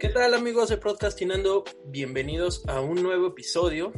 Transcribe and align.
¿Qué 0.00 0.10
tal 0.10 0.32
amigos 0.34 0.68
de 0.68 0.76
Podcastinando? 0.76 1.64
Bienvenidos 1.86 2.62
a 2.68 2.80
un 2.80 3.02
nuevo 3.02 3.26
episodio. 3.26 3.92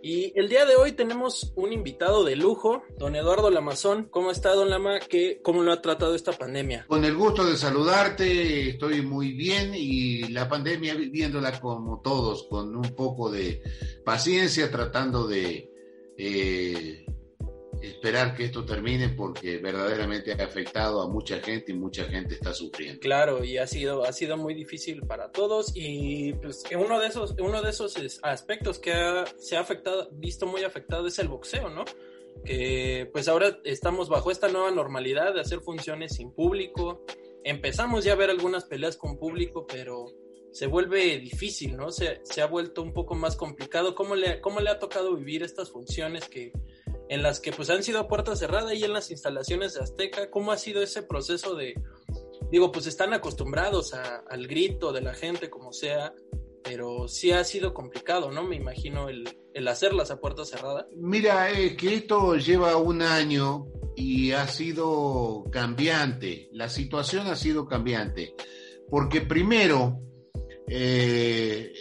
Y 0.00 0.32
el 0.38 0.48
día 0.48 0.64
de 0.64 0.76
hoy 0.76 0.92
tenemos 0.92 1.52
un 1.56 1.72
invitado 1.72 2.22
de 2.22 2.36
lujo, 2.36 2.84
don 2.96 3.16
Eduardo 3.16 3.50
Lamazón. 3.50 4.04
¿Cómo 4.10 4.30
está, 4.30 4.54
don 4.54 4.70
Lama? 4.70 5.00
¿Qué, 5.00 5.40
¿Cómo 5.42 5.64
lo 5.64 5.72
ha 5.72 5.82
tratado 5.82 6.14
esta 6.14 6.30
pandemia? 6.30 6.86
Con 6.86 7.04
el 7.04 7.16
gusto 7.16 7.44
de 7.44 7.56
saludarte, 7.56 8.68
estoy 8.68 9.02
muy 9.02 9.32
bien 9.32 9.72
y 9.74 10.28
la 10.28 10.48
pandemia 10.48 10.94
viviéndola 10.94 11.60
como 11.60 12.00
todos, 12.00 12.44
con 12.44 12.76
un 12.76 12.94
poco 12.94 13.28
de 13.28 13.60
paciencia, 14.04 14.70
tratando 14.70 15.26
de 15.26 15.68
eh, 16.16 17.06
esperar 17.82 18.34
que 18.34 18.44
esto 18.44 18.64
termine 18.64 19.10
porque 19.10 19.58
verdaderamente 19.58 20.32
ha 20.32 20.44
afectado 20.44 21.02
a 21.02 21.08
mucha 21.08 21.40
gente 21.40 21.72
y 21.72 21.74
mucha 21.74 22.04
gente 22.04 22.34
está 22.34 22.52
sufriendo. 22.52 23.00
Claro, 23.00 23.44
y 23.44 23.58
ha 23.58 23.66
sido, 23.66 24.04
ha 24.04 24.12
sido 24.12 24.36
muy 24.36 24.54
difícil 24.54 25.02
para 25.06 25.30
todos 25.30 25.72
y 25.74 26.32
pues 26.34 26.64
uno 26.76 26.98
de 27.00 27.06
esos, 27.08 27.34
uno 27.38 27.62
de 27.62 27.70
esos 27.70 27.96
aspectos 28.22 28.78
que 28.78 28.92
ha, 28.92 29.24
se 29.38 29.56
ha 29.56 29.60
afectado, 29.60 30.08
visto 30.12 30.46
muy 30.46 30.64
afectado 30.64 31.06
es 31.06 31.18
el 31.18 31.28
boxeo, 31.28 31.70
¿no? 31.70 31.84
Que 32.44 33.08
pues 33.12 33.28
ahora 33.28 33.58
estamos 33.64 34.08
bajo 34.08 34.30
esta 34.30 34.48
nueva 34.48 34.70
normalidad 34.70 35.34
de 35.34 35.40
hacer 35.40 35.60
funciones 35.60 36.14
sin 36.14 36.32
público. 36.32 37.04
Empezamos 37.44 38.04
ya 38.04 38.12
a 38.12 38.16
ver 38.16 38.30
algunas 38.30 38.64
peleas 38.64 38.96
con 38.96 39.18
público, 39.18 39.66
pero 39.66 40.06
se 40.52 40.66
vuelve 40.66 41.18
difícil, 41.18 41.76
¿no? 41.76 41.90
Se, 41.90 42.20
se 42.24 42.42
ha 42.42 42.46
vuelto 42.46 42.82
un 42.82 42.92
poco 42.92 43.14
más 43.14 43.36
complicado. 43.36 43.94
¿Cómo 43.94 44.14
le, 44.14 44.40
¿Cómo 44.40 44.60
le 44.60 44.70
ha 44.70 44.78
tocado 44.78 45.14
vivir 45.16 45.42
estas 45.42 45.70
funciones 45.70 46.28
que 46.28 46.52
en 47.10 47.24
las 47.24 47.40
que 47.40 47.50
pues 47.50 47.68
han 47.70 47.82
sido 47.82 47.98
a 47.98 48.08
puerta 48.08 48.36
cerrada 48.36 48.72
y 48.72 48.84
en 48.84 48.92
las 48.92 49.10
instalaciones 49.10 49.74
de 49.74 49.80
Azteca. 49.80 50.30
¿Cómo 50.30 50.52
ha 50.52 50.56
sido 50.56 50.80
ese 50.80 51.02
proceso 51.02 51.56
de, 51.56 51.74
digo, 52.52 52.70
pues 52.70 52.86
están 52.86 53.12
acostumbrados 53.12 53.94
al 53.94 54.46
grito 54.46 54.92
de 54.92 55.00
la 55.00 55.12
gente 55.12 55.50
como 55.50 55.72
sea, 55.72 56.14
pero 56.62 57.08
sí 57.08 57.32
ha 57.32 57.42
sido 57.42 57.74
complicado, 57.74 58.30
¿no? 58.30 58.44
Me 58.44 58.54
imagino 58.54 59.08
el, 59.08 59.28
el 59.52 59.66
hacerlas 59.66 60.12
a 60.12 60.20
puerta 60.20 60.44
cerrada. 60.44 60.86
Mira, 60.94 61.50
es 61.50 61.76
que 61.76 61.96
esto 61.96 62.36
lleva 62.36 62.76
un 62.76 63.02
año 63.02 63.66
y 63.96 64.30
ha 64.30 64.46
sido 64.46 65.44
cambiante, 65.50 66.48
la 66.52 66.68
situación 66.68 67.26
ha 67.26 67.34
sido 67.34 67.66
cambiante, 67.66 68.36
porque 68.88 69.20
primero, 69.20 69.98
eh, 70.68 71.72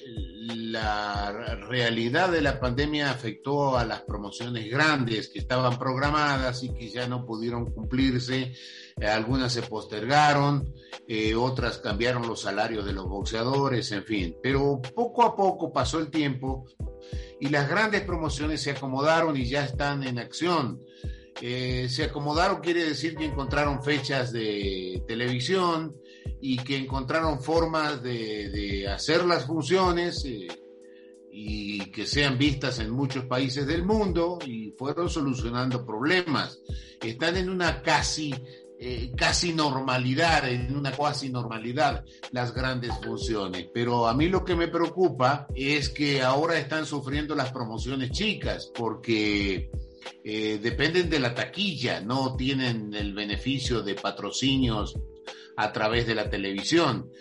la 0.56 1.56
realidad 1.68 2.32
de 2.32 2.42
la 2.42 2.60
pandemia 2.60 3.12
afectó 3.12 3.78
a 3.78 3.86
las 3.86 4.02
promociones 4.02 4.70
grandes 4.70 5.30
que 5.30 5.40
estaban 5.40 5.78
programadas 5.78 6.64
y 6.64 6.74
que 6.74 6.90
ya 6.90 7.08
no 7.08 7.26
pudieron 7.26 7.72
cumplirse. 7.72 8.54
Eh, 9.00 9.08
algunas 9.08 9.54
se 9.54 9.62
postergaron, 9.62 10.74
eh, 11.08 11.36
otras 11.36 11.78
cambiaron 11.78 12.28
los 12.28 12.42
salarios 12.42 12.86
de 12.86 12.94
los 12.94 13.08
boxeadores, 13.08 13.92
en 13.92 14.04
fin. 14.04 14.36
Pero 14.42 14.82
poco 14.82 15.24
a 15.24 15.36
poco 15.36 15.72
pasó 15.72 16.00
el 16.00 16.10
tiempo 16.10 16.66
y 17.40 17.50
las 17.50 17.70
grandes 17.70 18.02
promociones 18.02 18.62
se 18.62 18.72
acomodaron 18.72 19.38
y 19.38 19.46
ya 19.46 19.64
están 19.64 20.04
en 20.04 20.20
acción. 20.20 20.80
Eh, 21.42 21.88
se 21.90 22.04
acomodaron 22.04 22.60
quiere 22.60 22.84
decir 22.84 23.16
que 23.16 23.26
encontraron 23.26 23.82
fechas 23.82 24.34
de 24.34 25.02
televisión, 25.08 25.96
y 26.42 26.58
que 26.58 26.78
encontraron 26.78 27.42
formas 27.42 28.02
de, 28.02 28.50
de 28.50 28.88
hacer 28.88 29.26
las 29.26 29.46
funciones 29.46 30.24
eh, 30.26 30.48
y 31.32 31.92
que 31.92 32.06
sean 32.06 32.38
vistas 32.38 32.80
en 32.80 32.92
muchos 32.92 33.26
países 33.26 33.68
del 33.68 33.84
mundo 33.84 34.40
y 34.46 34.72
fueron 34.78 35.10
solucionando 35.10 35.86
problemas. 35.86 36.60
Están 37.02 37.38
en 37.38 37.50
una 37.50 37.82
casi, 37.82 38.34
eh, 38.80 39.12
casi 39.16 39.54
normalidad, 39.54 40.50
en 40.50 40.76
una 40.76 40.92
cuasi 40.92 41.30
normalidad 41.30 42.04
las 42.32 42.54
grandes 42.54 42.94
funciones. 43.04 43.68
Pero 43.74 44.08
a 44.08 44.14
mí 44.14 44.28
lo 44.28 44.44
que 44.44 44.56
me 44.56 44.68
preocupa 44.68 45.48
es 45.56 45.90
que 45.90 46.22
ahora 46.22 46.58
están 46.58 46.86
sufriendo 46.86 47.36
las 47.36 47.52
promociones 47.52 48.12
chicas 48.12 48.72
porque... 48.74 49.70
Eh, 50.24 50.60
dependen 50.64 51.10
de 51.10 51.20
la 51.20 51.36
taquilla, 51.36 52.00
no 52.00 52.38
tienen 52.38 52.94
el 52.94 53.14
beneficio 53.14 53.82
de 53.82 53.96
patrocinios 53.96 54.96
a 55.60 55.74
través 55.74 56.08
de 56.08 56.16
la 56.16 56.30
televisión. 56.30 57.12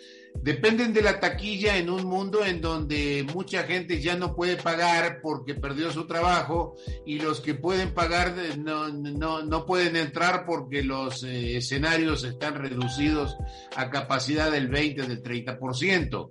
Dependen 0.41 0.93
de 0.93 1.03
la 1.03 1.19
taquilla 1.19 1.79
en 1.79 1.91
un 1.91 2.05
mundo 2.05 2.45
en 2.45 2.61
donde 2.61 3.27
mucha 3.35 3.65
gente 3.65 4.01
ya 4.01 4.15
no 4.15 4.37
puede 4.37 4.57
pagar 4.57 5.19
porque 5.21 5.57
perdió 5.57 5.91
su 5.91 6.07
trabajo 6.07 6.77
y 7.05 7.19
los 7.19 7.41
que 7.41 7.55
pueden 7.55 7.93
pagar 7.93 8.37
no, 8.57 8.89
no, 8.91 9.43
no 9.43 9.67
pueden 9.67 9.97
entrar 9.97 10.47
porque 10.47 10.85
los 10.85 11.25
eh, 11.25 11.57
escenarios 11.57 12.23
están 12.23 12.55
reducidos 12.55 13.37
a 13.75 13.91
capacidad 13.91 14.53
del 14.53 14.69
20, 14.69 15.03
del 15.03 15.23
30%. 15.25 16.29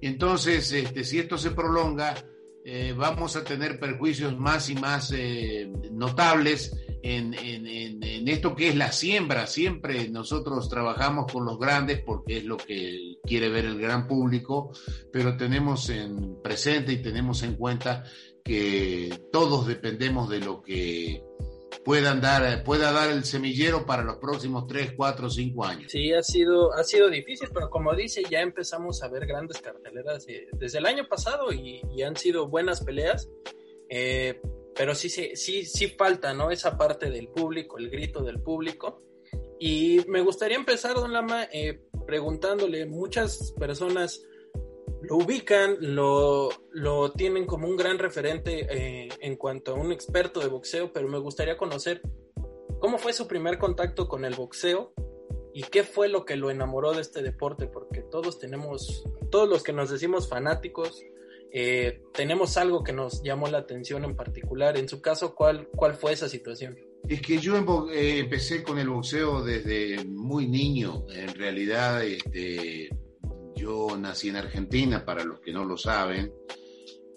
Entonces, 0.00 0.72
este, 0.72 1.04
si 1.04 1.18
esto 1.18 1.36
se 1.36 1.50
prolonga, 1.50 2.14
eh, 2.64 2.94
vamos 2.96 3.36
a 3.36 3.44
tener 3.44 3.78
perjuicios 3.78 4.38
más 4.38 4.70
y 4.70 4.74
más 4.76 5.12
eh, 5.14 5.70
notables 5.92 6.74
en, 7.02 7.34
en, 7.34 8.28
esto 8.28 8.54
que 8.54 8.68
es 8.68 8.76
la 8.76 8.92
siembra. 8.92 9.46
Siempre 9.46 10.08
nosotros 10.08 10.68
trabajamos 10.68 11.30
con 11.32 11.44
los 11.44 11.58
grandes 11.58 12.00
porque 12.00 12.38
es 12.38 12.44
lo 12.44 12.56
que 12.56 13.16
quiere 13.24 13.48
ver 13.48 13.64
el 13.64 13.80
gran 13.80 14.06
público, 14.06 14.72
pero 15.12 15.36
tenemos 15.36 15.88
en 15.90 16.40
presente 16.42 16.92
y 16.92 17.02
tenemos 17.02 17.42
en 17.42 17.54
cuenta 17.54 18.04
que 18.44 19.28
todos 19.32 19.66
dependemos 19.66 20.28
de 20.28 20.40
lo 20.40 20.62
que 20.62 21.22
puedan 21.84 22.20
dar, 22.20 22.62
pueda 22.64 22.92
dar 22.92 23.10
el 23.10 23.24
semillero 23.24 23.86
para 23.86 24.02
los 24.02 24.16
próximos 24.16 24.66
3, 24.66 24.92
4, 24.96 25.30
5 25.30 25.64
años. 25.64 25.92
Sí, 25.92 26.12
ha 26.12 26.22
sido, 26.22 26.72
ha 26.74 26.84
sido 26.84 27.08
difícil, 27.08 27.48
pero 27.52 27.70
como 27.70 27.94
dice, 27.94 28.22
ya 28.28 28.40
empezamos 28.40 29.02
a 29.02 29.08
ver 29.08 29.26
grandes 29.26 29.60
carteleras 29.60 30.26
desde 30.52 30.78
el 30.78 30.86
año 30.86 31.08
pasado 31.08 31.52
y, 31.52 31.82
y 31.94 32.02
han 32.02 32.16
sido 32.16 32.48
buenas 32.48 32.82
peleas. 32.82 33.30
Eh, 33.88 34.40
pero 34.80 34.94
sí, 34.94 35.10
sí, 35.10 35.36
sí, 35.36 35.66
sí 35.66 35.88
falta, 35.88 36.32
¿no? 36.32 36.50
Esa 36.50 36.78
parte 36.78 37.10
del 37.10 37.28
público, 37.28 37.76
el 37.76 37.90
grito 37.90 38.22
del 38.22 38.40
público. 38.40 39.02
Y 39.58 40.00
me 40.08 40.22
gustaría 40.22 40.56
empezar, 40.56 40.94
don 40.94 41.12
Lama, 41.12 41.46
eh, 41.52 41.82
preguntándole, 42.06 42.86
muchas 42.86 43.52
personas 43.58 44.22
lo 45.02 45.16
ubican, 45.18 45.76
lo, 45.80 46.48
lo 46.70 47.12
tienen 47.12 47.44
como 47.44 47.68
un 47.68 47.76
gran 47.76 47.98
referente 47.98 48.66
eh, 48.70 49.10
en 49.20 49.36
cuanto 49.36 49.72
a 49.72 49.74
un 49.74 49.92
experto 49.92 50.40
de 50.40 50.48
boxeo, 50.48 50.94
pero 50.94 51.08
me 51.08 51.18
gustaría 51.18 51.58
conocer 51.58 52.00
cómo 52.78 52.96
fue 52.96 53.12
su 53.12 53.28
primer 53.28 53.58
contacto 53.58 54.08
con 54.08 54.24
el 54.24 54.34
boxeo 54.34 54.94
y 55.52 55.64
qué 55.64 55.82
fue 55.84 56.08
lo 56.08 56.24
que 56.24 56.36
lo 56.36 56.50
enamoró 56.50 56.94
de 56.94 57.02
este 57.02 57.20
deporte, 57.20 57.66
porque 57.66 58.00
todos 58.00 58.38
tenemos, 58.38 59.04
todos 59.30 59.46
los 59.46 59.62
que 59.62 59.74
nos 59.74 59.90
decimos 59.90 60.30
fanáticos, 60.30 61.04
eh, 61.52 62.02
tenemos 62.12 62.56
algo 62.56 62.84
que 62.84 62.92
nos 62.92 63.22
llamó 63.22 63.48
la 63.48 63.58
atención 63.58 64.04
en 64.04 64.14
particular. 64.14 64.76
En 64.76 64.88
su 64.88 65.00
caso, 65.00 65.34
¿cuál, 65.34 65.68
cuál 65.68 65.94
fue 65.94 66.12
esa 66.12 66.28
situación? 66.28 66.78
Es 67.08 67.20
que 67.22 67.38
yo 67.38 67.56
eh, 67.90 68.18
empecé 68.20 68.62
con 68.62 68.78
el 68.78 68.88
boxeo 68.88 69.42
desde 69.42 70.04
muy 70.04 70.46
niño. 70.46 71.06
En 71.10 71.34
realidad, 71.34 72.04
este, 72.04 72.90
yo 73.56 73.96
nací 73.98 74.28
en 74.28 74.36
Argentina, 74.36 75.04
para 75.04 75.24
los 75.24 75.40
que 75.40 75.52
no 75.52 75.64
lo 75.64 75.76
saben, 75.76 76.32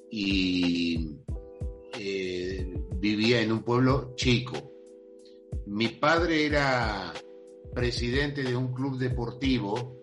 y 0.10 1.16
eh, 2.00 2.74
vivía 2.96 3.42
en 3.42 3.52
un 3.52 3.64
pueblo 3.64 4.14
chico. 4.16 4.72
Mi 5.68 5.90
padre 5.90 6.46
era 6.46 7.14
presidente 7.74 8.44
de 8.44 8.56
un 8.56 8.74
club 8.74 8.98
deportivo 8.98 10.03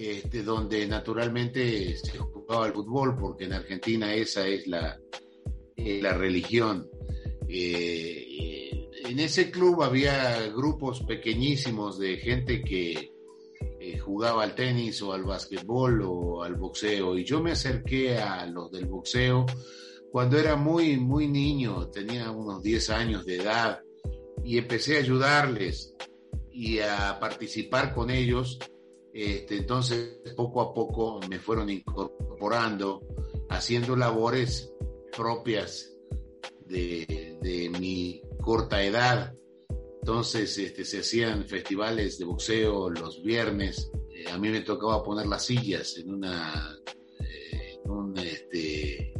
este, 0.00 0.44
donde 0.44 0.86
naturalmente 0.86 1.96
se 1.96 2.18
jugaba 2.18 2.68
el 2.68 2.72
fútbol, 2.72 3.16
porque 3.16 3.46
en 3.46 3.54
Argentina 3.54 4.14
esa 4.14 4.46
es 4.46 4.68
la, 4.68 4.96
eh, 5.74 6.00
la 6.00 6.14
religión. 6.14 6.88
Eh, 7.48 8.26
eh, 8.30 8.90
en 9.06 9.18
ese 9.18 9.50
club 9.50 9.82
había 9.82 10.46
grupos 10.50 11.02
pequeñísimos 11.02 11.98
de 11.98 12.16
gente 12.18 12.62
que 12.62 13.12
jugaba 14.00 14.44
al 14.44 14.54
tenis 14.54 15.02
o 15.02 15.12
al 15.12 15.24
básquetbol 15.24 16.02
o 16.04 16.42
al 16.44 16.54
boxeo, 16.54 17.18
y 17.18 17.24
yo 17.24 17.42
me 17.42 17.50
acerqué 17.50 18.18
a 18.18 18.46
los 18.46 18.70
del 18.70 18.86
boxeo 18.86 19.46
cuando 20.12 20.38
era 20.38 20.54
muy, 20.54 20.96
muy 20.96 21.26
niño, 21.26 21.88
tenía 21.88 22.30
unos 22.30 22.62
10 22.62 22.90
años 22.90 23.26
de 23.26 23.36
edad, 23.36 23.80
y 24.44 24.58
empecé 24.58 24.96
a 24.96 25.00
ayudarles 25.00 25.94
y 26.52 26.78
a 26.78 27.18
participar 27.18 27.92
con 27.92 28.10
ellos 28.10 28.58
este, 29.12 29.56
entonces, 29.56 30.20
poco 30.36 30.60
a 30.60 30.74
poco 30.74 31.20
me 31.28 31.38
fueron 31.38 31.70
incorporando, 31.70 33.02
haciendo 33.48 33.96
labores 33.96 34.72
propias 35.16 35.98
de, 36.66 37.70
mi 37.80 38.22
corta 38.40 38.82
edad. 38.82 39.34
Entonces 40.00 40.56
este, 40.58 40.84
se 40.84 41.00
hacían 41.00 41.44
festivales 41.46 42.18
de 42.18 42.24
boxeo 42.24 42.90
los 42.90 43.22
viernes. 43.22 43.90
Eh, 44.10 44.28
a 44.30 44.38
mí 44.38 44.48
me 44.48 44.60
tocaba 44.60 45.02
poner 45.02 45.26
las 45.26 45.44
sillas 45.44 45.96
en 45.98 46.14
una 46.14 46.78
eh, 47.20 47.78
un 47.84 48.16
este, 48.16 49.12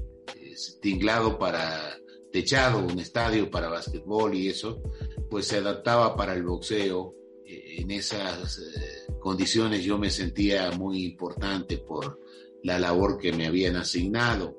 tinglado 0.80 1.38
para 1.38 1.98
techado, 2.32 2.78
un 2.78 2.98
estadio 2.98 3.50
para 3.50 3.68
básquetbol 3.68 4.34
y 4.34 4.48
eso, 4.48 4.82
pues 5.28 5.46
se 5.46 5.58
adaptaba 5.58 6.16
para 6.16 6.34
el 6.34 6.42
boxeo. 6.42 7.14
Eh, 7.44 7.80
en 7.80 7.90
esas 7.90 8.58
condiciones 9.28 9.84
yo 9.84 9.98
me 9.98 10.08
sentía 10.08 10.70
muy 10.70 11.04
importante 11.04 11.76
por 11.76 12.18
la 12.62 12.78
labor 12.78 13.18
que 13.18 13.30
me 13.30 13.46
habían 13.46 13.76
asignado. 13.76 14.58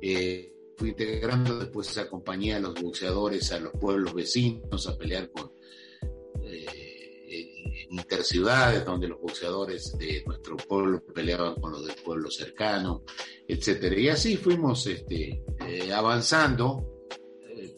Eh, 0.00 0.54
fui 0.76 0.90
integrando 0.90 1.58
después 1.58 1.90
esa 1.90 2.08
compañía 2.08 2.58
a 2.58 2.60
los 2.60 2.80
boxeadores, 2.80 3.50
a 3.50 3.58
los 3.58 3.72
pueblos 3.72 4.14
vecinos, 4.14 4.86
a 4.86 4.96
pelear 4.96 5.32
con 5.32 5.50
eh, 6.44 7.86
interciudades 7.90 8.84
donde 8.84 9.08
los 9.08 9.20
boxeadores 9.20 9.98
de 9.98 10.22
nuestro 10.24 10.56
pueblo 10.56 11.02
peleaban 11.12 11.56
con 11.56 11.72
los 11.72 11.84
del 11.84 11.96
pueblo 11.96 12.30
cercano, 12.30 13.02
etcétera. 13.48 13.98
Y 13.98 14.10
así 14.10 14.36
fuimos 14.36 14.86
este, 14.86 15.42
eh, 15.66 15.92
avanzando. 15.92 16.89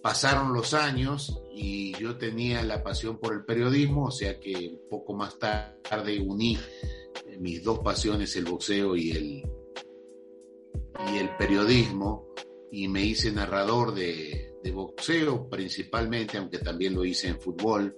Pasaron 0.02 0.52
los 0.52 0.74
años 0.74 1.42
y 1.54 1.96
yo 1.98 2.16
tenía 2.16 2.62
la 2.62 2.82
pasión 2.82 3.18
por 3.18 3.34
el 3.34 3.44
periodismo, 3.44 4.06
o 4.06 4.10
sea 4.10 4.38
que 4.40 4.78
poco 4.90 5.14
más 5.14 5.38
tarde 5.38 6.20
uní 6.20 6.58
mis 7.38 7.62
dos 7.62 7.80
pasiones, 7.80 8.34
el 8.36 8.44
boxeo 8.44 8.96
y 8.96 9.10
el, 9.10 9.42
y 11.12 11.18
el 11.18 11.36
periodismo, 11.36 12.28
y 12.70 12.88
me 12.88 13.04
hice 13.04 13.32
narrador 13.32 13.94
de, 13.94 14.54
de 14.62 14.70
boxeo 14.70 15.48
principalmente, 15.48 16.38
aunque 16.38 16.58
también 16.58 16.94
lo 16.94 17.04
hice 17.04 17.28
en 17.28 17.40
fútbol. 17.40 17.96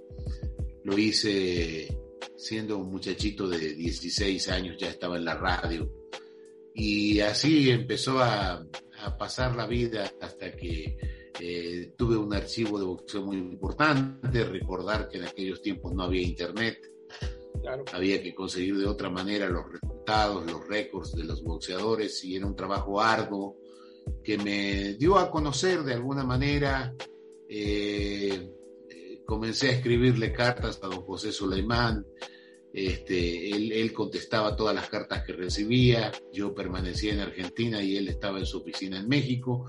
Lo 0.83 0.99
hice 0.99 1.97
siendo 2.37 2.79
un 2.79 2.91
muchachito 2.91 3.49
de 3.49 3.75
16 3.75 4.49
años, 4.49 4.77
ya 4.79 4.89
estaba 4.89 5.17
en 5.17 5.25
la 5.25 5.35
radio. 5.35 5.91
Y 6.75 7.21
así 7.21 7.71
empezó 7.71 8.21
a, 8.21 8.67
a 8.99 9.17
pasar 9.17 9.55
la 9.55 9.67
vida 9.67 10.13
hasta 10.21 10.57
que 10.57 11.14
eh, 11.47 11.93
tuve 11.99 12.17
un 12.17 12.33
archivo 12.33 12.79
de 12.79 12.87
boxeo 12.87 13.21
muy 13.21 13.37
importante, 13.37 14.45
recordar 14.45 15.11
que 15.11 15.19
en 15.19 15.25
aquellos 15.25 15.61
tiempos 15.61 15.93
no 15.93 16.05
había 16.05 16.23
internet, 16.23 16.79
había 17.93 18.23
que 18.23 18.35
conseguir 18.35 18.79
de 18.79 18.87
otra 18.87 19.11
manera 19.11 19.51
los 19.51 19.71
resultados, 19.71 20.51
los 20.51 20.67
récords 20.67 21.13
de 21.13 21.25
los 21.25 21.43
boxeadores 21.43 22.25
y 22.25 22.37
era 22.37 22.47
un 22.47 22.57
trabajo 22.57 22.99
arduo 22.99 23.59
que 24.23 24.39
me 24.39 24.95
dio 24.95 25.19
a 25.19 25.31
conocer 25.31 25.83
de 25.83 25.93
alguna 25.93 26.25
manera. 26.25 26.95
Eh, 27.47 28.51
eh, 28.89 29.23
comencé 29.27 29.69
a 29.69 29.73
escribirle 29.73 30.33
cartas 30.33 30.81
a 30.83 30.87
don 30.87 31.03
José 31.03 31.31
Suleimán, 31.31 32.07
este, 32.75 33.51
él, 33.51 33.93
contestaba 33.93 34.57
todas 34.57 34.75
las 34.75 34.89
cartas 34.89 35.23
que 35.23 35.33
recibía, 35.33 36.11
yo 36.33 36.53
permanecía 36.53 37.13
en 37.13 37.21
Argentina 37.21 37.81
y 37.81 37.97
él 37.97 38.09
estaba 38.09 38.41
en 38.41 38.47
su 38.47 38.59
oficina 38.59 38.99
en 38.99 39.07
México 39.07 39.67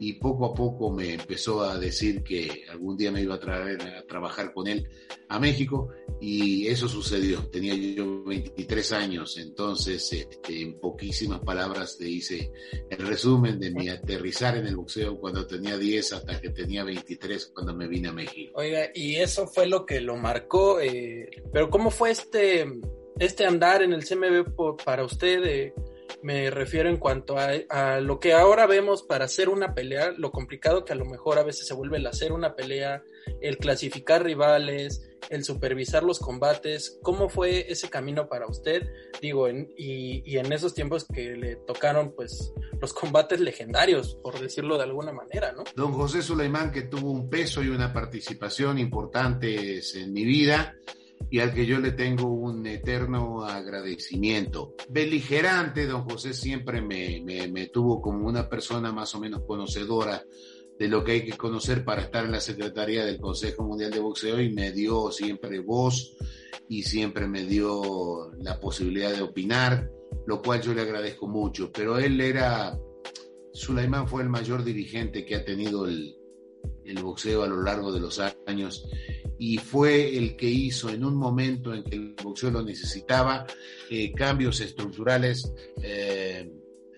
y 0.00 0.14
poco 0.14 0.46
a 0.46 0.54
poco 0.54 0.90
me 0.90 1.14
empezó 1.14 1.62
a 1.62 1.78
decir 1.78 2.24
que 2.24 2.64
algún 2.68 2.96
día 2.96 3.12
me 3.12 3.22
iba 3.22 3.36
a 3.36 3.40
traer 3.40 3.80
a 3.82 4.02
trabajar 4.06 4.52
con 4.52 4.66
él 4.66 4.88
a 5.28 5.38
México 5.38 5.90
y 6.20 6.66
eso 6.66 6.88
sucedió. 6.88 7.48
Tenía 7.48 7.74
yo 7.74 8.24
23 8.24 8.92
años, 8.92 9.38
entonces 9.38 10.12
este, 10.12 10.62
en 10.62 10.80
poquísimas 10.80 11.40
palabras 11.40 11.96
te 11.96 12.08
hice 12.08 12.50
el 12.90 13.06
resumen 13.06 13.60
de 13.60 13.70
mi 13.70 13.88
aterrizar 13.88 14.56
en 14.56 14.66
el 14.66 14.76
boxeo 14.76 15.20
cuando 15.20 15.46
tenía 15.46 15.78
10 15.78 16.12
hasta 16.14 16.40
que 16.40 16.50
tenía 16.50 16.82
23 16.82 17.52
cuando 17.54 17.72
me 17.72 17.86
vine 17.86 18.08
a 18.08 18.12
México. 18.12 18.52
Oiga, 18.56 18.90
y 18.92 19.16
eso 19.16 19.46
fue 19.46 19.66
lo 19.66 19.86
que 19.86 20.00
lo 20.00 20.16
marcó, 20.16 20.80
eh, 20.80 21.30
pero 21.52 21.70
¿cómo 21.70 21.92
fue 21.92 22.10
este 22.10 22.47
este, 23.18 23.46
andar 23.46 23.82
en 23.82 23.92
el 23.92 24.04
CMB 24.04 24.76
para 24.84 25.04
usted? 25.04 25.72
me 26.22 26.50
refiero 26.50 26.88
en 26.88 26.96
cuanto 26.96 27.36
a, 27.38 28.00
lo 28.00 28.18
que 28.18 28.32
ahora 28.32 28.66
vemos 28.66 29.02
para 29.02 29.26
hacer 29.26 29.48
una 29.48 29.74
pelea, 29.74 30.12
lo 30.16 30.32
complicado 30.32 30.84
que 30.84 30.92
a 30.92 30.96
lo 30.96 31.04
mejor 31.04 31.38
a 31.38 31.42
veces 31.42 31.66
se 31.66 31.74
vuelve 31.74 31.98
el 31.98 32.06
hacer 32.06 32.32
una 32.32 32.54
pelea, 32.54 33.02
el 33.40 33.58
clasificar 33.58 34.24
rivales, 34.24 35.08
el 35.30 35.44
supervisar 35.44 36.02
los 36.02 36.18
combates. 36.18 36.98
¿Cómo 37.02 37.28
fue 37.28 37.70
ese 37.70 37.88
camino 37.88 38.28
para 38.28 38.46
usted? 38.46 38.88
Digo, 39.20 39.48
y, 39.48 40.22
y, 40.24 40.38
en 40.38 40.52
esos 40.52 40.74
tiempos 40.74 41.06
que 41.06 41.36
le 41.36 41.56
tocaron 41.56 42.12
pues 42.14 42.52
los 42.80 42.92
combates 42.92 43.40
legendarios, 43.40 44.16
por 44.22 44.38
decirlo 44.40 44.76
de 44.76 44.84
alguna 44.84 45.12
manera, 45.12 45.52
¿no? 45.52 45.64
Don 45.76 45.92
José 45.92 46.22
Suleimán, 46.22 46.72
que 46.72 46.82
tuvo 46.82 47.10
un 47.10 47.28
peso 47.28 47.62
y 47.62 47.68
una 47.68 47.92
participación 47.92 48.78
importantes 48.78 49.94
en 49.94 50.12
mi 50.12 50.24
vida 50.24 50.76
y 51.30 51.40
al 51.40 51.52
que 51.52 51.66
yo 51.66 51.78
le 51.78 51.92
tengo 51.92 52.28
un 52.28 52.66
eterno 52.66 53.44
agradecimiento. 53.44 54.74
Beligerante, 54.88 55.86
don 55.86 56.04
José 56.04 56.32
siempre 56.32 56.80
me, 56.80 57.20
me, 57.20 57.66
tuvo 57.66 58.00
como 58.00 58.26
una 58.26 58.48
persona 58.48 58.92
más 58.92 59.14
o 59.14 59.20
menos 59.20 59.42
conocedora 59.46 60.24
de 60.78 60.88
lo 60.88 61.04
que 61.04 61.12
hay 61.12 61.24
que 61.24 61.36
conocer 61.36 61.84
para 61.84 62.02
estar 62.02 62.24
en 62.24 62.32
la 62.32 62.40
Secretaría 62.40 63.04
del 63.04 63.20
Consejo 63.20 63.64
Mundial 63.64 63.90
de 63.90 63.98
Boxeo 63.98 64.40
y 64.40 64.50
me 64.50 64.72
dio 64.72 65.10
siempre 65.10 65.58
voz 65.60 66.16
y 66.68 66.84
siempre 66.84 67.26
me 67.26 67.44
dio 67.44 68.32
la 68.38 68.60
posibilidad 68.60 69.12
de 69.12 69.22
opinar, 69.22 69.90
lo 70.26 70.40
cual 70.40 70.62
yo 70.62 70.72
le 70.72 70.82
agradezco 70.82 71.26
mucho. 71.26 71.72
Pero 71.72 71.98
él 71.98 72.20
era, 72.20 72.78
Sulaimán 73.52 74.08
fue 74.08 74.22
el 74.22 74.28
mayor 74.28 74.62
dirigente 74.62 75.24
que 75.26 75.34
ha 75.34 75.44
tenido 75.44 75.86
el, 75.86 76.17
el 76.88 77.02
boxeo 77.02 77.42
a 77.42 77.48
lo 77.48 77.62
largo 77.62 77.92
de 77.92 78.00
los 78.00 78.20
años 78.46 78.88
y 79.38 79.58
fue 79.58 80.16
el 80.16 80.36
que 80.36 80.46
hizo 80.46 80.90
en 80.90 81.04
un 81.04 81.16
momento 81.16 81.72
en 81.72 81.84
que 81.84 81.96
el 81.96 82.14
boxeo 82.22 82.50
lo 82.50 82.62
necesitaba 82.62 83.46
eh, 83.88 84.12
cambios 84.12 84.60
estructurales 84.60 85.52
eh, 85.82 86.50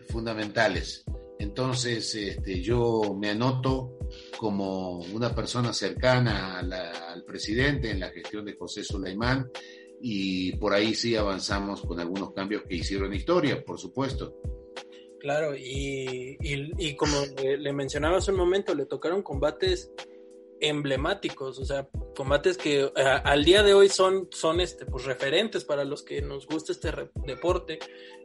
fundamentales. 0.09 1.05
Entonces 1.39 2.15
este, 2.15 2.61
yo 2.61 3.17
me 3.19 3.31
anoto 3.31 3.99
como 4.39 4.99
una 4.99 5.35
persona 5.35 5.73
cercana 5.73 6.59
al 6.59 7.25
presidente 7.25 7.91
en 7.91 8.01
la 8.01 8.11
gestión 8.11 8.45
de 8.45 8.55
José 8.55 8.85
Sulaimán 8.85 9.51
y 10.03 10.57
por 10.57 10.73
ahí 10.73 10.95
sí 10.95 11.15
avanzamos 11.15 11.83
con 11.83 12.01
algunos 12.01 12.33
cambios 12.33 12.63
que 12.63 12.77
hicieron 12.77 13.13
historia, 13.13 13.63
por 13.65 13.79
supuesto. 13.79 14.37
Claro, 15.21 15.55
y, 15.55 16.39
y, 16.41 16.97
como 16.97 17.17
le 17.37 17.73
mencionaba 17.73 18.17
hace 18.17 18.31
un 18.31 18.39
momento, 18.39 18.75
le 18.75 18.87
tocaron 18.87 19.23
combates 19.23 19.93
emblemáticos, 20.61 21.59
o 21.59 21.65
sea, 21.65 21.89
combates 22.17 22.57
que 22.57 22.83
eh, 22.83 22.91
al 22.95 23.45
día 23.45 23.63
de 23.63 23.75
hoy 23.75 23.89
son, 23.89 24.29
son 24.31 24.61
este, 24.61 24.87
pues, 24.87 25.05
referentes 25.05 25.65
para 25.65 25.85
los 25.85 26.03
que 26.03 26.23
nos 26.23 26.47
gusta 26.47 26.73
este 26.73 26.93
deporte, 27.27 27.79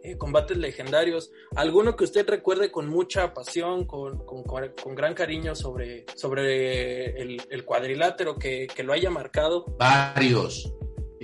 eh, 0.04 0.18
combates 0.18 0.58
legendarios. 0.58 1.32
¿Alguno 1.56 1.96
que 1.96 2.04
usted 2.04 2.28
recuerde 2.28 2.72
con 2.72 2.88
mucha 2.88 3.34
pasión, 3.34 3.86
con, 3.86 4.26
con, 4.26 4.44
con 4.44 4.96
gran 4.96 5.14
cariño 5.14 5.56
sobre, 5.56 6.06
sobre 6.16 7.22
el, 7.22 7.42
el 7.50 7.66
cuadrilátero 7.66 8.38
que, 8.38 8.68
que, 8.74 8.84
lo 8.84 8.94
haya 8.94 9.10
marcado? 9.10 9.66
Varios. 9.78 10.74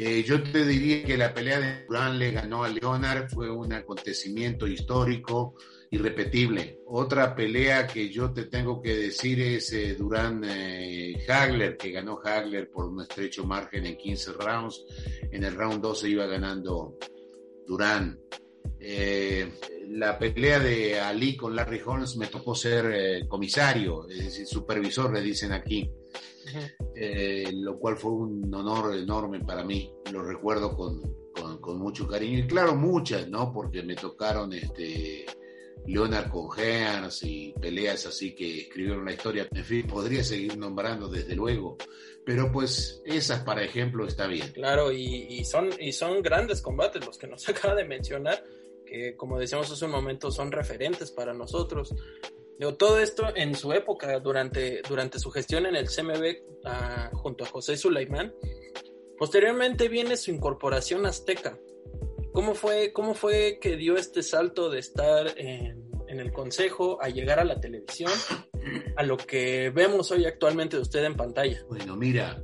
Eh, 0.03 0.23
yo 0.23 0.41
te 0.41 0.65
diría 0.65 1.03
que 1.03 1.15
la 1.15 1.31
pelea 1.31 1.59
de 1.59 1.85
Durán 1.85 2.17
le 2.17 2.31
ganó 2.31 2.63
a 2.63 2.69
Leonard 2.69 3.29
fue 3.29 3.51
un 3.51 3.71
acontecimiento 3.71 4.65
histórico 4.65 5.53
irrepetible. 5.91 6.79
Otra 6.87 7.35
pelea 7.35 7.85
que 7.85 8.09
yo 8.09 8.33
te 8.33 8.45
tengo 8.45 8.81
que 8.81 8.95
decir 8.95 9.39
es 9.39 9.71
eh, 9.73 9.93
Durán 9.93 10.41
eh, 10.43 11.23
Hagler, 11.29 11.77
que 11.77 11.91
ganó 11.91 12.19
Hagler 12.19 12.71
por 12.71 12.85
un 12.85 13.01
estrecho 13.01 13.45
margen 13.45 13.85
en 13.85 13.95
15 13.95 14.31
rounds. 14.33 14.83
En 15.31 15.43
el 15.43 15.53
round 15.53 15.83
12 15.83 16.09
iba 16.09 16.25
ganando 16.25 16.97
Durán. 17.67 18.19
La 19.89 20.17
pelea 20.17 20.57
de 20.57 20.99
Ali 20.99 21.37
con 21.37 21.55
Larry 21.55 21.81
Holmes 21.85 22.17
me 22.17 22.25
tocó 22.25 22.55
ser 22.55 23.27
comisario, 23.27 24.09
es 24.09 24.17
decir, 24.17 24.47
supervisor, 24.47 25.13
le 25.13 25.21
dicen 25.21 25.51
aquí. 25.51 25.91
lo 27.53 27.79
cual 27.79 27.97
fue 27.97 28.11
un 28.11 28.53
honor 28.53 28.95
enorme 28.95 29.39
para 29.39 29.63
mí, 29.63 29.93
lo 30.11 30.23
recuerdo 30.23 30.75
con, 30.75 31.01
con, 31.33 31.59
con, 31.59 31.79
mucho 31.79 32.07
cariño 32.07 32.39
y 32.39 32.47
claro, 32.47 32.75
muchas, 32.75 33.27
¿no? 33.27 33.51
Porque 33.53 33.83
me 33.83 33.95
tocaron 33.95 34.53
este, 34.53 35.25
Leonard 35.85 36.29
Coheans 36.29 37.23
y 37.23 37.53
peleas 37.59 38.05
así 38.05 38.35
que 38.35 38.61
escribieron 38.61 39.05
la 39.05 39.13
historia. 39.13 39.47
En 39.51 39.65
fin, 39.65 39.87
podría 39.87 40.23
seguir 40.23 40.57
nombrando 40.57 41.07
desde 41.07 41.35
luego, 41.35 41.77
pero 42.25 42.51
pues 42.51 43.01
esas 43.05 43.43
para 43.43 43.63
ejemplo 43.63 44.05
está 44.05 44.27
bien. 44.27 44.51
Claro, 44.53 44.91
y, 44.91 45.43
son, 45.45 45.69
y 45.79 45.91
son 45.91 46.21
grandes 46.21 46.61
combates 46.61 47.05
los 47.05 47.17
que 47.17 47.27
nos 47.27 47.47
acaba 47.49 47.75
de 47.75 47.85
mencionar, 47.85 48.43
que 48.85 49.15
como 49.15 49.39
decíamos 49.39 49.71
hace 49.71 49.85
un 49.85 49.91
momento 49.91 50.31
son 50.31 50.51
referentes 50.51 51.11
para 51.11 51.33
nosotros. 51.33 51.93
Todo 52.75 52.99
esto 52.99 53.35
en 53.35 53.55
su 53.55 53.73
época, 53.73 54.19
durante, 54.19 54.81
durante 54.87 55.19
su 55.19 55.31
gestión 55.31 55.65
en 55.65 55.75
el 55.75 55.87
CMB 55.87 56.63
ah, 56.65 57.09
junto 57.13 57.43
a 57.43 57.47
José 57.47 57.77
Sulaimán. 57.77 58.33
Posteriormente 59.17 59.87
viene 59.87 60.17
su 60.17 60.31
incorporación 60.31 61.05
azteca, 61.05 61.57
¿Cómo 62.33 62.55
fue, 62.55 62.93
¿Cómo 62.93 63.13
fue 63.13 63.59
que 63.59 63.75
dio 63.75 63.97
este 63.97 64.23
salto 64.23 64.69
de 64.69 64.79
estar 64.79 65.33
en, 65.37 65.89
el 66.07 66.31
consejo 66.31 67.01
a 67.01 67.09
llegar 67.09 67.39
a 67.39 67.43
la 67.45 67.59
televisión? 67.59 68.11
a 68.95 69.03
lo 69.03 69.17
que 69.17 69.71
vemos 69.71 70.11
hoy 70.11 70.25
actualmente 70.25 70.75
de 70.75 70.83
usted 70.83 71.03
en 71.03 71.15
pantalla? 71.15 71.63
Bueno, 71.67 71.95
mira, 71.95 72.41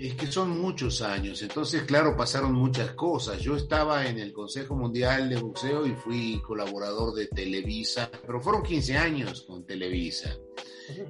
es 0.00 0.14
que 0.14 0.26
son 0.26 0.58
muchos 0.58 1.02
años, 1.02 1.42
entonces 1.42 1.82
claro, 1.82 2.16
pasaron 2.16 2.54
muchas 2.54 2.92
cosas. 2.92 3.38
Yo 3.40 3.56
estaba 3.56 4.06
en 4.06 4.18
el 4.18 4.32
Consejo 4.32 4.74
Mundial 4.74 5.28
de 5.28 5.36
Boxeo 5.36 5.86
y 5.86 5.92
fui 5.92 6.40
colaborador 6.40 7.14
de 7.14 7.26
Televisa, 7.26 8.10
pero 8.26 8.40
fueron 8.40 8.62
15 8.62 8.96
años 8.96 9.42
con 9.42 9.66
Televisa. 9.66 10.34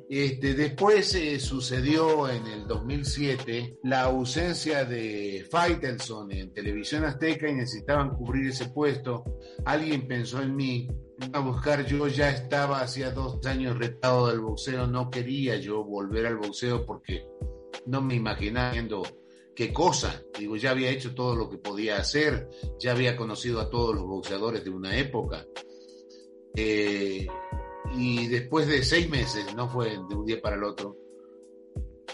Este, 0.09 0.55
después 0.55 1.15
eh, 1.15 1.39
sucedió 1.39 2.29
en 2.29 2.47
el 2.47 2.67
2007 2.67 3.79
la 3.85 4.03
ausencia 4.03 4.85
de 4.85 5.47
Faitelson 5.49 6.33
en 6.33 6.53
Televisión 6.53 7.05
Azteca 7.05 7.49
y 7.49 7.55
necesitaban 7.55 8.11
cubrir 8.11 8.51
ese 8.51 8.67
puesto. 8.71 9.25
Alguien 9.65 10.09
pensó 10.09 10.43
en 10.43 10.57
mí 10.57 10.89
a 11.33 11.39
buscar, 11.39 11.87
yo 11.87 12.09
ya 12.09 12.31
estaba 12.31 12.81
hacía 12.81 13.11
dos 13.11 13.45
años 13.47 13.79
retado 13.79 14.29
del 14.29 14.41
boxeo, 14.41 14.87
no 14.87 15.11
quería 15.11 15.57
yo 15.57 15.85
volver 15.85 16.27
al 16.27 16.37
boxeo 16.37 16.85
porque 16.85 17.25
no 17.87 18.01
me 18.03 18.15
imaginaba 18.15 18.73
viendo 18.73 19.03
qué 19.55 19.73
cosa. 19.73 20.23
Digo, 20.39 20.57
ya 20.57 20.71
había 20.71 20.91
hecho 20.91 21.15
todo 21.15 21.35
lo 21.37 21.49
que 21.51 21.59
podía 21.59 21.97
hacer, 21.97 22.49
ya 22.79 22.93
había 22.93 23.17
conocido 23.17 23.61
a 23.61 23.71
todos 23.71 23.95
los 23.95 24.05
boxeadores 24.05 24.65
de 24.65 24.71
una 24.71 24.97
época. 24.97 25.47
Eh, 26.55 27.27
y 27.93 28.27
después 28.29 28.67
de 28.67 28.83
seis 28.83 29.09
meses, 29.09 29.55
no 29.55 29.69
fue 29.69 29.91
de 29.91 30.15
un 30.15 30.25
día 30.25 30.41
para 30.41 30.57
el 30.57 30.65
otro, 30.65 30.97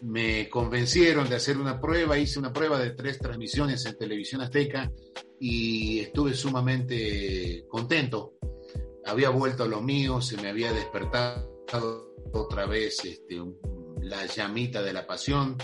me 0.02 0.48
convencieron 0.48 1.28
de 1.28 1.36
hacer 1.36 1.58
una 1.58 1.80
prueba, 1.80 2.18
hice 2.18 2.38
una 2.38 2.52
prueba 2.52 2.78
de 2.78 2.90
tres 2.90 3.18
transmisiones 3.18 3.84
en 3.86 3.96
televisión 3.96 4.40
azteca 4.40 4.92
y 5.40 6.00
estuve 6.00 6.34
sumamente 6.34 7.64
contento. 7.68 8.34
Había 9.04 9.30
vuelto 9.30 9.62
a 9.64 9.68
lo 9.68 9.80
mío, 9.80 10.20
se 10.20 10.36
me 10.36 10.48
había 10.48 10.72
despertado 10.72 11.56
otra 12.32 12.66
vez 12.66 13.04
este, 13.04 13.40
la 14.06 14.26
llamita 14.26 14.82
de 14.82 14.92
la 14.92 15.06
pasión. 15.06 15.56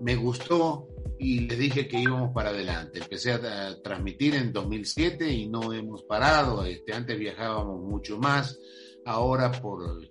Me 0.00 0.14
gustó 0.14 0.88
y 1.18 1.40
les 1.40 1.58
dije 1.58 1.88
que 1.88 2.00
íbamos 2.00 2.32
para 2.32 2.50
adelante. 2.50 3.00
Empecé 3.00 3.32
a, 3.32 3.82
transmitir 3.82 4.34
en 4.34 4.52
2007 4.52 5.30
y 5.30 5.48
no 5.48 5.72
hemos 5.72 6.02
parado. 6.04 6.64
Este, 6.64 6.92
antes 6.92 7.18
viajábamos 7.18 7.80
mucho 7.80 8.18
más 8.18 8.58
Ahora, 9.06 9.52
por 9.52 10.02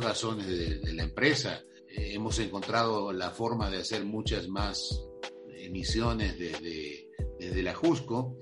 razones 0.00 0.46
de, 0.46 0.94
la 0.94 1.02
empresa, 1.02 1.62
eh, 1.86 2.14
hemos 2.14 2.38
encontrado 2.38 3.12
la 3.12 3.30
forma 3.30 3.68
de 3.68 3.76
hacer 3.76 4.02
muchas 4.06 4.48
más 4.48 4.98
emisiones 5.58 6.38
desde, 6.38 7.10
desde 7.38 7.62
la 7.62 7.74
Jusco. 7.74 8.38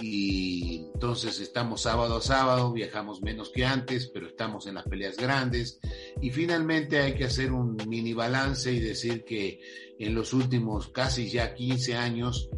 Y 0.00 0.90
entonces 0.92 1.40
estamos 1.40 1.82
sábado 1.82 2.16
a 2.16 2.20
sábado, 2.20 2.72
viajamos 2.72 3.22
menos 3.22 3.50
que 3.50 3.64
antes, 3.64 4.08
pero 4.08 4.26
estamos 4.26 4.66
en 4.66 4.74
las 4.74 4.84
peleas 4.84 5.16
grandes. 5.16 5.80
Y 6.20 6.30
finalmente 6.30 7.00
hay 7.00 7.14
que 7.14 7.24
hacer 7.24 7.52
un 7.52 7.76
mini 7.88 8.12
balance 8.12 8.70
y 8.72 8.80
decir 8.80 9.24
que 9.24 9.60
en 9.98 10.14
los 10.14 10.32
últimos 10.32 10.88
casi 10.88 11.30
ya 11.30 11.54
15 11.54 11.96
años 11.96 12.50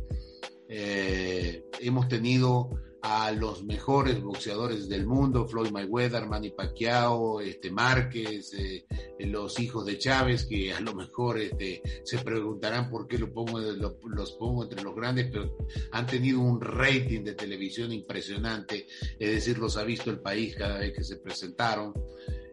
eh, 0.68 1.64
hemos 1.80 2.08
tenido 2.08 2.70
a 3.02 3.30
los 3.32 3.64
mejores 3.64 4.20
boxeadores 4.20 4.88
del 4.88 5.06
mundo, 5.06 5.46
Floyd 5.46 5.70
Mayweather, 5.70 6.26
Manny 6.26 6.50
Pacquiao, 6.50 7.40
este 7.40 7.70
Márquez, 7.70 8.52
eh, 8.54 8.86
los 9.20 9.58
hijos 9.60 9.86
de 9.86 9.98
Chávez, 9.98 10.46
que 10.46 10.72
a 10.72 10.80
lo 10.80 10.94
mejor 10.94 11.38
este, 11.38 11.82
se 12.02 12.18
preguntarán 12.18 12.90
por 12.90 13.06
qué 13.06 13.18
los 13.18 13.30
pongo 13.30 14.62
entre 14.62 14.82
los 14.82 14.94
grandes, 14.94 15.28
pero 15.30 15.56
han 15.92 16.06
tenido 16.06 16.40
un 16.40 16.60
rating 16.60 17.22
de 17.22 17.34
televisión 17.34 17.92
impresionante, 17.92 18.86
es 19.18 19.30
decir, 19.30 19.58
los 19.58 19.76
ha 19.76 19.84
visto 19.84 20.10
el 20.10 20.20
país 20.20 20.56
cada 20.56 20.78
vez 20.78 20.92
que 20.92 21.04
se 21.04 21.16
presentaron. 21.16 21.92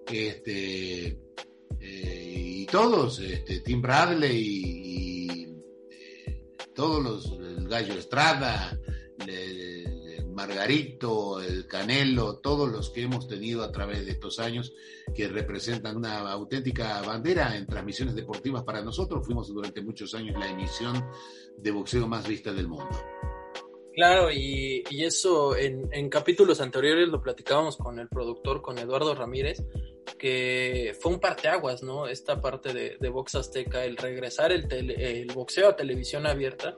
Este, 0.07 1.19
eh, 1.79 2.31
y 2.35 2.65
todos, 2.67 3.19
este, 3.19 3.61
Tim 3.61 3.81
Bradley 3.81 4.37
y, 4.37 5.47
eh, 5.89 6.43
todos 6.75 7.03
los, 7.03 7.39
el 7.39 7.67
Gallo 7.67 7.93
Estrada, 7.95 8.79
Margarito, 10.35 11.39
el 11.39 11.65
Canelo, 11.65 12.39
todos 12.39 12.69
los 12.69 12.89
que 12.89 13.03
hemos 13.03 13.27
tenido 13.27 13.63
a 13.63 13.71
través 13.71 14.05
de 14.05 14.11
estos 14.11 14.37
años 14.39 14.73
que 15.15 15.29
representan 15.29 15.95
una 15.95 16.29
auténtica 16.29 17.01
bandera 17.01 17.55
en 17.55 17.65
transmisiones 17.65 18.15
deportivas 18.15 18.63
para 18.63 18.81
nosotros. 18.81 19.25
Fuimos 19.25 19.47
durante 19.47 19.81
muchos 19.81 20.13
años 20.13 20.37
la 20.37 20.49
emisión 20.49 21.09
de 21.57 21.71
boxeo 21.71 22.05
más 22.07 22.27
vista 22.27 22.51
del 22.51 22.67
mundo. 22.67 22.89
Claro, 23.93 24.29
y, 24.29 24.83
eso 24.89 25.55
en, 25.55 26.09
capítulos 26.09 26.59
anteriores 26.59 27.07
lo 27.07 27.21
platicábamos 27.21 27.77
con 27.77 27.97
el 27.97 28.09
productor, 28.09 28.61
con 28.61 28.77
Eduardo 28.77 29.15
Ramírez, 29.15 29.63
que 30.19 30.93
fue 30.99 31.13
un 31.13 31.21
parteaguas, 31.21 31.81
¿no? 31.81 32.07
Esta 32.07 32.41
parte 32.41 32.73
de, 32.73 33.09
Box 33.09 33.35
Azteca, 33.35 33.85
el 33.85 33.95
regresar 33.95 34.51
el, 34.51 34.69
el 34.69 35.27
boxeo 35.33 35.69
a 35.69 35.77
televisión 35.77 36.27
abierta 36.27 36.77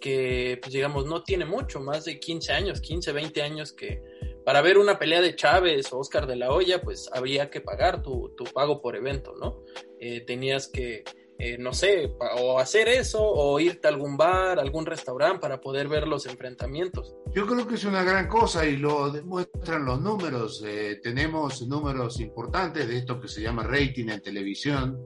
que, 0.00 0.58
pues 0.60 0.72
digamos, 0.72 1.06
no 1.06 1.22
tiene 1.22 1.44
mucho, 1.44 1.80
más 1.80 2.04
de 2.04 2.18
15 2.18 2.52
años, 2.52 2.80
15, 2.80 3.12
20 3.12 3.42
años 3.42 3.72
que 3.72 4.02
para 4.48 4.62
ver 4.62 4.78
una 4.78 4.98
pelea 4.98 5.20
de 5.20 5.36
Chávez 5.36 5.92
o 5.92 5.98
Oscar 5.98 6.26
de 6.26 6.34
la 6.34 6.50
Hoya, 6.50 6.80
pues 6.80 7.10
había 7.12 7.50
que 7.50 7.60
pagar 7.60 8.02
tu, 8.02 8.34
pago 8.54 8.80
por 8.80 8.96
evento, 8.96 9.34
¿no? 9.38 9.62
Eh, 10.00 10.22
tenías 10.22 10.68
que, 10.68 11.04
eh, 11.38 11.58
no 11.58 11.74
sé, 11.74 12.14
o 12.40 12.58
hacer 12.58 12.88
eso 12.88 13.20
o 13.22 13.60
irte 13.60 13.88
a 13.88 13.90
algún 13.90 14.16
bar, 14.16 14.58
algún 14.58 14.86
restaurante 14.86 15.40
para 15.40 15.60
poder 15.60 15.88
ver 15.88 16.08
los 16.08 16.24
enfrentamientos. 16.24 17.14
Yo 17.34 17.46
creo 17.46 17.68
que 17.68 17.74
es 17.74 17.84
una 17.84 18.02
gran 18.02 18.26
cosa 18.26 18.66
y 18.66 18.78
lo 18.78 19.10
demuestran 19.10 19.84
los 19.84 20.00
números. 20.00 20.64
Eh, 20.66 20.98
tenemos 21.02 21.60
números 21.68 22.18
importantes 22.18 22.88
de 22.88 22.96
esto 22.96 23.20
que 23.20 23.28
se 23.28 23.42
llama 23.42 23.64
rating 23.64 24.08
en 24.08 24.22
televisión, 24.22 24.98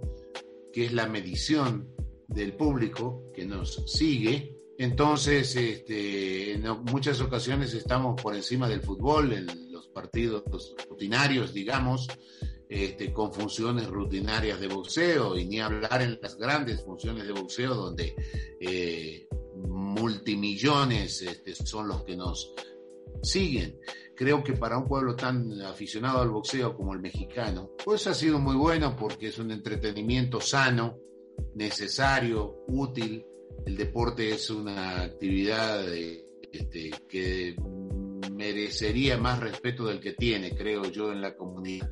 que 0.72 0.84
es 0.84 0.92
la 0.92 1.08
medición 1.08 1.92
del 2.28 2.54
público 2.54 3.24
que 3.34 3.44
nos 3.44 3.82
sigue 3.90 4.61
entonces, 4.82 5.54
este, 5.54 6.54
en 6.54 6.62
muchas 6.90 7.20
ocasiones 7.20 7.74
estamos 7.74 8.20
por 8.20 8.34
encima 8.34 8.68
del 8.68 8.80
fútbol, 8.80 9.32
en 9.32 9.46
los 9.70 9.88
partidos 9.88 10.42
rutinarios, 10.88 11.52
digamos, 11.52 12.08
este, 12.68 13.12
con 13.12 13.32
funciones 13.32 13.86
rutinarias 13.86 14.58
de 14.58 14.68
boxeo, 14.68 15.38
y 15.38 15.44
ni 15.44 15.60
hablar 15.60 16.02
en 16.02 16.18
las 16.20 16.36
grandes 16.36 16.82
funciones 16.82 17.26
de 17.26 17.32
boxeo 17.32 17.74
donde 17.74 18.14
eh, 18.60 19.28
multimillones 19.68 21.22
este, 21.22 21.54
son 21.54 21.88
los 21.88 22.02
que 22.02 22.16
nos 22.16 22.52
siguen. 23.22 23.78
Creo 24.16 24.42
que 24.42 24.54
para 24.54 24.78
un 24.78 24.86
pueblo 24.86 25.14
tan 25.14 25.60
aficionado 25.62 26.22
al 26.22 26.30
boxeo 26.30 26.76
como 26.76 26.92
el 26.92 27.00
mexicano, 27.00 27.72
pues 27.84 28.06
ha 28.06 28.14
sido 28.14 28.38
muy 28.38 28.56
bueno 28.56 28.96
porque 28.96 29.28
es 29.28 29.38
un 29.38 29.50
entretenimiento 29.50 30.40
sano, 30.40 30.98
necesario, 31.54 32.64
útil 32.68 33.26
el 33.66 33.76
deporte 33.76 34.30
es 34.30 34.50
una 34.50 35.02
actividad 35.02 35.86
este, 35.92 36.90
que 37.08 37.56
merecería 38.32 39.16
más 39.16 39.40
respeto 39.40 39.86
del 39.86 40.00
que 40.00 40.12
tiene, 40.12 40.56
creo 40.56 40.84
yo, 40.84 41.12
en 41.12 41.20
la 41.20 41.36
comunidad. 41.36 41.88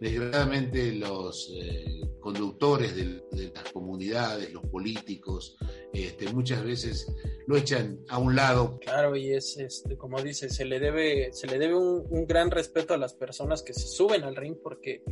Desgraciadamente 0.00 0.92
los 0.92 1.52
eh, 1.54 2.00
conductores 2.20 2.96
de, 2.96 3.52
las 3.54 3.72
comunidades, 3.72 4.52
los 4.52 4.64
políticos, 4.66 5.56
este, 5.92 6.32
muchas 6.32 6.64
veces 6.64 7.06
lo 7.46 7.56
echan 7.56 8.00
a 8.08 8.18
un 8.18 8.34
lado. 8.34 8.78
Claro, 8.80 9.16
y 9.16 9.32
es, 9.32 9.56
este, 9.58 9.96
como 9.96 10.20
dice, 10.22 10.50
se 10.50 10.64
le 10.64 10.80
debe, 10.80 11.32
se 11.32 11.46
le 11.46 11.58
debe 11.58 11.76
un, 11.76 12.06
un, 12.08 12.26
gran 12.26 12.50
respeto 12.50 12.94
a 12.94 12.98
las 12.98 13.14
personas 13.14 13.62
que 13.62 13.74
se 13.74 13.86
suben 13.86 14.24
al 14.24 14.36
ring 14.36 14.56
porque 14.62 15.02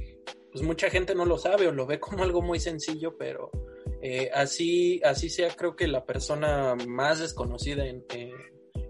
pues 0.50 0.64
mucha 0.64 0.90
gente 0.90 1.14
no 1.14 1.24
lo 1.24 1.38
sabe 1.38 1.68
o 1.68 1.72
lo 1.72 1.86
ve 1.86 2.00
como 2.00 2.24
algo 2.24 2.42
muy 2.42 2.58
sencillo, 2.58 3.16
pero 3.16 3.50
eh, 4.02 4.30
así, 4.32 5.00
así 5.04 5.28
sea, 5.28 5.50
creo 5.50 5.76
que 5.76 5.86
la 5.86 6.04
persona 6.04 6.74
más 6.86 7.18
desconocida 7.18 7.86
en, 7.86 8.04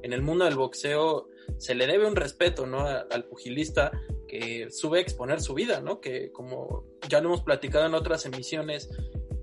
el 0.02 0.22
mundo 0.22 0.44
del 0.44 0.56
boxeo 0.56 1.28
se 1.58 1.74
le 1.74 1.86
debe 1.86 2.06
un 2.06 2.16
respeto, 2.16 2.66
¿no? 2.66 2.86
al 2.86 3.24
pugilista 3.24 3.90
que 4.28 4.68
sube 4.70 4.98
a 4.98 5.02
exponer 5.02 5.40
su 5.40 5.54
vida, 5.54 5.80
¿no? 5.80 6.00
Que 6.00 6.30
como 6.30 6.84
ya 7.08 7.20
lo 7.20 7.28
hemos 7.28 7.42
platicado 7.42 7.86
en 7.86 7.94
otras 7.94 8.24
emisiones, 8.26 8.88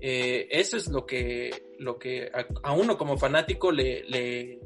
eh, 0.00 0.48
eso 0.50 0.78
es 0.78 0.88
lo 0.88 1.04
que, 1.04 1.50
lo 1.78 1.98
que 1.98 2.30
a, 2.62 2.72
uno 2.72 2.96
como 2.96 3.18
fanático 3.18 3.70
le, 3.70 4.04
le, 4.04 4.60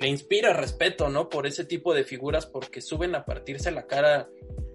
le, 0.00 0.08
inspira 0.08 0.52
respeto, 0.52 1.08
¿no? 1.08 1.28
Por 1.28 1.46
ese 1.46 1.64
tipo 1.64 1.94
de 1.94 2.02
figuras, 2.02 2.46
porque 2.46 2.80
suben 2.80 3.14
a 3.14 3.24
partirse 3.24 3.70
la 3.70 3.86
cara, 3.86 4.28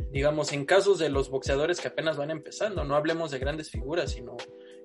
digamos, 0.10 0.54
en 0.54 0.66
casos 0.66 1.00
de 1.00 1.10
los 1.10 1.30
boxeadores 1.30 1.82
que 1.82 1.90
apenas 1.90 2.16
van 2.16 2.32
empezando, 2.32 2.86
no 2.86 2.96
hablemos 2.96 3.32
de 3.32 3.40
grandes 3.40 3.72
figuras, 3.72 4.12
sino 4.12 4.38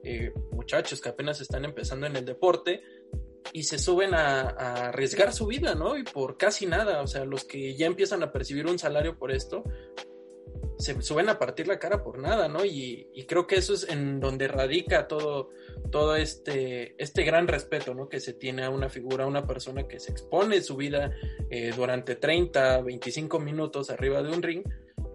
eh, 0.04 0.32
muchachos 0.52 1.00
que 1.00 1.08
apenas 1.08 1.40
están 1.40 1.64
empezando 1.64 2.06
en 2.06 2.16
el 2.16 2.24
deporte 2.24 2.82
y 3.52 3.64
se 3.64 3.78
suben 3.78 4.14
a, 4.14 4.88
arriesgar 4.88 5.32
su 5.32 5.46
vida, 5.46 5.74
¿no? 5.74 5.96
Y 5.96 6.04
por 6.04 6.36
casi 6.36 6.66
nada, 6.66 7.02
o 7.02 7.06
sea, 7.06 7.24
los 7.24 7.44
que 7.44 7.76
ya 7.76 7.86
empiezan 7.86 8.22
a 8.22 8.32
percibir 8.32 8.66
un 8.66 8.78
salario 8.78 9.18
por 9.18 9.30
esto, 9.30 9.64
se 10.78 11.00
suben 11.00 11.28
a 11.28 11.38
partir 11.38 11.66
la 11.68 11.78
cara 11.78 12.02
por 12.02 12.18
nada, 12.18 12.48
¿no? 12.48 12.64
Y, 12.64 13.08
creo 13.26 13.46
que 13.46 13.56
eso 13.56 13.74
es 13.74 13.88
en 13.88 14.20
donde 14.20 14.46
radica 14.46 15.08
todo, 15.08 15.50
todo 15.90 16.16
este, 16.16 16.94
este 17.02 17.24
gran 17.24 17.48
respeto, 17.48 17.94
¿no? 17.94 18.08
Que 18.08 18.20
se 18.20 18.34
tiene 18.34 18.64
a 18.64 18.70
una 18.70 18.88
figura, 18.88 19.24
a 19.24 19.28
una 19.28 19.46
persona 19.46 19.88
que 19.88 19.98
se 19.98 20.12
expone 20.12 20.60
su 20.60 20.76
vida 20.76 21.12
eh, 21.50 21.72
durante 21.74 22.16
30, 22.16 22.82
25 22.82 23.40
minutos 23.40 23.90
arriba 23.90 24.22
de 24.22 24.30
un 24.30 24.42
ring 24.42 24.64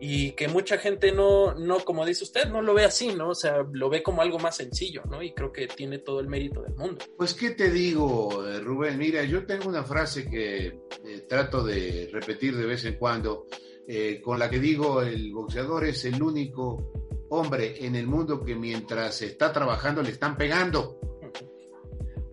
y 0.03 0.31
que 0.31 0.48
mucha 0.48 0.79
gente 0.79 1.12
no, 1.12 1.53
no, 1.53 1.86
como 1.86 2.08
dice 2.08 2.24
usted, 2.24 2.50
no 2.50 2.63
lo 2.63 2.74
ve 2.74 2.86
así, 2.86 3.13
¿no? 3.13 3.29
O 3.29 3.36
sea, 3.36 3.63
lo 3.72 3.88
ve 3.88 4.01
como 4.01 4.24
algo 4.24 4.39
más 4.39 4.55
sencillo, 4.55 5.03
¿no? 5.08 5.22
Y 5.22 5.31
creo 5.31 5.53
que 5.53 5.67
tiene 5.67 6.00
todo 6.00 6.20
el 6.20 6.27
mérito 6.27 6.63
del 6.63 6.74
mundo. 6.74 7.05
Pues, 7.15 7.36
¿qué 7.36 7.51
te 7.51 7.70
digo, 7.70 8.43
eh, 8.48 8.60
Rubén? 8.62 8.98
Mira, 8.98 9.24
yo 9.24 9.46
tengo 9.46 9.70
una 9.70 9.84
frase 9.84 10.27
que 10.27 10.65
eh, 11.05 11.25
trato 11.29 11.63
de 11.63 12.10
repetir 12.12 12.58
de 12.58 12.65
vez 12.65 12.84
en 12.86 12.96
cuando, 12.96 13.46
eh, 13.88 14.20
con 14.24 14.39
la 14.39 14.50
que 14.50 14.58
digo, 14.58 15.03
el 15.03 15.31
boxeador 15.31 15.86
es 15.86 16.03
el 16.05 16.20
único 16.20 17.27
hombre 17.29 17.86
en 17.86 17.96
el 17.96 18.08
mundo 18.08 18.43
que 18.43 18.55
mientras 18.55 19.22
está 19.22 19.53
trabajando 19.53 20.01
le 20.01 20.10
están 20.10 20.36
pegando. 20.36 21.00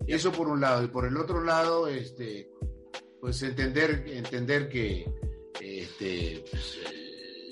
Eso 0.07 0.31
por 0.31 0.47
un 0.47 0.59
lado. 0.59 0.83
Y 0.83 0.87
por 0.87 1.05
el 1.05 1.15
otro 1.17 1.43
lado, 1.43 1.87
este, 1.87 2.49
pues 3.21 3.43
entender, 3.43 4.05
entender 4.07 4.67
que 4.69 5.05
este, 5.61 6.43
pues, 6.49 6.79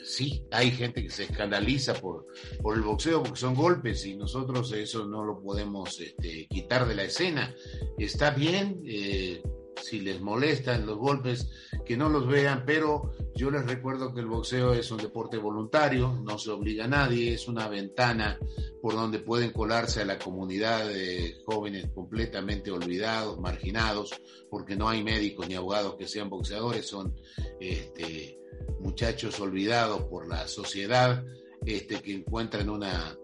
sí, 0.08 0.46
hay 0.52 0.72
gente 0.72 1.04
que 1.04 1.10
se 1.10 1.24
escandaliza 1.24 1.94
por, 1.96 2.28
por 2.62 2.76
el 2.76 2.82
boxeo 2.82 3.22
porque 3.24 3.40
son 3.40 3.56
golpes 3.56 4.06
y 4.06 4.16
nosotros 4.16 4.72
eso 4.72 5.06
no 5.06 5.24
lo 5.24 5.42
podemos 5.42 6.00
este, 6.00 6.48
quitar 6.48 6.88
de 6.88 6.96
la 6.96 7.04
escena. 7.04 7.54
Está 7.98 8.32
bien, 8.32 8.82
eh, 8.86 9.42
si 9.82 10.00
les 10.00 10.22
molestan 10.22 10.86
los 10.86 10.98
golpes, 10.98 11.50
que 11.86 11.98
no 11.98 12.10
los 12.10 12.28
vean, 12.28 12.64
pero 12.66 13.12
yo 13.36 13.52
les 13.52 13.66
recuerdo 13.66 14.14
que 14.14 14.22
el 14.22 14.28
boxeo 14.28 14.74
es 14.74 14.92
un 14.92 14.98
deporte 14.98 15.38
voluntario, 15.38 16.20
no 16.24 16.38
se 16.38 16.52
obliga 16.52 16.86
a 16.86 16.90
nadie, 16.90 17.34
es 17.34 17.48
una 17.48 17.68
ventana 17.68 18.40
por 18.82 18.94
donde 18.94 19.20
pueden 19.20 19.52
colarse 19.52 20.02
a 20.02 20.06
la 20.06 20.18
comunidad 20.18 20.88
de 20.88 21.42
jóvenes 21.46 21.90
completamente 21.94 22.72
olvidados, 22.72 23.40
marginados, 23.40 24.20
porque 24.50 24.76
no 24.76 24.90
hay 24.90 25.04
médicos 25.04 25.48
ni 25.48 25.56
abogados 25.56 25.96
que 25.96 26.08
sean 26.08 26.30
boxeadores, 26.30 26.88
son 26.88 27.16
este, 27.60 28.37
muchachos 28.80 29.40
olvidados 29.40 30.04
por 30.04 30.28
la 30.28 30.48
sociedad 30.48 31.24
este, 31.66 32.02
que 32.02 32.14
encuentran 32.14 32.70
una, 32.70 33.18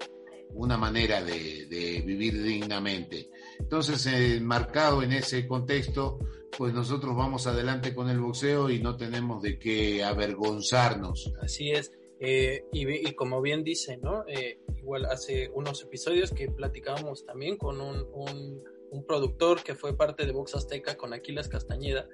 una 0.54 0.78
manera 0.78 1.24
de, 1.24 2.04
vivir 2.06 2.42
dignamente. 2.42 3.30
Entonces, 3.60 4.42
marcado 4.42 5.04
en 5.04 5.14
ese 5.14 5.48
contexto, 5.48 6.20
pues 6.58 6.74
nosotros 6.74 7.16
vamos 7.16 7.48
adelante 7.48 7.94
con 7.94 8.10
el 8.10 8.20
boxeo 8.20 8.70
y 8.70 8.80
no 8.80 8.96
tenemos 8.96 9.42
de 9.42 9.58
qué 9.58 10.04
avergonzarnos. 10.04 11.34
Así 11.42 11.72
es. 11.72 11.92
Eh, 12.20 12.66
y, 12.72 13.14
como 13.14 13.42
bien 13.42 13.64
dice, 13.64 13.98
¿no? 13.98 14.24
Eh, 14.28 14.60
igual 14.78 15.06
hace 15.06 15.50
unos 15.54 15.82
episodios 15.84 16.32
que 16.32 16.50
platicábamos 16.50 17.26
también 17.26 17.58
con 17.58 17.82
un, 17.82 18.08
un, 18.14 18.64
un, 18.92 19.06
productor 19.06 19.62
que 19.62 19.76
fue 19.76 19.98
parte 19.98 20.26
de 20.26 20.32
Box 20.32 20.56
Azteca, 20.56 20.96
con 20.96 21.14
Aquiles 21.14 21.50
Castañeda, 21.50 22.08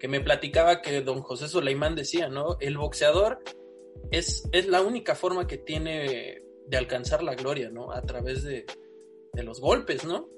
que 0.00 0.08
me 0.08 0.20
platicaba 0.20 0.80
que 0.80 1.02
don 1.02 1.20
José 1.20 1.46
Soleimán 1.46 1.94
decía, 1.94 2.28
¿no? 2.28 2.56
El 2.58 2.78
boxeador 2.78 3.38
es, 4.10 4.48
es 4.50 4.66
la 4.66 4.80
única 4.80 5.14
forma 5.14 5.46
que 5.46 5.58
tiene 5.58 6.42
de 6.66 6.76
alcanzar 6.76 7.22
la 7.22 7.34
gloria, 7.34 7.68
¿no? 7.68 7.92
A 7.92 8.00
través 8.02 8.42
de, 8.42 8.64
los 9.34 9.60
golpes, 9.60 10.04
¿no? 10.04 10.28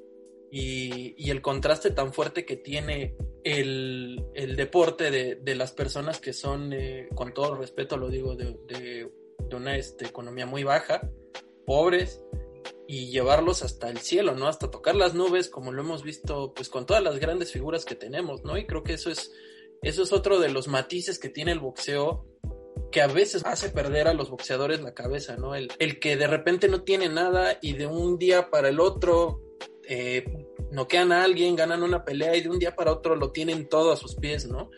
Y, 0.50 1.30
el 1.30 1.40
contraste 1.40 1.90
tan 1.90 2.12
fuerte 2.12 2.44
que 2.44 2.56
tiene 2.56 3.16
el, 3.44 4.24
deporte 4.56 5.10
de, 5.10 5.54
las 5.54 5.72
personas 5.72 6.20
que 6.20 6.32
son, 6.32 6.72
eh, 6.72 7.08
con 7.14 7.32
todo 7.32 7.54
respeto 7.54 7.96
lo 7.96 8.08
digo, 8.08 8.34
de, 8.34 8.56
de, 8.66 9.10
una 9.54 9.76
este, 9.76 10.06
economía 10.06 10.46
muy 10.46 10.64
baja, 10.64 11.08
pobres, 11.66 12.24
y 12.88 13.10
llevarlos 13.10 13.62
hasta 13.62 13.90
el 13.90 13.98
cielo, 13.98 14.34
¿no? 14.34 14.48
Hasta 14.48 14.70
tocar 14.70 14.96
las 14.96 15.14
nubes, 15.14 15.48
como 15.48 15.72
lo 15.72 15.82
hemos 15.82 16.02
visto, 16.02 16.52
pues 16.52 16.68
con 16.68 16.84
todas 16.84 17.02
las 17.02 17.18
grandes 17.18 17.52
figuras 17.52 17.84
que 17.84 17.94
tenemos, 17.94 18.42
¿no? 18.44 18.56
Y 18.58 18.66
creo 18.66 18.82
que 18.82 18.94
eso 18.94 19.10
es, 19.10 19.32
eso 19.82 20.02
es 20.02 20.12
otro 20.12 20.38
de 20.38 20.50
los 20.50 20.68
matices 20.68 21.18
que 21.18 21.28
tiene 21.28 21.52
el 21.52 21.60
boxeo 21.60 22.26
que 22.90 23.00
a 23.00 23.06
veces 23.06 23.44
hace 23.44 23.70
perder 23.70 24.06
a 24.06 24.14
los 24.14 24.30
boxeadores 24.30 24.80
la 24.82 24.94
cabeza, 24.94 25.36
¿no? 25.36 25.54
El, 25.54 25.72
el 25.78 25.98
que 25.98 26.16
de 26.16 26.26
repente 26.26 26.68
no 26.68 26.82
tiene 26.82 27.08
nada 27.08 27.58
y 27.62 27.72
de 27.72 27.86
un 27.86 28.18
día 28.18 28.50
para 28.50 28.68
el 28.68 28.80
otro 28.80 29.40
eh, 29.88 30.24
noquean 30.70 31.10
a 31.12 31.24
alguien, 31.24 31.56
ganan 31.56 31.82
una 31.82 32.04
pelea 32.04 32.36
y 32.36 32.42
de 32.42 32.50
un 32.50 32.58
día 32.58 32.74
para 32.74 32.92
otro 32.92 33.16
lo 33.16 33.32
tienen 33.32 33.68
todo 33.68 33.92
a 33.92 33.96
sus 33.96 34.14
pies, 34.14 34.46
¿no? 34.46 34.70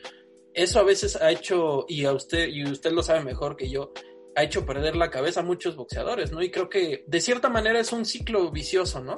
Eso 0.55 0.79
a 0.79 0.85
veces 0.85 1.17
ha 1.17 1.31
hecho, 1.31 1.85
y 1.89 2.05
a 2.05 2.13
usted, 2.13 2.49
y 2.49 2.65
usted 2.65 2.93
lo 2.93 3.03
sabe 3.03 3.25
mejor 3.25 3.57
que 3.57 3.69
yo, 3.69 3.93
ha 4.37 4.43
hecho 4.43 4.65
perder 4.65 4.97
la 4.97 5.11
cabeza 5.11 5.41
a 5.41 5.45
muchos 5.45 5.77
boxeadores, 5.77 6.33
¿no? 6.33 6.43
Y 6.43 6.51
creo 6.51 6.69
que 6.69 7.05
de 7.07 7.21
cierta 7.21 7.49
manera 7.49 7.81
es 7.81 7.93
un 7.93 8.05
ciclo 8.05 8.51
vicioso, 8.51 9.01
¿no? 9.01 9.17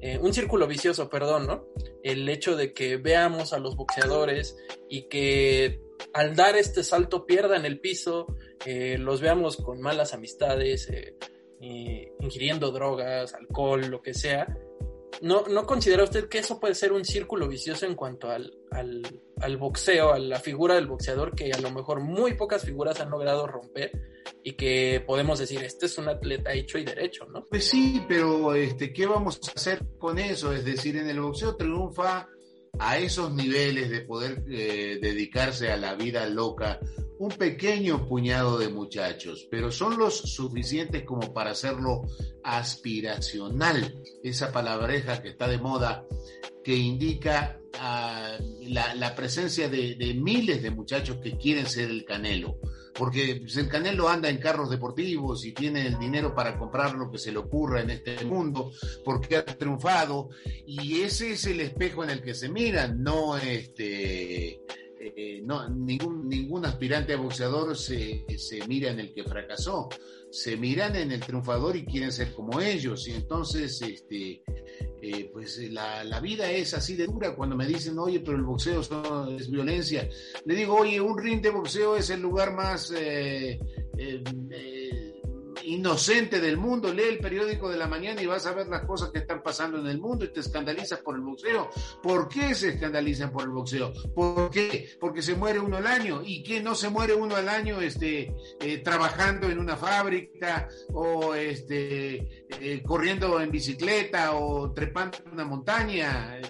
Eh, 0.00 0.18
un 0.18 0.34
círculo 0.34 0.66
vicioso, 0.66 1.08
perdón, 1.08 1.46
¿no? 1.46 1.66
El 2.02 2.28
hecho 2.28 2.56
de 2.56 2.72
que 2.72 2.96
veamos 2.96 3.52
a 3.52 3.58
los 3.58 3.76
boxeadores 3.76 4.56
y 4.88 5.08
que 5.08 5.80
al 6.12 6.36
dar 6.36 6.56
este 6.56 6.84
salto 6.84 7.26
pierdan 7.26 7.64
el 7.64 7.80
piso, 7.80 8.26
eh, 8.66 8.98
los 8.98 9.20
veamos 9.20 9.56
con 9.56 9.80
malas 9.80 10.12
amistades, 10.12 10.88
eh, 10.90 11.16
ingiriendo 12.20 12.70
drogas, 12.70 13.32
alcohol, 13.32 13.86
lo 13.86 14.02
que 14.02 14.12
sea, 14.12 14.46
¿No, 15.20 15.44
¿No 15.48 15.66
considera 15.66 16.04
usted 16.04 16.28
que 16.28 16.38
eso 16.38 16.60
puede 16.60 16.74
ser 16.74 16.92
un 16.92 17.04
círculo 17.04 17.48
vicioso 17.48 17.86
en 17.86 17.94
cuanto 17.94 18.30
al, 18.30 18.52
al, 18.70 19.56
boxeo, 19.56 20.12
a 20.12 20.18
la 20.18 20.40
figura 20.40 20.74
del 20.74 20.86
boxeador 20.86 21.34
que 21.34 21.52
a 21.52 21.60
lo 21.60 21.70
mejor 21.70 22.00
muy 22.00 22.34
pocas 22.34 22.64
figuras 22.64 23.00
han 23.00 23.10
logrado 23.10 23.46
romper 23.46 23.92
y 24.42 24.52
que 24.52 25.02
podemos 25.06 25.38
decir, 25.38 25.62
este 25.62 25.86
es 25.86 25.98
un 25.98 26.08
atleta 26.08 26.52
hecho 26.52 26.78
y 26.78 26.84
derecho, 26.84 27.26
¿no? 27.26 27.44
Pues 27.44 27.66
sí, 27.66 28.04
pero 28.08 28.54
este, 28.54 28.92
¿qué 28.92 29.06
vamos 29.06 29.40
a 29.48 29.52
hacer 29.52 29.82
con 29.98 30.18
eso? 30.18 30.52
Es 30.52 30.64
decir, 30.64 30.96
en 30.96 31.08
el 31.08 31.20
boxeo 31.20 31.56
triunfa 31.56 32.28
a 32.78 32.98
esos 32.98 33.32
niveles 33.32 33.90
de 33.90 34.00
poder 34.00 34.44
eh, 34.48 34.98
dedicarse 35.00 35.70
a 35.70 35.76
la 35.76 35.94
vida 35.94 36.26
loca 36.26 36.80
un 37.18 37.30
pequeño 37.30 38.06
puñado 38.08 38.58
de 38.58 38.68
muchachos, 38.68 39.46
pero 39.50 39.70
son 39.70 39.98
los 39.98 40.16
suficientes 40.16 41.04
como 41.04 41.32
para 41.32 41.52
hacerlo 41.52 42.02
aspiracional. 42.42 44.02
Esa 44.22 44.52
palabreja 44.52 45.22
que 45.22 45.30
está 45.30 45.48
de 45.48 45.58
moda 45.58 46.06
que 46.64 46.74
indica 46.74 47.60
ah, 47.78 48.36
la, 48.62 49.14
presencia 49.14 49.68
de, 49.68 49.94
de, 49.94 50.14
miles 50.14 50.62
de 50.62 50.70
muchachos 50.70 51.18
que 51.22 51.36
quieren 51.36 51.66
ser 51.66 51.90
el 51.90 52.04
Canelo. 52.04 52.58
Porque 52.96 53.42
el 53.44 53.68
Canelo 53.68 54.08
anda 54.08 54.28
en 54.28 54.38
carros 54.38 54.70
deportivos 54.70 55.44
y 55.44 55.52
tiene 55.52 55.86
el 55.86 55.98
dinero 55.98 56.34
para 56.34 56.56
comprar 56.56 56.94
lo 56.94 57.10
que 57.10 57.18
se 57.18 57.32
le 57.32 57.38
ocurra 57.38 57.80
en 57.80 57.90
este 57.90 58.24
mundo, 58.24 58.72
porque 59.04 59.36
ha 59.36 59.44
triunfado. 59.44 60.30
Y 60.66 61.00
ese 61.00 61.32
es 61.32 61.46
el 61.46 61.60
espejo 61.60 62.04
en 62.04 62.10
el 62.10 62.22
que 62.22 62.34
se 62.34 62.48
miran, 62.48 63.02
no 63.02 63.36
este 63.36 64.60
eh, 65.06 65.42
no, 65.44 65.68
ningún, 65.68 66.30
ningún 66.30 66.64
aspirante 66.64 67.12
a 67.12 67.18
boxeador 67.18 67.76
se, 67.76 68.24
se, 68.38 68.66
mira 68.66 68.90
en 68.90 69.00
el 69.00 69.12
que 69.12 69.22
fracasó, 69.22 69.90
se 70.34 70.56
miran 70.56 70.96
en 70.96 71.12
el 71.12 71.20
triunfador 71.20 71.76
y 71.76 71.84
quieren 71.84 72.10
ser 72.10 72.34
como 72.34 72.60
ellos. 72.60 73.06
Y 73.06 73.12
entonces, 73.12 73.80
este, 73.80 74.42
eh, 75.00 75.30
pues 75.32 75.58
la, 75.70 76.02
la, 76.02 76.18
vida 76.18 76.50
es 76.50 76.74
así 76.74 76.96
de 76.96 77.06
dura. 77.06 77.36
Cuando 77.36 77.54
me 77.54 77.66
dicen, 77.66 77.96
oye, 77.98 78.18
pero 78.18 78.36
el 78.36 78.42
boxeo 78.42 78.80
es 79.38 79.50
violencia, 79.50 80.08
le 80.44 80.54
digo, 80.54 80.74
oye, 80.74 81.00
un 81.00 81.16
ring 81.16 81.40
de 81.40 81.50
boxeo 81.50 81.96
es 81.96 82.10
el 82.10 82.20
lugar 82.20 82.52
más... 82.52 82.92
Eh, 82.96 83.60
inocente 85.64 86.40
del 86.40 86.56
mundo, 86.56 86.92
lee 86.92 87.04
el 87.04 87.18
periódico 87.18 87.68
de 87.68 87.76
la 87.76 87.86
mañana 87.86 88.22
y 88.22 88.26
vas 88.26 88.46
a 88.46 88.52
ver 88.52 88.68
las 88.68 88.84
cosas 88.84 89.10
que 89.10 89.18
están 89.18 89.42
pasando 89.42 89.78
en 89.78 89.86
el 89.86 89.98
mundo 89.98 90.24
y 90.24 90.28
te 90.28 90.40
escandalizas 90.40 91.00
por 91.00 91.16
el 91.16 91.22
boxeo. 91.22 91.70
¿Por 92.02 92.28
qué 92.28 92.54
se 92.54 92.70
escandalizan 92.70 93.32
por 93.32 93.44
el 93.44 93.50
boxeo? 93.50 93.92
¿Por 94.14 94.50
qué? 94.50 94.90
Porque 95.00 95.22
se 95.22 95.34
muere 95.34 95.60
uno 95.60 95.76
al 95.76 95.86
año. 95.86 96.22
¿Y 96.24 96.42
que 96.42 96.62
no 96.62 96.74
se 96.74 96.88
muere 96.88 97.14
uno 97.14 97.36
al 97.36 97.48
año 97.48 97.80
este, 97.80 98.34
eh, 98.60 98.78
trabajando 98.78 99.48
en 99.48 99.58
una 99.58 99.76
fábrica 99.76 100.68
o 100.92 101.34
este, 101.34 102.46
eh, 102.48 102.82
corriendo 102.84 103.40
en 103.40 103.50
bicicleta 103.50 104.34
o 104.34 104.72
trepando 104.72 105.18
en 105.24 105.32
una 105.32 105.44
montaña? 105.44 106.40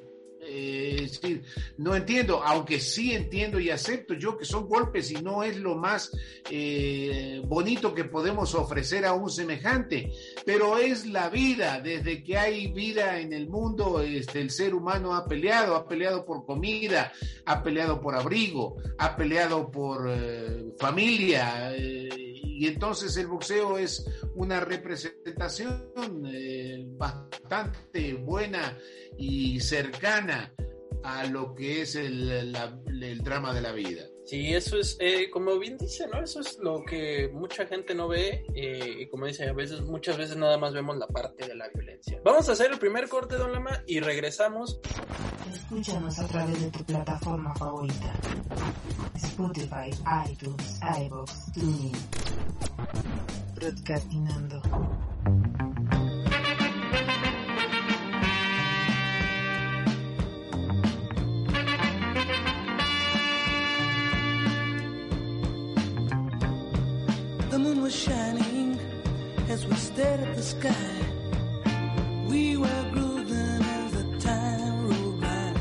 Eh, 0.56 1.00
es 1.02 1.20
decir, 1.20 1.42
no 1.78 1.96
entiendo, 1.96 2.40
aunque 2.44 2.78
sí 2.78 3.12
entiendo 3.12 3.58
y 3.58 3.70
acepto 3.70 4.14
yo 4.14 4.38
que 4.38 4.44
son 4.44 4.68
golpes 4.68 5.10
y 5.10 5.14
no 5.14 5.42
es 5.42 5.56
lo 5.56 5.74
más 5.74 6.12
eh, 6.48 7.42
bonito 7.44 7.92
que 7.92 8.04
podemos 8.04 8.54
ofrecer 8.54 9.04
a 9.04 9.14
un 9.14 9.30
semejante, 9.30 10.12
pero 10.46 10.78
es 10.78 11.06
la 11.06 11.28
vida, 11.28 11.80
desde 11.80 12.22
que 12.22 12.38
hay 12.38 12.68
vida 12.68 13.18
en 13.18 13.32
el 13.32 13.48
mundo, 13.48 14.00
este, 14.00 14.40
el 14.40 14.50
ser 14.50 14.76
humano 14.76 15.16
ha 15.16 15.26
peleado, 15.26 15.74
ha 15.74 15.88
peleado 15.88 16.24
por 16.24 16.46
comida, 16.46 17.12
ha 17.46 17.60
peleado 17.60 18.00
por 18.00 18.14
abrigo, 18.14 18.76
ha 18.98 19.16
peleado 19.16 19.72
por 19.72 20.08
eh, 20.08 20.72
familia 20.78 21.76
y 21.76 22.68
entonces 22.68 23.16
el 23.16 23.26
boxeo 23.26 23.76
es 23.76 24.08
una 24.36 24.60
representación 24.60 25.90
bastante 26.96 28.14
buena 28.14 28.78
y 29.16 29.60
cercana 29.60 30.52
a 31.04 31.26
lo 31.26 31.54
que 31.54 31.82
es 31.82 31.94
el, 31.94 32.52
drama 33.22 33.54
de 33.54 33.60
la 33.60 33.72
vida. 33.72 34.04
Sí, 34.24 34.54
eso 34.54 34.78
es, 34.78 34.96
eh, 35.00 35.28
como 35.30 35.58
bien 35.58 35.76
dice, 35.76 36.06
¿no? 36.08 36.22
Eso 36.22 36.40
es 36.40 36.58
lo 36.58 36.82
que 36.82 37.28
mucha 37.30 37.66
gente 37.66 37.94
no 37.94 38.08
ve 38.08 38.46
eh, 38.54 38.96
y 39.00 39.06
como 39.08 39.26
dice, 39.26 39.46
a 39.46 39.52
veces, 39.52 39.82
muchas 39.82 40.16
veces 40.16 40.36
nada 40.38 40.56
más 40.56 40.72
vemos 40.72 40.96
la 40.96 41.06
parte 41.06 41.46
de 41.46 41.54
la 41.54 41.68
violencia. 41.68 42.18
Vamos 42.24 42.48
a 42.48 42.52
hacer 42.52 42.72
el 42.72 42.78
primer 42.78 43.06
corte, 43.08 43.36
don 43.36 43.52
Lama, 43.52 43.82
y 43.86 44.00
regresamos. 44.00 44.80
Escúchanos 45.52 46.18
a 46.18 46.26
través 46.26 46.58
de 46.58 46.70
tu 46.70 46.84
plataforma 46.84 47.54
favorita. 47.54 48.14
Spotify, 49.16 49.90
iTunes, 50.30 50.80
iVoox, 50.80 51.52
TuneIn. 51.52 51.92
Broadcastinando. 53.54 54.62
Shining 68.04 68.78
as 69.48 69.66
we 69.66 69.74
stared 69.76 70.20
at 70.20 70.36
the 70.36 70.42
sky. 70.42 70.86
We 72.28 72.56
were 72.58 72.84
grooving 72.92 73.62
as 73.78 73.92
the 73.98 74.04
time 74.18 74.76
rolled 74.88 75.20
by. 75.22 75.52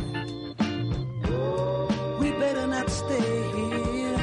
We 2.19 2.31
better 2.43 2.67
not 2.67 2.89
stay 2.89 3.31
here 3.55 4.19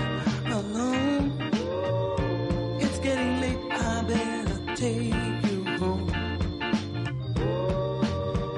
alone. 0.58 1.24
It's 2.84 2.98
getting 2.98 3.40
late, 3.40 3.62
I 3.70 4.02
better 4.02 4.58
take 4.76 5.14
you 5.50 5.58
home. 5.80 6.08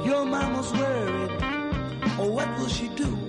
Your 0.05 0.25
mama's 0.25 0.72
worried. 0.72 1.33
Oh, 2.18 2.31
what 2.37 2.48
will 2.59 2.68
she 2.68 2.88
do? 2.88 3.21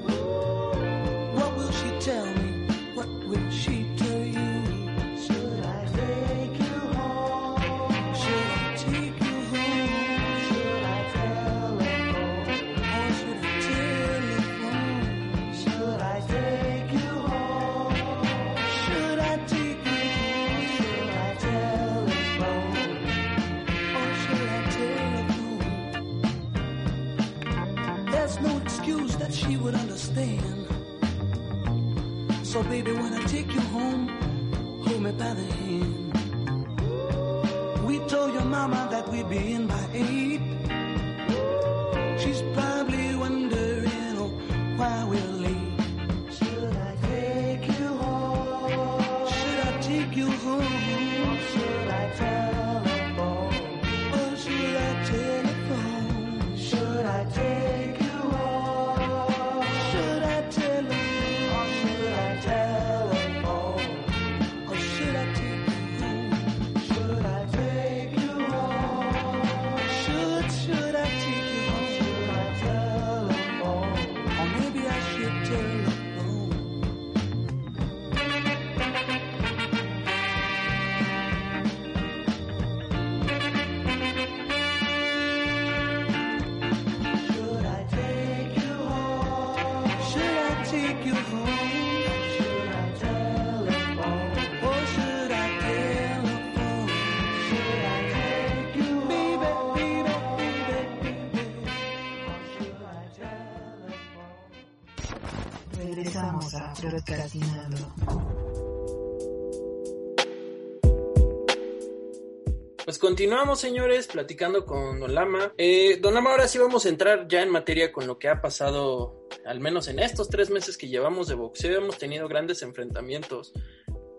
Pues 112.83 112.97
continuamos, 112.99 113.61
señores, 113.61 114.07
platicando 114.07 114.65
con 114.65 114.99
Don 114.99 115.15
Lama. 115.15 115.53
Eh, 115.57 115.99
Don 116.01 116.13
Lama, 116.13 116.31
ahora 116.31 116.49
sí 116.49 116.57
vamos 116.57 116.85
a 116.85 116.89
entrar 116.89 117.29
ya 117.29 117.41
en 117.41 117.49
materia 117.49 117.93
con 117.93 118.05
lo 118.05 118.19
que 118.19 118.27
ha 118.27 118.41
pasado, 118.41 119.27
al 119.45 119.61
menos 119.61 119.87
en 119.87 119.99
estos 119.99 120.27
tres 120.27 120.49
meses 120.49 120.77
que 120.77 120.89
llevamos 120.89 121.29
de 121.29 121.35
boxeo. 121.35 121.77
Hemos 121.77 121.97
tenido 121.97 122.27
grandes 122.27 122.61
enfrentamientos. 122.61 123.53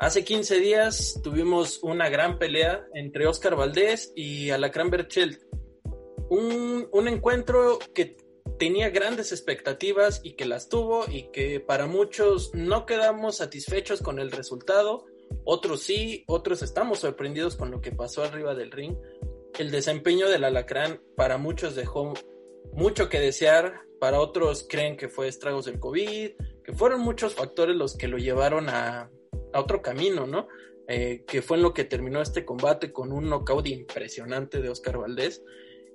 Hace 0.00 0.24
15 0.24 0.59
días 0.61 1.20
tuvimos 1.22 1.83
una 1.83 2.09
gran 2.09 2.38
pelea 2.38 2.87
entre 2.94 3.27
Oscar 3.27 3.57
Valdés 3.57 4.12
y 4.16 4.48
Alacrán 4.50 4.88
Berchelt. 4.88 5.42
Un, 6.31 6.88
un 6.90 7.09
encuentro 7.09 7.79
que 7.94 8.16
tenía 8.58 8.90
grandes 8.90 9.32
expectativas 9.32 10.20
y 10.22 10.32
que 10.32 10.44
las 10.44 10.68
tuvo 10.68 11.04
y 11.08 11.30
que 11.32 11.60
para 11.60 11.86
muchos 11.86 12.54
no 12.54 12.86
quedamos 12.86 13.36
satisfechos 13.36 14.02
con 14.02 14.18
el 14.18 14.30
resultado 14.30 15.06
otros 15.44 15.82
sí, 15.82 16.24
otros 16.26 16.62
estamos 16.62 17.00
sorprendidos 17.00 17.56
con 17.56 17.70
lo 17.70 17.80
que 17.80 17.92
pasó 17.92 18.22
arriba 18.22 18.54
del 18.54 18.70
ring. 18.70 18.96
El 19.58 19.70
desempeño 19.70 20.28
del 20.28 20.44
alacrán 20.44 21.00
para 21.16 21.38
muchos 21.38 21.74
dejó 21.74 22.14
mucho 22.72 23.08
que 23.08 23.20
desear, 23.20 23.82
para 24.00 24.20
otros 24.20 24.66
creen 24.68 24.96
que 24.96 25.08
fue 25.08 25.28
estragos 25.28 25.66
del 25.66 25.80
COVID, 25.80 26.30
que 26.64 26.72
fueron 26.72 27.00
muchos 27.00 27.34
factores 27.34 27.76
los 27.76 27.96
que 27.96 28.08
lo 28.08 28.18
llevaron 28.18 28.68
a, 28.68 29.10
a 29.52 29.60
otro 29.60 29.82
camino, 29.82 30.26
¿no? 30.26 30.48
Eh, 30.86 31.24
que 31.26 31.40
fue 31.40 31.56
en 31.56 31.62
lo 31.62 31.72
que 31.72 31.84
terminó 31.84 32.20
este 32.20 32.44
combate 32.44 32.92
con 32.92 33.12
un 33.12 33.30
knockout 33.30 33.66
impresionante 33.68 34.60
de 34.60 34.68
Oscar 34.68 34.98
Valdés. 34.98 35.42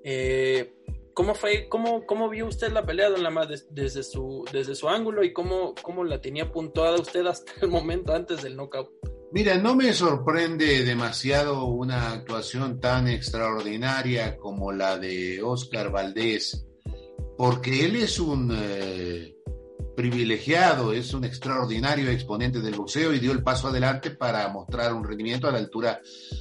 Eh, 0.04 0.74
¿Cómo 1.20 1.36
fue, 1.36 1.68
cómo, 1.68 2.06
cómo 2.06 2.30
vio 2.30 2.48
usted 2.48 2.72
la 2.72 2.86
pelea, 2.86 3.10
desde, 3.72 4.04
su, 4.04 4.46
desde 4.54 4.74
su 4.74 4.88
ángulo 4.88 5.22
y 5.22 5.34
cómo, 5.34 5.76
cómo 5.82 6.06
la 6.06 6.22
tenía 6.22 6.50
puntuada 6.50 6.98
usted 6.98 7.26
hasta 7.26 7.52
el 7.62 7.68
momento 7.68 8.16
antes 8.16 8.42
del 8.42 8.56
knockout? 8.56 8.90
Mira, 9.34 9.58
no 9.58 9.76
me 9.76 9.92
sorprende 9.92 10.86
demasiado 10.86 11.66
una 11.66 12.14
actuación 12.14 12.80
tan 12.80 13.10
extraordinaria 13.10 14.38
como 14.38 14.72
la 14.72 14.98
de 14.98 15.44
Oscar 15.44 15.92
Valdés, 15.92 16.66
porque 17.38 17.84
él 17.84 17.98
es 17.98 18.18
un 18.18 18.58
eh, 18.58 19.36
privilegiado, 19.98 20.94
es 20.94 21.14
un 21.14 21.26
extraordinario 21.26 22.10
exponente 22.10 22.62
del 22.62 22.76
boxeo 22.76 23.14
y 23.14 23.20
dio 23.20 23.34
el 23.34 23.44
paso 23.44 23.68
adelante 23.68 24.12
para 24.12 24.48
mostrar 24.48 24.94
un 24.94 25.04
rendimiento 25.04 25.50
a 25.50 25.52
la 25.52 25.58
altura 25.58 26.00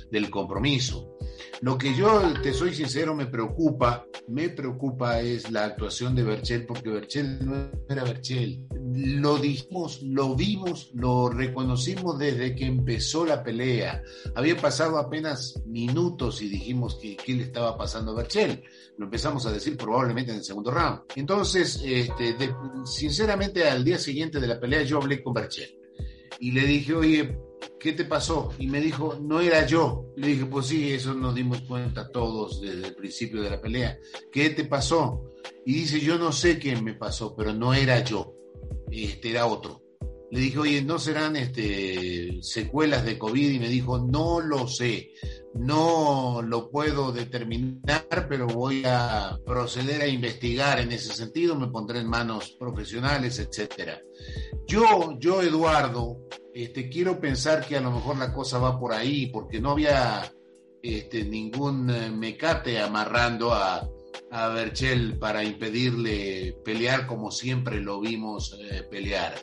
del 0.08 0.30
compromiso. 0.30 1.17
Lo 1.60 1.76
que 1.76 1.92
yo, 1.94 2.22
te 2.42 2.52
soy 2.54 2.72
sincero, 2.72 3.16
me 3.16 3.26
preocupa, 3.26 4.06
me 4.28 4.48
preocupa 4.48 5.20
es 5.20 5.50
la 5.50 5.64
actuación 5.64 6.14
de 6.14 6.22
Berchel, 6.22 6.64
porque 6.66 6.88
Berchel 6.88 7.44
no 7.44 7.70
era 7.88 8.04
Berchel. 8.04 8.64
Lo 8.94 9.38
dijimos, 9.38 10.00
lo 10.02 10.36
vimos, 10.36 10.90
lo 10.94 11.28
reconocimos 11.28 12.16
desde 12.18 12.54
que 12.54 12.64
empezó 12.64 13.26
la 13.26 13.42
pelea. 13.42 14.02
Había 14.36 14.56
pasado 14.56 14.98
apenas 14.98 15.60
minutos 15.66 16.42
y 16.42 16.48
dijimos 16.48 16.96
que 17.02 17.16
qué 17.16 17.34
le 17.34 17.42
estaba 17.44 17.76
pasando 17.76 18.12
a 18.12 18.16
Berchel. 18.16 18.62
Lo 18.96 19.06
empezamos 19.06 19.44
a 19.46 19.52
decir 19.52 19.76
probablemente 19.76 20.30
en 20.30 20.38
el 20.38 20.44
segundo 20.44 20.70
round. 20.70 21.00
Entonces, 21.16 21.82
este, 21.84 22.34
de- 22.34 22.54
sinceramente, 22.84 23.68
al 23.68 23.84
día 23.84 23.98
siguiente 23.98 24.38
de 24.38 24.46
la 24.46 24.60
pelea 24.60 24.82
yo 24.82 24.98
hablé 24.98 25.22
con 25.22 25.34
Berchel 25.34 25.76
y 26.40 26.52
le 26.52 26.64
dije, 26.66 26.94
oye, 26.94 27.36
¿qué 27.78 27.92
te 27.92 28.04
pasó? 28.04 28.52
Y 28.58 28.66
me 28.66 28.80
dijo, 28.80 29.18
no 29.20 29.40
era 29.40 29.66
yo. 29.66 30.12
Le 30.16 30.28
dije, 30.28 30.46
pues 30.46 30.66
sí, 30.66 30.92
eso 30.92 31.14
nos 31.14 31.34
dimos 31.34 31.62
cuenta 31.62 32.10
todos 32.10 32.60
desde 32.60 32.88
el 32.88 32.94
principio 32.94 33.42
de 33.42 33.50
la 33.50 33.60
pelea. 33.60 33.98
¿Qué 34.32 34.50
te 34.50 34.64
pasó? 34.64 35.32
Y 35.64 35.74
dice, 35.74 36.00
yo 36.00 36.18
no 36.18 36.32
sé 36.32 36.58
qué 36.58 36.80
me 36.80 36.94
pasó, 36.94 37.34
pero 37.36 37.52
no 37.52 37.74
era 37.74 38.02
yo, 38.02 38.34
este 38.90 39.30
era 39.30 39.46
otro. 39.46 39.82
Le 40.30 40.40
dije, 40.40 40.58
oye, 40.58 40.82
¿no 40.82 40.98
serán 40.98 41.36
este, 41.36 42.38
secuelas 42.42 43.04
de 43.04 43.18
COVID? 43.18 43.50
Y 43.50 43.58
me 43.58 43.68
dijo, 43.68 43.98
no 43.98 44.40
lo 44.40 44.68
sé, 44.68 45.12
no 45.54 46.42
lo 46.42 46.70
puedo 46.70 47.12
determinar, 47.12 48.26
pero 48.28 48.46
voy 48.46 48.82
a 48.84 49.38
proceder 49.46 50.02
a 50.02 50.08
investigar 50.08 50.80
en 50.80 50.92
ese 50.92 51.14
sentido, 51.14 51.56
me 51.56 51.68
pondré 51.68 52.00
en 52.00 52.08
manos 52.08 52.56
profesionales, 52.58 53.38
etcétera. 53.38 54.02
Yo, 54.66 55.18
yo, 55.18 55.40
Eduardo, 55.40 56.28
este, 56.62 56.88
quiero 56.88 57.20
pensar 57.20 57.64
que 57.66 57.76
a 57.76 57.80
lo 57.80 57.90
mejor 57.92 58.18
la 58.18 58.32
cosa 58.32 58.58
va 58.58 58.78
por 58.78 58.92
ahí, 58.92 59.26
porque 59.26 59.60
no 59.60 59.70
había 59.70 60.32
este, 60.82 61.24
ningún 61.24 61.88
eh, 61.90 62.10
mecate 62.10 62.80
amarrando 62.80 63.52
a, 63.52 63.88
a 64.30 64.48
Berchel 64.48 65.18
para 65.18 65.44
impedirle 65.44 66.56
pelear 66.64 67.06
como 67.06 67.30
siempre 67.30 67.80
lo 67.80 68.00
vimos 68.00 68.58
eh, 68.60 68.82
pelear. 68.90 69.34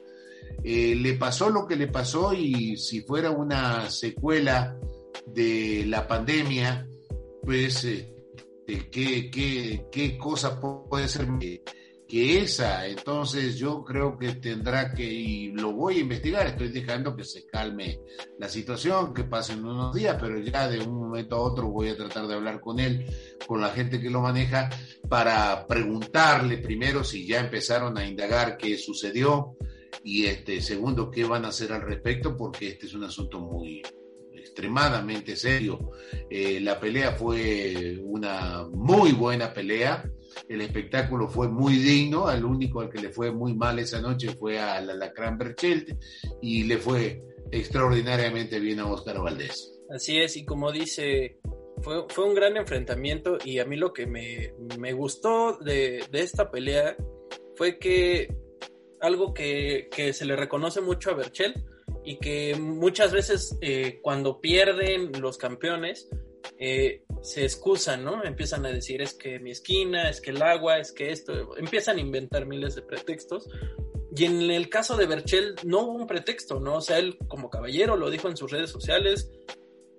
Eh, 0.63 0.95
le 0.95 1.13
pasó 1.13 1.49
lo 1.49 1.65
que 1.65 1.75
le 1.75 1.87
pasó 1.87 2.33
y 2.33 2.77
si 2.77 3.01
fuera 3.01 3.31
una 3.31 3.89
secuela 3.89 4.77
de 5.25 5.85
la 5.87 6.07
pandemia, 6.07 6.87
pues 7.43 7.85
eh, 7.85 8.13
¿qué, 8.65 9.29
qué, 9.31 9.85
qué 9.91 10.17
cosa 10.17 10.59
puede 10.59 11.07
ser 11.07 11.27
que 12.07 12.39
esa. 12.39 12.87
Entonces 12.87 13.57
yo 13.57 13.83
creo 13.83 14.17
que 14.17 14.33
tendrá 14.33 14.93
que, 14.93 15.03
y 15.03 15.51
lo 15.51 15.73
voy 15.73 15.97
a 15.97 16.01
investigar, 16.01 16.47
estoy 16.47 16.69
dejando 16.69 17.15
que 17.15 17.23
se 17.23 17.45
calme 17.45 17.99
la 18.39 18.49
situación, 18.49 19.13
que 19.13 19.23
pasen 19.23 19.65
unos 19.65 19.93
días, 19.93 20.17
pero 20.19 20.39
ya 20.39 20.67
de 20.67 20.79
un 20.79 20.95
momento 20.95 21.35
a 21.35 21.41
otro 21.41 21.69
voy 21.69 21.89
a 21.89 21.97
tratar 21.97 22.27
de 22.27 22.35
hablar 22.35 22.59
con 22.61 22.79
él, 22.79 23.05
con 23.47 23.61
la 23.61 23.69
gente 23.69 23.99
que 23.99 24.09
lo 24.09 24.21
maneja, 24.21 24.69
para 25.09 25.65
preguntarle 25.67 26.57
primero 26.57 27.03
si 27.03 27.25
ya 27.27 27.39
empezaron 27.39 27.97
a 27.97 28.07
indagar 28.07 28.57
qué 28.57 28.77
sucedió 28.77 29.55
y 30.03 30.25
este 30.25 30.61
segundo 30.61 31.09
qué 31.09 31.23
van 31.23 31.45
a 31.45 31.49
hacer 31.49 31.73
al 31.73 31.81
respecto, 31.81 32.37
porque 32.37 32.69
este 32.69 32.85
es 32.85 32.93
un 32.93 33.03
asunto 33.05 33.39
muy 33.39 33.81
extremadamente 34.33 35.35
serio. 35.35 35.91
Eh, 36.29 36.59
la 36.61 36.79
pelea 36.79 37.13
fue 37.13 37.99
una 38.03 38.67
muy 38.71 39.11
buena 39.11 39.51
pelea 39.53 40.09
el 40.49 40.61
espectáculo 40.61 41.27
fue 41.27 41.47
muy 41.47 41.77
digno, 41.77 42.27
al 42.27 42.45
único 42.45 42.81
al 42.81 42.89
que 42.89 43.01
le 43.01 43.09
fue 43.09 43.31
muy 43.31 43.53
mal 43.53 43.79
esa 43.79 44.01
noche 44.01 44.29
fue 44.29 44.59
al 44.59 44.89
Alacrán 44.89 45.37
Berchelt 45.37 45.97
y 46.41 46.63
le 46.63 46.77
fue 46.77 47.21
extraordinariamente 47.51 48.59
bien 48.59 48.79
a 48.79 48.91
Oscar 48.91 49.19
Valdés. 49.21 49.79
Así 49.89 50.19
es, 50.19 50.35
y 50.35 50.45
como 50.45 50.71
dice, 50.71 51.39
fue, 51.81 52.05
fue 52.09 52.25
un 52.25 52.35
gran 52.35 52.57
enfrentamiento 52.57 53.37
y 53.43 53.59
a 53.59 53.65
mí 53.65 53.75
lo 53.75 53.93
que 53.93 54.07
me, 54.07 54.53
me 54.79 54.93
gustó 54.93 55.57
de, 55.57 56.03
de, 56.11 56.21
esta 56.21 56.49
pelea 56.49 56.95
fue 57.55 57.77
que 57.77 58.35
algo 59.01 59.33
que, 59.33 59.87
que, 59.95 60.13
se 60.13 60.25
le 60.25 60.35
reconoce 60.35 60.81
mucho 60.81 61.11
a 61.11 61.13
Berchel 61.13 61.53
y 62.03 62.17
que 62.17 62.55
muchas 62.55 63.11
veces 63.11 63.57
eh, 63.61 63.99
cuando 64.01 64.41
pierden 64.41 65.11
los 65.21 65.37
campeones, 65.37 66.09
eh, 66.57 67.03
se 67.21 67.43
excusan, 67.43 68.03
¿no? 68.03 68.23
Empiezan 68.23 68.65
a 68.65 68.69
decir 68.69 69.01
es 69.01 69.13
que 69.13 69.39
mi 69.39 69.51
esquina, 69.51 70.09
es 70.09 70.21
que 70.21 70.31
el 70.31 70.41
agua, 70.41 70.77
es 70.77 70.91
que 70.91 71.11
esto, 71.11 71.57
empiezan 71.57 71.97
a 71.97 72.01
inventar 72.01 72.45
miles 72.45 72.75
de 72.75 72.81
pretextos. 72.81 73.49
Y 74.15 74.25
en 74.25 74.41
el 74.49 74.69
caso 74.69 74.95
de 74.95 75.07
Berchel 75.07 75.55
no 75.63 75.81
hubo 75.81 75.93
un 75.93 76.07
pretexto, 76.07 76.59
¿no? 76.59 76.75
O 76.75 76.81
sea, 76.81 76.99
él 76.99 77.17
como 77.27 77.49
caballero 77.49 77.97
lo 77.97 78.09
dijo 78.09 78.29
en 78.29 78.37
sus 78.37 78.51
redes 78.51 78.69
sociales, 78.69 79.29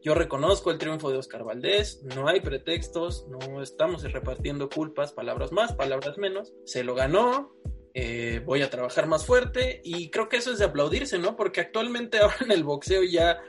yo 0.03 0.15
reconozco 0.15 0.71
el 0.71 0.79
triunfo 0.79 1.11
de 1.11 1.19
Oscar 1.19 1.43
Valdés, 1.43 2.03
no 2.05 2.29
hay 2.29 2.41
pretextos, 2.41 3.27
no 3.29 3.61
estamos 3.61 4.05
repartiendo 4.05 4.69
culpas, 4.69 5.13
palabras 5.13 5.53
más, 5.53 5.75
palabras 5.75 6.17
menos, 6.17 6.55
se 6.65 6.85
lo 6.85 6.95
ganó, 6.95 7.57
eh, 7.93 8.41
voy 8.45 8.63
a 8.63 8.71
trabajar 8.71 9.07
más 9.07 9.25
fuerte 9.25 9.81
y 9.83 10.11
creo 10.11 10.29
que 10.29 10.37
eso 10.37 10.53
es 10.53 10.59
de 10.59 10.67
aplaudirse, 10.67 11.19
¿no? 11.19 11.35
Porque 11.35 11.61
actualmente 11.61 12.19
ahora 12.23 12.37
en 12.41 12.53
el 12.53 12.63
boxeo 12.63 13.03
ya 13.03 13.41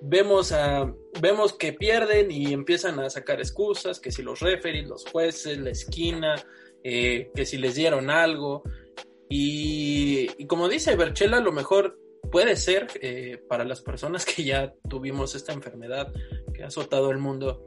vemos, 0.00 0.52
a, 0.52 0.92
vemos 1.20 1.52
que 1.52 1.72
pierden 1.72 2.30
y 2.30 2.52
empiezan 2.52 2.98
a 3.00 3.10
sacar 3.10 3.40
excusas, 3.40 4.00
que 4.00 4.12
si 4.12 4.22
los 4.22 4.40
referees, 4.40 4.86
los 4.86 5.04
jueces, 5.06 5.58
la 5.58 5.70
esquina, 5.70 6.36
eh, 6.82 7.30
que 7.34 7.46
si 7.46 7.58
les 7.58 7.74
dieron 7.74 8.10
algo. 8.10 8.62
Y, 9.28 10.46
como 10.46 10.68
dice 10.68 10.96
Berchela, 10.96 11.38
a 11.38 11.42
lo 11.42 11.52
mejor 11.52 11.98
puede 12.30 12.56
ser 12.56 12.86
eh, 13.00 13.42
para 13.48 13.64
las 13.64 13.80
personas 13.80 14.24
que 14.24 14.44
ya 14.44 14.74
tuvimos 14.88 15.34
esta 15.34 15.52
enfermedad 15.52 16.12
que 16.52 16.62
ha 16.62 16.68
azotado 16.68 17.10
el 17.10 17.18
mundo, 17.18 17.62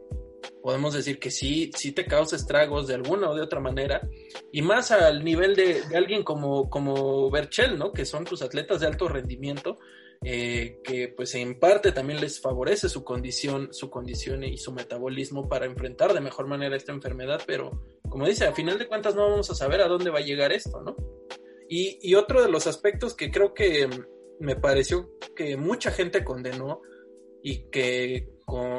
podemos 0.62 0.94
decir 0.94 1.20
que 1.20 1.32
sí, 1.32 1.72
sí 1.76 1.92
te 1.92 2.06
causa 2.06 2.36
estragos 2.36 2.88
de 2.88 2.96
alguna 2.96 3.30
o 3.30 3.36
de 3.36 3.42
otra 3.42 3.60
manera, 3.60 4.02
y 4.52 4.62
más 4.62 4.92
al 4.92 5.24
nivel 5.24 5.56
de, 5.56 5.82
de 5.82 5.98
alguien 5.98 6.24
como, 6.24 6.70
como 6.70 7.30
Berchel, 7.30 7.78
¿no? 7.78 7.92
Que 7.92 8.06
son 8.06 8.26
tus 8.26 8.42
atletas 8.42 8.80
de 8.80 8.88
alto 8.88 9.08
rendimiento, 9.08 9.80
eh, 10.22 10.82
que 10.84 11.08
pues 11.08 11.34
en 11.36 11.58
parte 11.58 11.94
también 11.94 12.20
les 12.20 12.42
favorece 12.42 12.90
su 12.90 13.06
condición, 13.06 13.74
su 13.74 13.90
condición 13.90 14.44
y 14.44 14.58
su 14.58 14.74
metabolismo 14.74 15.48
para 15.48 15.66
enfrentar 15.66 16.14
de 16.14 16.20
mejor 16.20 16.46
manera 16.48 16.76
esta 16.76 16.92
enfermedad, 16.92 17.42
pero 17.48 17.82
como 18.10 18.28
dice, 18.28 18.46
a 18.46 18.54
final 18.54 18.78
de 18.78 18.88
cuentas 18.88 19.16
no 19.16 19.30
vamos 19.30 19.50
a 19.50 19.56
saber 19.56 19.80
a 19.80 19.88
dónde 19.88 20.10
va 20.10 20.20
a 20.20 20.24
llegar 20.24 20.52
esto, 20.52 20.82
¿no? 20.82 20.98
Y, 21.72 22.16
otro 22.16 22.42
de 22.42 22.50
los 22.50 22.66
aspectos 22.66 23.14
que 23.14 23.30
creo 23.30 23.54
que 23.54 23.88
me 24.40 24.56
pareció 24.56 25.12
que 25.36 25.56
mucha 25.56 25.92
gente 25.92 26.24
condenó 26.24 26.82
y 27.44 27.70
que 27.70 28.28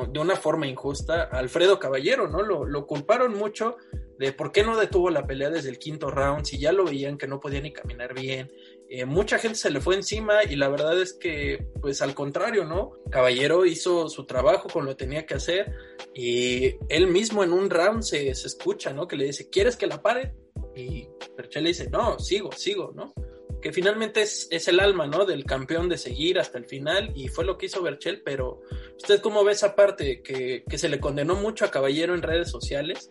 de 0.08 0.18
una 0.18 0.34
forma 0.34 0.66
injusta, 0.66 1.22
Alfredo 1.22 1.78
Caballero, 1.78 2.28
¿no? 2.28 2.42
Lo, 2.42 2.66
lo 2.66 2.86
culparon 2.88 3.34
mucho 3.34 3.76
de 4.20 4.34
por 4.34 4.52
qué 4.52 4.62
no 4.62 4.76
detuvo 4.76 5.08
la 5.08 5.26
pelea 5.26 5.48
desde 5.48 5.70
el 5.70 5.78
quinto 5.78 6.10
round, 6.10 6.44
si 6.44 6.58
ya 6.58 6.72
lo 6.72 6.84
veían 6.84 7.16
que 7.16 7.26
no 7.26 7.40
podía 7.40 7.62
ni 7.62 7.72
caminar 7.72 8.12
bien, 8.12 8.52
eh, 8.90 9.06
mucha 9.06 9.38
gente 9.38 9.56
se 9.56 9.70
le 9.70 9.80
fue 9.80 9.94
encima 9.94 10.44
y 10.44 10.56
la 10.56 10.68
verdad 10.68 11.00
es 11.00 11.14
que, 11.14 11.66
pues 11.80 12.02
al 12.02 12.14
contrario, 12.14 12.66
¿no? 12.66 12.98
Caballero 13.10 13.64
hizo 13.64 14.10
su 14.10 14.26
trabajo 14.26 14.68
con 14.68 14.84
lo 14.84 14.90
que 14.90 15.06
tenía 15.06 15.24
que 15.24 15.36
hacer 15.36 15.74
y 16.14 16.76
él 16.90 17.06
mismo 17.06 17.42
en 17.42 17.54
un 17.54 17.70
round 17.70 18.02
se, 18.02 18.34
se 18.34 18.46
escucha, 18.46 18.92
¿no? 18.92 19.08
Que 19.08 19.16
le 19.16 19.24
dice, 19.24 19.48
¿quieres 19.48 19.76
que 19.76 19.86
la 19.86 20.02
pare? 20.02 20.34
Y 20.76 21.08
Perchel 21.34 21.64
le 21.64 21.70
dice, 21.70 21.88
no, 21.88 22.18
sigo, 22.18 22.52
sigo, 22.52 22.92
¿no? 22.94 23.14
Que 23.62 23.72
finalmente 23.72 24.20
es, 24.20 24.48
es, 24.50 24.68
el 24.68 24.80
alma, 24.80 25.06
¿no? 25.06 25.24
Del 25.24 25.46
campeón 25.46 25.88
de 25.88 25.96
seguir 25.96 26.38
hasta 26.38 26.58
el 26.58 26.66
final 26.66 27.10
y 27.16 27.28
fue 27.28 27.46
lo 27.46 27.56
que 27.56 27.66
hizo 27.66 27.80
Berchel, 27.80 28.20
pero 28.22 28.60
¿usted 28.96 29.22
cómo 29.22 29.44
ve 29.44 29.52
esa 29.52 29.74
parte 29.74 30.20
que, 30.20 30.62
que 30.68 30.76
se 30.76 30.90
le 30.90 31.00
condenó 31.00 31.36
mucho 31.36 31.64
a 31.64 31.70
Caballero 31.70 32.14
en 32.14 32.20
redes 32.20 32.50
sociales? 32.50 33.10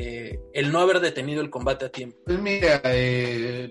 Eh, 0.00 0.38
el 0.52 0.70
no 0.70 0.78
haber 0.78 1.00
detenido 1.00 1.40
el 1.40 1.50
combate 1.50 1.86
a 1.86 1.88
tiempo? 1.90 2.18
Pues 2.24 2.40
mira, 2.40 2.80
eh, 2.84 3.68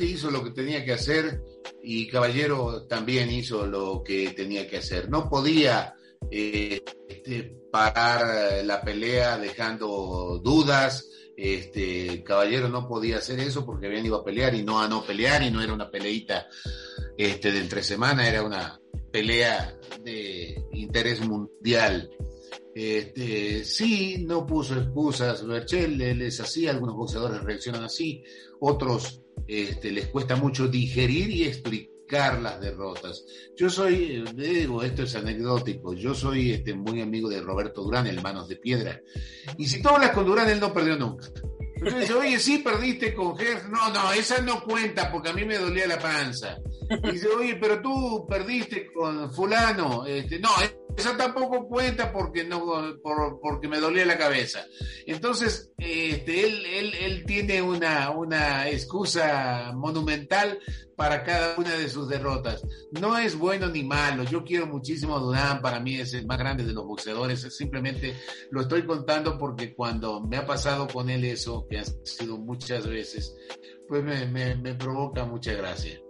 hizo 0.00 0.28
lo 0.28 0.42
que 0.42 0.50
tenía 0.50 0.84
que 0.84 0.92
hacer 0.92 1.40
y 1.80 2.08
Caballero 2.08 2.84
también 2.88 3.30
hizo 3.30 3.64
lo 3.64 4.02
que 4.02 4.30
tenía 4.30 4.66
que 4.66 4.78
hacer. 4.78 5.08
No 5.08 5.28
podía 5.28 5.94
eh, 6.32 6.82
este, 7.08 7.54
parar 7.70 8.64
la 8.64 8.82
pelea 8.82 9.38
dejando 9.38 10.40
dudas. 10.42 11.08
Este, 11.36 12.24
Caballero 12.24 12.68
no 12.68 12.88
podía 12.88 13.18
hacer 13.18 13.38
eso 13.38 13.64
porque 13.64 13.86
habían 13.86 14.04
ido 14.04 14.16
a 14.16 14.24
pelear 14.24 14.56
y 14.56 14.64
no 14.64 14.80
a 14.80 14.88
no 14.88 15.04
pelear 15.04 15.44
y 15.44 15.52
no 15.52 15.62
era 15.62 15.72
una 15.72 15.92
peleita 15.92 16.48
este, 17.16 17.52
de 17.52 17.60
entre 17.60 17.84
semana, 17.84 18.28
era 18.28 18.42
una 18.42 18.80
pelea 19.12 19.78
de 20.02 20.60
interés 20.72 21.20
mundial. 21.20 22.10
Este, 22.80 23.64
sí, 23.64 24.24
no 24.24 24.46
puso 24.46 24.78
excusas 24.78 25.44
Berchel, 25.44 26.00
él 26.00 26.22
es 26.22 26.38
así, 26.38 26.68
algunos 26.68 26.94
boxeadores 26.94 27.42
reaccionan 27.42 27.82
así, 27.82 28.22
otros 28.60 29.20
este, 29.48 29.90
les 29.90 30.06
cuesta 30.06 30.36
mucho 30.36 30.68
digerir 30.68 31.28
y 31.28 31.42
explicar 31.42 32.40
las 32.40 32.60
derrotas. 32.60 33.24
Yo 33.56 33.68
soy, 33.68 34.24
digo, 34.32 34.84
esto 34.84 35.02
es 35.02 35.16
anecdótico, 35.16 35.92
yo 35.92 36.14
soy 36.14 36.52
este, 36.52 36.72
muy 36.72 37.00
amigo 37.00 37.28
de 37.28 37.40
Roberto 37.40 37.82
Durán, 37.82 38.06
el 38.06 38.22
Manos 38.22 38.46
de 38.46 38.54
Piedra, 38.54 39.02
y 39.56 39.66
si 39.66 39.82
tú 39.82 39.88
hablas 39.88 40.12
con 40.12 40.24
Durán, 40.24 40.48
él 40.48 40.60
no 40.60 40.72
perdió 40.72 40.96
nunca. 40.96 41.32
Dice, 41.82 42.12
oye, 42.12 42.38
sí 42.38 42.58
perdiste 42.58 43.12
con 43.12 43.36
Ger. 43.36 43.68
No, 43.70 43.92
no, 43.92 44.12
esa 44.12 44.40
no 44.40 44.62
cuenta 44.62 45.10
porque 45.12 45.30
a 45.30 45.32
mí 45.32 45.44
me 45.44 45.58
dolía 45.58 45.86
la 45.86 45.98
panza. 45.98 46.58
Dice, 47.10 47.28
oye, 47.28 47.54
pero 47.54 47.80
tú 47.80 48.26
perdiste 48.28 48.92
con 48.92 49.32
fulano. 49.32 50.04
Este, 50.04 50.40
no, 50.40 50.50
esa 50.98 51.16
tampoco 51.16 51.68
cuenta 51.68 52.12
porque 52.12 52.44
no 52.44 52.64
por, 53.02 53.40
porque 53.40 53.68
me 53.68 53.78
dolía 53.78 54.04
la 54.04 54.18
cabeza. 54.18 54.64
Entonces, 55.06 55.72
este, 55.78 56.46
él, 56.46 56.66
él, 56.66 56.94
él 56.94 57.24
tiene 57.24 57.62
una, 57.62 58.10
una 58.10 58.68
excusa 58.68 59.72
monumental 59.74 60.58
para 60.96 61.22
cada 61.22 61.56
una 61.56 61.74
de 61.74 61.88
sus 61.88 62.08
derrotas. 62.08 62.66
No 63.00 63.16
es 63.16 63.38
bueno 63.38 63.68
ni 63.68 63.84
malo. 63.84 64.24
Yo 64.24 64.42
quiero 64.42 64.66
muchísimo 64.66 65.16
a 65.16 65.20
Durán, 65.20 65.62
para 65.62 65.78
mí 65.78 65.94
es 65.94 66.12
el 66.14 66.26
más 66.26 66.38
grande 66.38 66.64
de 66.64 66.72
los 66.72 66.84
boxeadores. 66.84 67.40
Simplemente 67.56 68.16
lo 68.50 68.62
estoy 68.62 68.84
contando 68.84 69.38
porque 69.38 69.74
cuando 69.74 70.20
me 70.20 70.36
ha 70.36 70.46
pasado 70.46 70.88
con 70.88 71.08
él 71.08 71.24
eso, 71.24 71.66
que 71.70 71.78
ha 71.78 71.84
sido 71.84 72.36
muchas 72.38 72.86
veces, 72.88 73.36
pues 73.86 74.02
me, 74.02 74.26
me, 74.26 74.56
me 74.56 74.74
provoca 74.74 75.24
mucha 75.24 75.52
gracia. 75.52 76.00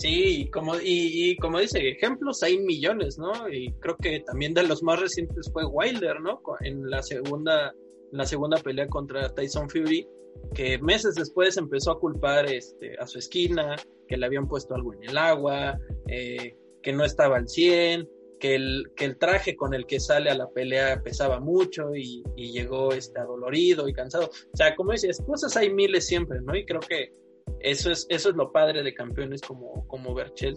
Sí, 0.00 0.48
como, 0.50 0.76
y, 0.76 1.30
y, 1.30 1.36
como 1.36 1.60
dice, 1.60 1.90
ejemplos 1.90 2.42
hay 2.42 2.58
millones, 2.58 3.18
¿no? 3.18 3.32
Y 3.52 3.70
creo 3.80 3.98
que 3.98 4.20
también 4.20 4.54
de 4.54 4.62
los 4.62 4.82
más 4.82 4.98
recientes 4.98 5.50
fue 5.52 5.66
Wilder, 5.66 6.22
¿no? 6.22 6.40
En 6.62 6.88
la 6.88 7.02
segunda, 7.02 7.74
la 8.10 8.24
segunda 8.24 8.56
pelea 8.56 8.88
contra 8.88 9.28
Tyson 9.34 9.68
Fury, 9.68 10.08
que 10.54 10.78
meses 10.78 11.16
después 11.16 11.58
empezó 11.58 11.90
a 11.90 12.00
culpar 12.00 12.46
este, 12.46 12.96
a 12.98 13.06
su 13.06 13.18
esquina, 13.18 13.76
que 14.08 14.16
le 14.16 14.24
habían 14.24 14.48
puesto 14.48 14.74
algo 14.74 14.94
en 14.94 15.04
el 15.04 15.18
agua, 15.18 15.78
eh, 16.08 16.56
que 16.82 16.94
no 16.94 17.04
estaba 17.04 17.36
al 17.36 17.46
100, 17.46 18.08
que 18.38 18.54
el, 18.54 18.92
que 18.96 19.04
el 19.04 19.18
traje 19.18 19.54
con 19.54 19.74
el 19.74 19.84
que 19.84 20.00
sale 20.00 20.30
a 20.30 20.34
la 20.34 20.48
pelea 20.48 21.02
pesaba 21.02 21.40
mucho 21.40 21.94
y, 21.94 22.22
y 22.36 22.52
llegó 22.52 22.94
este, 22.94 23.20
adolorido 23.20 23.86
y 23.86 23.92
cansado. 23.92 24.30
O 24.30 24.56
sea, 24.56 24.74
como 24.76 24.92
dices, 24.92 25.22
cosas 25.26 25.54
hay 25.58 25.70
miles 25.70 26.06
siempre, 26.06 26.40
¿no? 26.40 26.56
Y 26.56 26.64
creo 26.64 26.80
que 26.80 27.12
eso 27.60 27.90
es, 27.90 28.06
eso 28.08 28.30
es 28.30 28.36
lo 28.36 28.52
padre 28.52 28.82
de 28.82 28.94
campeones 28.94 29.40
como, 29.42 29.86
como 29.86 30.14
Berchel. 30.14 30.56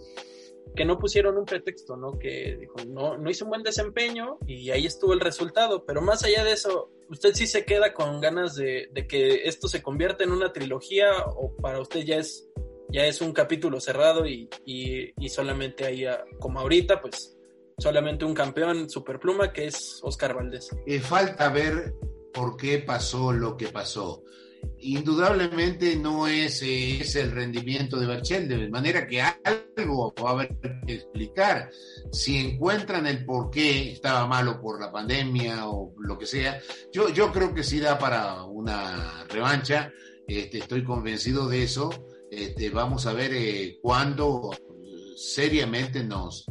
que 0.74 0.84
no 0.84 0.98
pusieron 0.98 1.36
un 1.36 1.44
pretexto, 1.44 1.96
¿no? 1.96 2.18
Que 2.18 2.56
dijo, 2.58 2.76
no, 2.88 3.16
no 3.16 3.30
hizo 3.30 3.44
un 3.44 3.50
buen 3.50 3.62
desempeño 3.62 4.38
y 4.46 4.70
ahí 4.70 4.86
estuvo 4.86 5.12
el 5.12 5.20
resultado, 5.20 5.84
pero 5.84 6.00
más 6.00 6.24
allá 6.24 6.42
de 6.44 6.52
eso, 6.52 6.90
¿usted 7.10 7.34
sí 7.34 7.46
se 7.46 7.64
queda 7.64 7.92
con 7.94 8.20
ganas 8.20 8.56
de, 8.56 8.88
de 8.92 9.06
que 9.06 9.46
esto 9.46 9.68
se 9.68 9.82
convierta 9.82 10.24
en 10.24 10.32
una 10.32 10.52
trilogía 10.52 11.10
o 11.36 11.54
para 11.56 11.80
usted 11.80 12.00
ya 12.00 12.16
es, 12.16 12.48
ya 12.88 13.06
es 13.06 13.20
un 13.20 13.32
capítulo 13.32 13.80
cerrado 13.80 14.26
y, 14.26 14.48
y, 14.64 15.28
solamente 15.28 15.84
hay, 15.84 16.06
como 16.38 16.60
ahorita, 16.60 17.00
pues 17.00 17.36
solamente 17.78 18.24
un 18.24 18.34
campeón 18.34 18.88
superpluma 18.88 19.52
que 19.52 19.66
es 19.66 20.00
Oscar 20.02 20.34
Valdés? 20.34 20.70
Eh, 20.86 21.00
falta 21.00 21.48
ver 21.50 21.94
por 22.32 22.56
qué 22.56 22.78
pasó 22.78 23.32
lo 23.32 23.56
que 23.56 23.68
pasó 23.68 24.22
indudablemente 24.84 25.96
no 25.96 26.26
es, 26.26 26.60
eh, 26.62 27.00
es 27.00 27.16
el 27.16 27.30
rendimiento 27.30 27.98
de 27.98 28.06
Berchel, 28.06 28.48
de 28.48 28.68
manera 28.68 29.06
que 29.06 29.22
algo 29.22 30.14
va 30.22 30.30
a 30.30 30.32
haber 30.32 30.56
que 30.86 30.94
explicar. 30.94 31.70
Si 32.12 32.36
encuentran 32.36 33.06
el 33.06 33.24
por 33.24 33.50
qué 33.50 33.92
estaba 33.92 34.26
malo 34.26 34.60
por 34.60 34.80
la 34.80 34.92
pandemia 34.92 35.68
o 35.68 35.94
lo 35.98 36.18
que 36.18 36.26
sea, 36.26 36.60
yo, 36.92 37.08
yo 37.08 37.32
creo 37.32 37.54
que 37.54 37.64
sí 37.64 37.80
da 37.80 37.98
para 37.98 38.44
una 38.44 39.24
revancha, 39.28 39.90
este, 40.28 40.58
estoy 40.58 40.84
convencido 40.84 41.48
de 41.48 41.62
eso. 41.62 41.90
Este, 42.30 42.70
vamos 42.70 43.06
a 43.06 43.12
ver 43.12 43.32
eh, 43.32 43.78
cuándo 43.80 44.50
seriamente 45.16 46.04
nos 46.04 46.44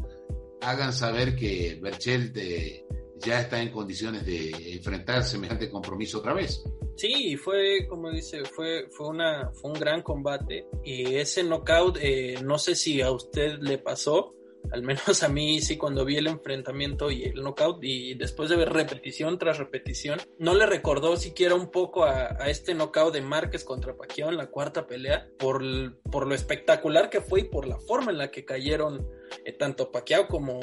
hagan 0.62 0.93
saber 0.93 1.36
que 1.36 1.78
Berchel 1.82 2.34
de, 2.34 2.86
ya 3.25 3.41
está 3.41 3.62
en 3.62 3.69
condiciones 3.69 4.25
de 4.25 4.51
enfrentar 4.73 5.23
semejante 5.23 5.69
compromiso 5.69 6.19
otra 6.19 6.33
vez. 6.33 6.63
Sí, 6.95 7.38
fue, 7.38 7.88
como 7.88 8.12
dice, 8.12 8.43
fue, 8.45 8.88
fue, 8.91 9.07
una, 9.07 9.51
fue 9.53 9.71
un 9.71 9.79
gran 9.79 10.01
combate 10.01 10.67
y 10.83 11.15
ese 11.15 11.43
knockout, 11.43 11.97
eh, 12.01 12.36
no 12.43 12.59
sé 12.59 12.75
si 12.75 13.01
a 13.01 13.12
usted 13.12 13.57
le 13.59 13.79
pasó, 13.79 14.36
al 14.71 14.83
menos 14.83 15.23
a 15.23 15.29
mí 15.29 15.59
sí 15.62 15.77
cuando 15.77 16.05
vi 16.05 16.17
el 16.17 16.27
enfrentamiento 16.27 17.12
y 17.12 17.23
el 17.23 17.41
knockout 17.41 17.83
y 17.83 18.13
después 18.15 18.49
de 18.49 18.55
ver 18.55 18.71
repetición 18.71 19.38
tras 19.38 19.57
repetición, 19.57 20.19
no 20.38 20.53
le 20.53 20.65
recordó 20.65 21.17
siquiera 21.17 21.55
un 21.55 21.69
poco 21.71 22.05
a, 22.05 22.29
este 22.47 22.73
knockout 22.73 23.13
de 23.13 23.21
Márquez 23.21 23.63
contra 23.63 23.95
Pacquiao 23.95 24.29
en 24.29 24.38
la 24.38 24.47
cuarta 24.47 24.88
pelea 24.88 25.27
por, 25.38 25.63
por 26.12 26.27
lo 26.27 26.36
espectacular 26.36 27.09
que 27.09 27.21
fue 27.21 27.41
y 27.41 27.43
por 27.45 27.67
la 27.67 27.79
forma 27.79 28.12
en 28.12 28.17
la 28.19 28.31
que 28.31 28.45
cayeron 28.45 29.07
eh, 29.46 29.54
tanto 29.54 29.91
Pacquiao 29.91 30.28
como, 30.28 30.60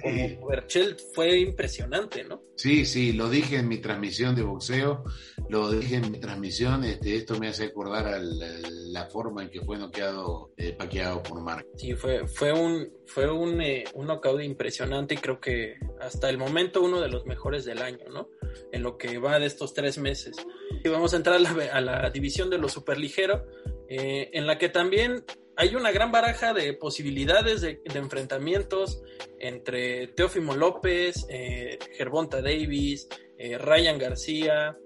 como 0.00 0.46
Berchelt 0.46 1.00
fue 1.14 1.38
impresionante, 1.40 2.24
¿no? 2.24 2.42
Sí, 2.56 2.84
sí, 2.84 3.12
lo 3.12 3.28
dije 3.28 3.56
en 3.56 3.68
mi 3.68 3.78
transmisión 3.78 4.34
de 4.34 4.42
boxeo, 4.42 5.04
lo 5.48 5.70
dije 5.70 5.96
en 5.96 6.10
mi 6.10 6.20
transmisión, 6.20 6.84
este, 6.84 7.16
esto 7.16 7.38
me 7.38 7.48
hace 7.48 7.64
acordar 7.64 8.06
a 8.06 8.18
la, 8.18 9.06
forma 9.06 9.42
en 9.42 9.50
que 9.50 9.60
fue 9.60 9.76
noqueado 9.78 10.52
eh, 10.56 10.72
Pacquiao 10.72 11.22
por 11.22 11.40
Mark. 11.42 11.66
Sí, 11.76 11.94
fue, 11.94 12.26
fue 12.28 12.52
un 12.52 12.88
fue 13.12 13.30
un, 13.30 13.60
eh, 13.60 13.84
un 13.94 14.06
knockout 14.06 14.42
impresionante 14.42 15.14
y 15.14 15.18
creo 15.18 15.38
que 15.38 15.74
hasta 16.00 16.30
el 16.30 16.38
momento 16.38 16.80
uno 16.80 17.00
de 17.00 17.08
los 17.08 17.26
mejores 17.26 17.64
del 17.64 17.82
año, 17.82 18.08
¿no? 18.10 18.28
En 18.72 18.82
lo 18.82 18.96
que 18.96 19.18
va 19.18 19.38
de 19.38 19.46
estos 19.46 19.74
tres 19.74 19.98
meses. 19.98 20.36
Y 20.82 20.88
vamos 20.88 21.12
a 21.12 21.16
entrar 21.16 21.36
a 21.36 21.80
la, 21.80 22.10
división 22.10 22.48
de 22.48 22.58
lo 22.58 22.68
superligero, 22.68 23.44
eh, 23.88 24.30
en 24.32 24.46
la 24.46 24.56
que 24.56 24.70
también 24.70 25.24
hay 25.62 25.76
una 25.76 25.92
gran 25.92 26.10
baraja 26.10 26.52
de 26.52 26.74
posibilidades 26.74 27.60
de, 27.60 27.80
enfrentamientos 27.94 29.00
entre 29.38 30.08
Teófimo 30.08 30.56
López, 30.56 31.24
eh, 31.28 31.78
Gervonta 31.96 32.42
Davis, 32.42 33.08
eh, 33.38 33.58
Ryan 33.58 33.96
García 33.96 34.76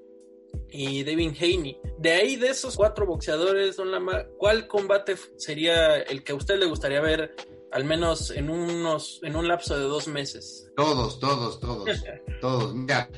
y 0.68 1.02
David 1.02 1.32
Haney. 1.40 1.80
De 1.96 2.12
ahí, 2.12 2.36
de 2.36 2.48
esos 2.48 2.76
cuatro 2.76 3.06
boxeadores, 3.06 3.76
Don 3.76 3.90
Lama, 3.90 4.26
¿cuál 4.36 4.66
combate 4.66 5.16
sería 5.36 5.96
el 5.96 6.22
que 6.22 6.32
a 6.32 6.34
usted 6.34 6.58
le 6.58 6.66
gustaría 6.66 7.00
ver 7.00 7.34
al 7.72 7.84
menos 7.84 8.30
en 8.30 8.50
unos 8.50 9.20
en 9.22 9.34
un 9.34 9.48
lapso 9.48 9.78
de 9.78 9.84
dos 9.84 10.08
meses? 10.08 10.70
Todos, 10.76 11.18
todos, 11.18 11.58
todos, 11.58 11.88
todos. 12.42 12.74
Mira, 12.74 13.08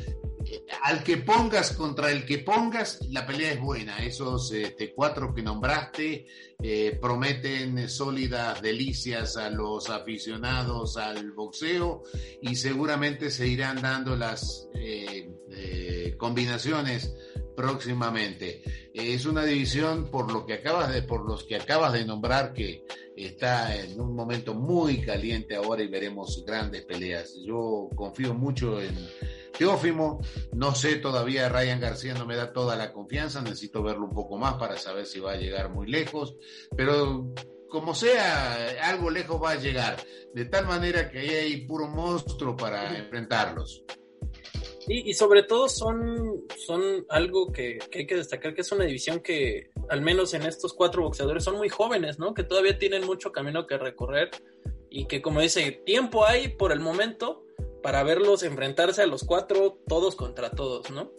al 0.82 1.02
que 1.02 1.18
pongas 1.18 1.72
contra 1.72 2.10
el 2.10 2.24
que 2.24 2.38
pongas, 2.38 3.00
la 3.10 3.26
pelea 3.26 3.52
es 3.52 3.60
buena. 3.60 3.98
Esos 4.04 4.52
este, 4.52 4.92
cuatro 4.94 5.34
que 5.34 5.42
nombraste 5.42 6.26
eh, 6.60 6.98
prometen 7.00 7.88
sólidas 7.88 8.60
delicias 8.62 9.36
a 9.36 9.50
los 9.50 9.90
aficionados 9.90 10.96
al 10.96 11.32
boxeo 11.32 12.02
y 12.42 12.56
seguramente 12.56 13.30
se 13.30 13.46
irán 13.46 13.80
dando 13.80 14.16
las 14.16 14.68
eh, 14.74 15.30
eh, 15.50 16.14
combinaciones 16.16 17.14
próximamente. 17.56 18.62
Es 18.94 19.26
una 19.26 19.44
división 19.44 20.10
por 20.10 20.32
lo 20.32 20.46
que 20.46 20.54
acabas 20.54 20.92
de, 20.92 21.02
por 21.02 21.26
los 21.28 21.44
que 21.44 21.56
acabas 21.56 21.92
de 21.92 22.04
nombrar 22.04 22.52
que 22.52 22.84
está 23.16 23.74
en 23.76 24.00
un 24.00 24.14
momento 24.14 24.54
muy 24.54 25.00
caliente 25.00 25.56
ahora 25.56 25.82
y 25.82 25.88
veremos 25.88 26.44
grandes 26.46 26.84
peleas. 26.84 27.34
Yo 27.44 27.88
confío 27.96 28.32
mucho 28.32 28.80
en 28.80 28.94
Teófimo, 29.58 30.20
no 30.52 30.74
sé 30.74 30.96
todavía, 30.96 31.48
Ryan 31.48 31.80
García 31.80 32.14
no 32.14 32.24
me 32.24 32.36
da 32.36 32.52
toda 32.52 32.76
la 32.76 32.92
confianza, 32.92 33.42
necesito 33.42 33.82
verlo 33.82 34.04
un 34.06 34.14
poco 34.14 34.38
más 34.38 34.54
para 34.54 34.78
saber 34.78 35.04
si 35.04 35.18
va 35.18 35.32
a 35.32 35.36
llegar 35.36 35.68
muy 35.70 35.88
lejos, 35.88 36.36
pero 36.76 37.34
como 37.68 37.94
sea, 37.94 38.88
algo 38.88 39.10
lejos 39.10 39.42
va 39.42 39.50
a 39.50 39.56
llegar, 39.56 39.96
de 40.32 40.44
tal 40.44 40.66
manera 40.66 41.10
que 41.10 41.18
ahí 41.18 41.30
hay 41.30 41.66
puro 41.66 41.88
monstruo 41.88 42.56
para 42.56 42.96
enfrentarlos. 42.96 43.84
Y, 44.90 45.12
sobre 45.12 45.42
todo 45.42 45.68
son, 45.68 46.44
son 46.56 47.04
algo 47.10 47.52
que, 47.52 47.78
que, 47.90 47.98
hay 47.98 48.06
que 48.06 48.16
destacar, 48.16 48.54
que 48.54 48.62
es 48.62 48.72
una 48.72 48.86
división 48.86 49.20
que, 49.20 49.68
al 49.90 50.00
menos 50.00 50.32
en 50.32 50.44
estos 50.44 50.72
cuatro 50.72 51.02
boxeadores, 51.02 51.44
son 51.44 51.58
muy 51.58 51.68
jóvenes, 51.68 52.18
¿no? 52.18 52.32
Que 52.32 52.42
todavía 52.42 52.78
tienen 52.78 53.04
mucho 53.04 53.30
camino 53.30 53.66
que 53.66 53.76
recorrer 53.76 54.30
y 54.88 55.06
que, 55.06 55.20
como 55.20 55.42
dice, 55.42 55.82
tiempo 55.84 56.24
hay 56.24 56.48
por 56.48 56.72
el 56.72 56.80
momento, 56.80 57.44
para 57.82 58.02
verlos 58.02 58.42
enfrentarse 58.42 59.02
a 59.02 59.06
los 59.06 59.24
cuatro, 59.24 59.78
todos 59.86 60.16
contra 60.16 60.50
todos, 60.50 60.90
¿no? 60.90 61.10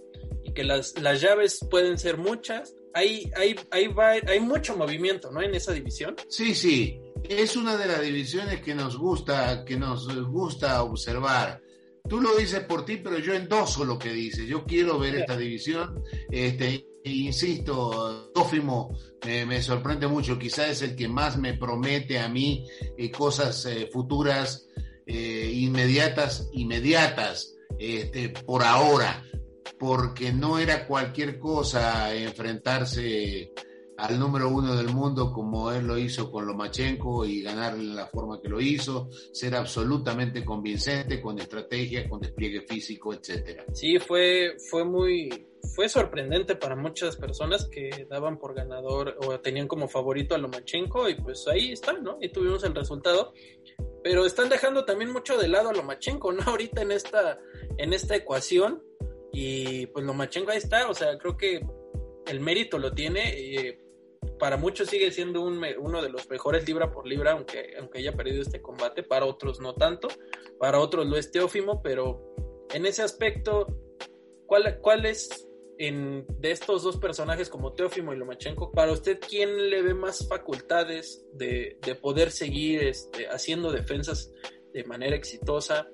Y 0.43 0.53
que 0.53 0.63
las, 0.63 0.99
las 0.99 1.21
llaves 1.21 1.59
pueden 1.69 1.97
ser 1.97 2.17
muchas. 2.17 2.75
Hay, 2.93 3.31
hay, 3.35 3.55
hay, 3.71 3.89
hay 4.27 4.39
mucho 4.39 4.75
movimiento, 4.75 5.31
¿no? 5.31 5.41
En 5.41 5.53
esa 5.55 5.73
división. 5.73 6.15
Sí, 6.27 6.55
sí. 6.55 6.99
Es 7.27 7.55
una 7.55 7.77
de 7.77 7.87
las 7.87 8.01
divisiones 8.01 8.61
que 8.61 8.73
nos 8.73 8.97
gusta, 8.97 9.63
que 9.65 9.77
nos 9.77 10.07
gusta 10.27 10.81
observar. 10.83 11.61
Tú 12.07 12.21
lo 12.21 12.35
dices 12.35 12.61
por 12.61 12.85
ti, 12.85 12.97
pero 12.97 13.19
yo 13.19 13.33
endoso 13.33 13.85
lo 13.85 13.99
que 13.99 14.11
dices. 14.11 14.47
Yo 14.47 14.65
quiero 14.65 14.97
ver 14.97 15.15
esta 15.15 15.37
división. 15.37 16.03
Este, 16.31 16.87
insisto, 17.03 18.31
Tófimo 18.33 18.97
me 19.25 19.61
sorprende 19.61 20.07
mucho. 20.07 20.39
Quizás 20.39 20.69
es 20.69 20.81
el 20.81 20.95
que 20.95 21.07
más 21.07 21.37
me 21.37 21.53
promete 21.53 22.19
a 22.19 22.27
mí 22.27 22.65
eh, 22.97 23.11
cosas 23.11 23.65
eh, 23.65 23.89
futuras 23.91 24.67
eh, 25.11 25.49
inmediatas, 25.55 26.47
inmediatas, 26.53 27.55
este, 27.79 28.29
por 28.29 28.61
ahora, 28.61 29.23
porque 29.79 30.31
no 30.31 30.59
era 30.59 30.85
cualquier 30.85 31.39
cosa 31.39 32.13
enfrentarse 32.13 33.51
al 33.97 34.19
número 34.19 34.49
uno 34.49 34.75
del 34.75 34.89
mundo 34.89 35.33
como 35.33 35.71
él 35.71 35.87
lo 35.87 35.97
hizo 35.97 36.31
con 36.31 36.45
Lomachenko 36.45 37.25
y 37.25 37.41
ganarle 37.41 37.95
la 37.95 38.05
forma 38.05 38.39
que 38.39 38.49
lo 38.49 38.61
hizo, 38.61 39.09
ser 39.33 39.55
absolutamente 39.55 40.45
convincente, 40.45 41.19
con 41.19 41.39
estrategia, 41.39 42.07
con 42.07 42.21
despliegue 42.21 42.61
físico, 42.61 43.11
etcétera. 43.11 43.65
Sí, 43.73 43.97
fue, 43.97 44.57
fue 44.69 44.85
muy, 44.85 45.47
fue 45.75 45.89
sorprendente 45.89 46.55
para 46.55 46.75
muchas 46.75 47.17
personas 47.17 47.67
que 47.67 48.05
daban 48.07 48.37
por 48.37 48.53
ganador 48.53 49.17
o 49.25 49.39
tenían 49.39 49.67
como 49.67 49.87
favorito 49.87 50.35
a 50.35 50.37
Lomachenko 50.37 51.09
y 51.09 51.15
pues 51.15 51.47
ahí 51.47 51.71
está, 51.71 51.93
¿no? 51.93 52.19
Y 52.21 52.29
tuvimos 52.29 52.63
el 52.63 52.75
resultado 52.75 53.33
pero 54.09 54.25
están 54.25 54.49
dejando 54.49 54.85
también 54.85 55.11
mucho 55.11 55.37
de 55.37 55.47
lado 55.47 55.69
a 55.69 55.73
Lomachenko, 55.73 56.31
¿no? 56.31 56.41
Ahorita 56.47 56.81
en 56.81 56.91
esta, 56.91 57.37
en 57.77 57.93
esta 57.93 58.15
ecuación, 58.15 58.83
y 59.31 59.85
pues 59.85 60.03
Lomachenko 60.03 60.49
ahí 60.49 60.57
está, 60.57 60.89
o 60.89 60.95
sea, 60.95 61.15
creo 61.19 61.37
que 61.37 61.63
el 62.25 62.39
mérito 62.39 62.79
lo 62.79 62.91
tiene, 62.91 63.35
eh, 63.37 63.79
para 64.39 64.57
muchos 64.57 64.89
sigue 64.89 65.11
siendo 65.11 65.43
un, 65.43 65.63
uno 65.77 66.01
de 66.01 66.09
los 66.09 66.27
mejores 66.27 66.67
libra 66.67 66.91
por 66.91 67.05
libra, 67.05 67.33
aunque, 67.33 67.75
aunque 67.77 67.99
haya 67.99 68.13
perdido 68.13 68.41
este 68.41 68.63
combate, 68.63 69.03
para 69.03 69.27
otros 69.27 69.59
no 69.59 69.75
tanto, 69.75 70.07
para 70.57 70.79
otros 70.79 71.05
lo 71.05 71.15
es 71.15 71.29
Teófimo, 71.29 71.83
pero 71.83 72.33
en 72.73 72.87
ese 72.87 73.03
aspecto, 73.03 73.67
¿cuál, 74.47 74.79
cuál 74.81 75.05
es 75.05 75.47
de 75.79 76.51
estos 76.51 76.83
dos 76.83 76.97
personajes 76.97 77.47
como 77.49 77.71
Teófimo 77.71 78.13
y 78.13 78.17
Lomachenko, 78.17 78.71
para 78.73 78.91
usted, 78.91 79.17
¿quién 79.25 79.69
le 79.69 79.81
ve 79.81 79.93
más 79.93 80.27
facultades 80.27 81.25
de, 81.33 81.79
poder 82.01 82.31
seguir 82.31 82.83
este, 82.83 83.29
haciendo 83.29 83.71
defensas 83.71 84.29
de 84.73 84.83
manera 84.83 85.15
exitosa 85.15 85.87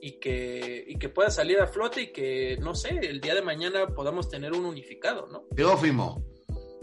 y 0.00 0.12
que, 0.12 0.84
y 0.86 0.98
que 0.98 1.10
pueda 1.10 1.30
salir 1.30 1.60
a 1.60 1.66
flote 1.66 2.02
y 2.02 2.12
que, 2.12 2.56
no 2.62 2.74
sé, 2.74 2.98
el 3.02 3.20
día 3.20 3.34
de 3.34 3.42
mañana 3.42 3.86
podamos 3.88 4.30
tener 4.30 4.52
un 4.52 4.64
unificado, 4.64 5.26
¿no? 5.26 5.44
Teófimo. 5.54 6.24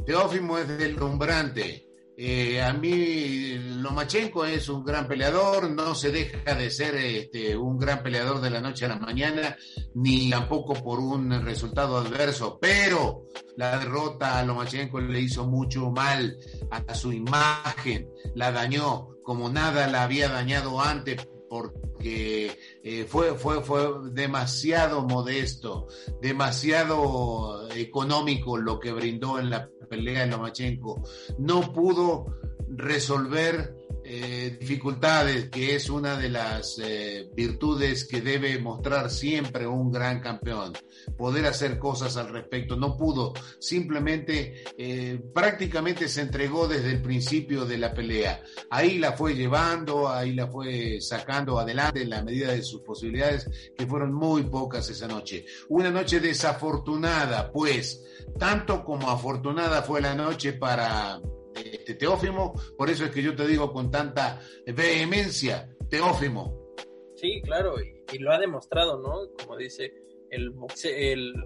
Teófimo 0.05 0.59
es 0.59 0.67
del 0.77 0.95
nombrante 0.95 1.92
Eh, 2.15 2.61
a 2.61 2.73
mí 2.73 3.57
Lomachenko 3.81 4.45
es 4.45 4.69
un 4.69 4.83
gran 4.83 5.07
peleador, 5.07 5.69
no 5.71 5.95
se 5.95 6.11
deja 6.11 6.53
de 6.53 6.69
ser 6.69 6.95
este, 6.95 7.57
un 7.57 7.79
gran 7.79 8.03
peleador 8.03 8.39
de 8.39 8.51
la 8.51 8.61
noche 8.61 8.85
a 8.85 8.89
la 8.89 8.99
mañana, 8.99 9.57
ni 9.95 10.29
tampoco 10.29 10.75
por 10.75 10.99
un 10.99 11.31
resultado 11.43 11.97
adverso, 11.97 12.59
pero 12.61 13.25
la 13.57 13.79
derrota 13.79 14.37
a 14.37 14.45
Lomachenko 14.45 15.01
le 15.01 15.21
hizo 15.21 15.47
mucho 15.47 15.89
mal 15.89 16.37
a 16.69 16.93
su 16.93 17.11
imagen, 17.11 18.09
la 18.35 18.51
dañó 18.51 19.13
como 19.23 19.49
nada 19.49 19.87
la 19.87 20.03
había 20.03 20.29
dañado 20.29 20.81
antes 20.81 21.27
porque 21.49 22.57
eh, 22.83 23.05
fue, 23.07 23.35
fue, 23.35 23.63
fue 23.63 23.87
demasiado 24.11 25.03
modesto, 25.03 25.87
demasiado 26.19 27.69
económico 27.71 28.57
lo 28.57 28.79
que 28.79 28.91
brindó 28.91 29.39
en 29.39 29.51
la 29.51 29.69
pelea 29.93 30.21
de 30.21 30.31
Lomachenko. 30.31 31.03
No 31.37 31.71
pudo 31.71 32.25
resolver 32.67 33.75
eh, 34.15 34.57
dificultades, 34.59 35.49
que 35.49 35.75
es 35.75 35.89
una 35.89 36.15
de 36.15 36.29
las 36.29 36.77
eh, 36.77 37.31
virtudes 37.33 38.05
que 38.05 38.21
debe 38.21 38.59
mostrar 38.59 39.09
siempre 39.09 39.65
un 39.65 39.91
gran 39.91 40.19
campeón. 40.19 40.73
Poder 41.17 41.47
hacer 41.47 41.79
cosas 41.79 42.15
al 42.17 42.29
respecto. 42.29 42.75
No 42.75 42.95
pudo, 42.95 43.33
simplemente 43.57 44.65
eh, 44.77 45.19
prácticamente 45.33 46.07
se 46.07 46.21
entregó 46.21 46.67
desde 46.67 46.91
el 46.91 47.01
principio 47.01 47.65
de 47.65 47.79
la 47.79 47.91
pelea. 47.91 48.43
Ahí 48.69 48.99
la 48.99 49.13
fue 49.13 49.33
llevando, 49.33 50.07
ahí 50.07 50.33
la 50.33 50.45
fue 50.45 51.01
sacando 51.01 51.57
adelante 51.57 52.03
en 52.03 52.11
la 52.11 52.23
medida 52.23 52.51
de 52.51 52.61
sus 52.61 52.81
posibilidades, 52.81 53.49
que 53.75 53.87
fueron 53.87 54.13
muy 54.13 54.43
pocas 54.43 54.87
esa 54.91 55.07
noche. 55.07 55.45
Una 55.69 55.89
noche 55.89 56.19
desafortunada, 56.19 57.51
pues, 57.51 58.03
tanto 58.37 58.83
como 58.83 59.09
afortunada 59.09 59.81
fue 59.81 60.01
la 60.01 60.13
noche 60.13 60.53
para 60.53 61.19
este, 61.55 61.95
Teófimo, 61.95 62.53
por 62.77 62.89
eso 62.89 63.05
es 63.05 63.11
que 63.11 63.21
yo 63.21 63.35
te 63.35 63.47
digo 63.47 63.71
con 63.71 63.91
tanta 63.91 64.39
vehemencia, 64.65 65.69
Teófimo. 65.89 66.73
Sí, 67.15 67.41
claro, 67.43 67.75
y, 67.79 68.17
lo 68.19 68.31
ha 68.31 68.39
demostrado, 68.39 68.99
¿no? 68.99 69.31
Como 69.37 69.57
dice, 69.57 69.93
el, 70.29 70.53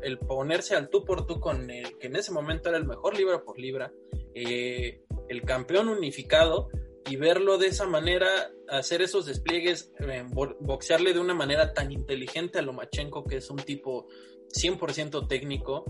el, 0.02 0.18
ponerse 0.20 0.76
al 0.76 0.90
tú 0.90 1.06
por 1.06 1.26
tú 1.26 1.40
con 1.40 1.70
el 1.70 1.98
que 1.98 2.08
en 2.08 2.16
ese 2.16 2.32
momento 2.32 2.70
era 2.70 2.78
el 2.78 2.86
mejor 2.86 3.18
libra 3.18 3.44
por 3.44 3.60
libra, 3.60 3.94
eh, 4.34 5.02
el 5.30 5.42
campeón 5.44 5.90
unificado, 5.90 6.70
y 7.10 7.16
verlo 7.16 7.58
de 7.58 7.68
esa 7.68 7.86
manera, 7.86 8.52
hacer 8.68 9.02
esos 9.02 9.26
despliegues, 9.26 9.94
eh, 10.00 10.26
boxearle 10.60 11.14
de 11.14 11.20
una 11.20 11.34
manera 11.34 11.74
tan 11.74 11.92
inteligente 11.92 12.60
a 12.60 12.62
Lomachenko, 12.62 13.26
que 13.26 13.38
es 13.38 13.50
un 13.50 13.58
tipo 13.58 14.08
100% 14.54 15.28
técnico 15.28 15.86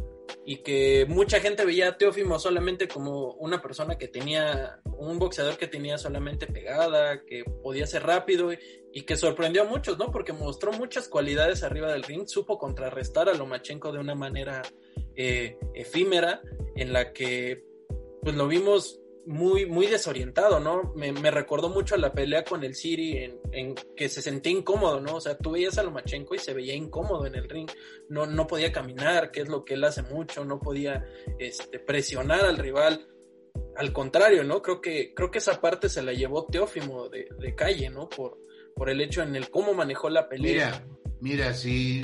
y 0.45 0.58
que 0.58 1.05
mucha 1.08 1.39
gente 1.39 1.66
veía 1.66 1.89
a 1.89 1.97
Teófimo 1.97 2.39
solamente 2.39 2.88
como 2.88 3.34
una 3.34 3.62
persona 3.62 3.97
que 3.97 4.08
tenía, 4.08 4.80
un 4.97 5.20
boxeador 5.20 5.58
que 5.58 5.68
tenía 5.68 5.97
solamente 5.97 6.47
pegada, 6.47 7.24
que 7.26 7.43
podía 7.64 7.88
ser 7.88 8.03
rápido 8.03 8.51
y, 8.53 9.01
que 9.03 9.16
sorprendió 9.16 9.62
a 9.62 9.66
muchos, 9.66 9.97
¿no? 9.99 10.12
Porque 10.12 10.34
mostró 10.34 10.72
muchas 10.72 11.08
cualidades 11.08 11.64
arriba 11.64 11.91
del 11.91 12.03
ring, 12.03 12.28
supo 12.28 12.58
contrarrestar 12.58 13.30
a 13.30 13.34
Lomachenko 13.34 13.91
de 13.91 13.99
una 13.99 14.16
manera 14.16 14.64
eh, 15.16 15.58
efímera 15.76 16.41
en 16.76 16.93
la 16.93 17.14
que 17.14 17.64
pues 18.24 18.36
lo 18.36 18.47
vimos 18.47 18.99
muy, 19.28 19.66
muy 19.66 19.88
desorientado, 19.88 20.62
¿no? 20.62 20.94
Me, 20.96 21.12
recordó 21.30 21.68
mucho 21.70 21.96
a 21.96 21.98
la 21.98 22.14
pelea 22.14 22.46
con 22.46 22.64
el 22.64 22.76
Siri 22.76 23.18
en, 23.18 23.40
en, 23.52 23.76
que 23.96 24.08
se 24.08 24.22
sentía 24.22 24.54
incómodo, 24.54 25.02
¿no? 25.02 25.16
O 25.16 25.22
sea, 25.22 25.38
tú 25.38 25.52
veías 25.52 25.78
a 25.78 25.84
Lomachenko 25.84 26.34
y 26.34 26.40
se 26.40 26.54
veía 26.54 26.74
incómodo 26.74 27.26
en 27.26 27.36
el 27.36 27.50
ring, 27.50 27.70
no, 28.08 28.26
no 28.26 28.48
podía 28.48 28.72
caminar, 28.72 29.32
que 29.32 29.42
es 29.42 29.50
lo 29.50 29.66
que 29.66 29.74
él 29.74 29.84
hace 29.84 30.02
mucho, 30.02 30.46
no 30.46 30.60
podía 30.60 31.06
este, 31.40 31.78
presionar 31.78 32.46
al 32.46 32.58
rival. 32.58 33.06
Al 33.76 33.92
contrario, 33.92 34.46
¿no? 34.46 34.62
Creo 34.62 34.80
que, 34.80 35.14
creo 35.14 35.30
que 35.30 35.40
esa 35.40 35.60
parte 35.60 35.90
se 35.90 36.02
la 36.02 36.14
llevó 36.14 36.46
Teófimo 36.46 37.10
de, 37.10 37.28
de 37.38 37.54
calle, 37.54 37.90
¿no? 37.90 38.08
Por, 38.08 38.40
por 38.76 38.90
el 38.90 39.02
hecho 39.02 39.22
en 39.24 39.36
el 39.36 39.50
cómo 39.50 39.74
manejó 39.74 40.10
la 40.10 40.30
pelea. 40.30 40.86
Mira, 41.20 41.44
mira, 41.44 41.54
si 41.54 42.02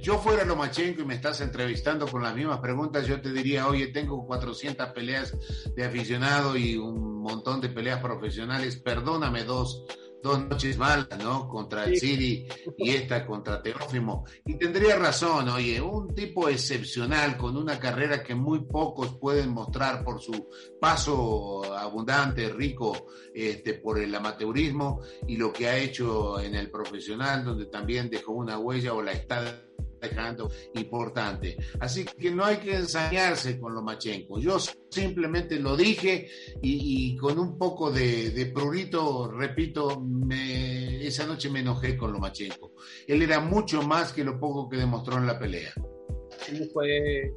yo 0.00 0.18
fuera 0.18 0.44
Lomachenko 0.44 1.02
y 1.02 1.04
me 1.04 1.14
estás 1.14 1.40
entrevistando 1.40 2.06
con 2.06 2.22
las 2.22 2.34
mismas 2.34 2.58
preguntas, 2.60 3.06
yo 3.06 3.20
te 3.20 3.32
diría, 3.32 3.68
oye, 3.68 3.88
tengo 3.88 4.26
400 4.26 4.88
peleas 4.88 5.36
de 5.74 5.84
aficionado 5.84 6.56
y 6.56 6.76
un 6.76 7.20
montón 7.20 7.60
de 7.60 7.68
peleas 7.68 8.00
profesionales, 8.00 8.76
perdóname 8.76 9.44
dos, 9.44 9.84
dos 10.22 10.48
noches 10.48 10.78
malas, 10.78 11.08
¿no? 11.22 11.48
Contra 11.48 11.84
el 11.84 11.98
City 11.98 12.46
y 12.78 12.90
esta 12.90 13.26
contra 13.26 13.62
Teófimo. 13.62 14.24
Y 14.46 14.54
tendría 14.54 14.96
razón, 14.96 15.48
oye, 15.50 15.80
un 15.80 16.14
tipo 16.14 16.48
excepcional 16.48 17.36
con 17.36 17.56
una 17.56 17.78
carrera 17.78 18.22
que 18.22 18.34
muy 18.34 18.60
pocos 18.60 19.18
pueden 19.18 19.50
mostrar 19.50 20.02
por 20.02 20.20
su 20.20 20.48
paso 20.80 21.74
abundante, 21.74 22.48
rico, 22.48 23.06
este, 23.34 23.74
por 23.74 23.98
el 23.98 24.14
amateurismo 24.14 25.02
y 25.28 25.36
lo 25.36 25.52
que 25.52 25.68
ha 25.68 25.76
hecho 25.76 26.40
en 26.40 26.54
el 26.54 26.70
profesional, 26.70 27.44
donde 27.44 27.66
también 27.66 28.08
dejó 28.08 28.32
una 28.32 28.58
huella 28.58 28.94
o 28.94 29.02
la 29.02 29.12
está 29.12 29.66
dejando 30.00 30.50
importante. 30.74 31.56
Así 31.78 32.04
que 32.04 32.30
no 32.30 32.44
hay 32.44 32.58
que 32.58 32.74
ensañarse 32.74 33.58
con 33.58 33.74
Lomachenko. 33.74 34.38
Yo 34.38 34.58
simplemente 34.88 35.58
lo 35.58 35.76
dije 35.76 36.28
y, 36.62 37.16
con 37.16 37.38
un 37.38 37.58
poco 37.58 37.90
de, 37.90 38.50
prurito, 38.54 39.30
repito, 39.30 40.02
esa 40.30 41.26
noche 41.26 41.50
me 41.50 41.60
enojé 41.60 41.96
con 41.96 42.12
Lomachenko. 42.12 42.72
Él 43.06 43.22
era 43.22 43.40
mucho 43.40 43.82
más 43.82 44.12
que 44.12 44.24
lo 44.24 44.38
poco 44.38 44.68
que 44.68 44.76
demostró 44.76 45.18
en 45.18 45.26
la 45.26 45.38
pelea. 45.38 45.72
fue, 46.72 47.34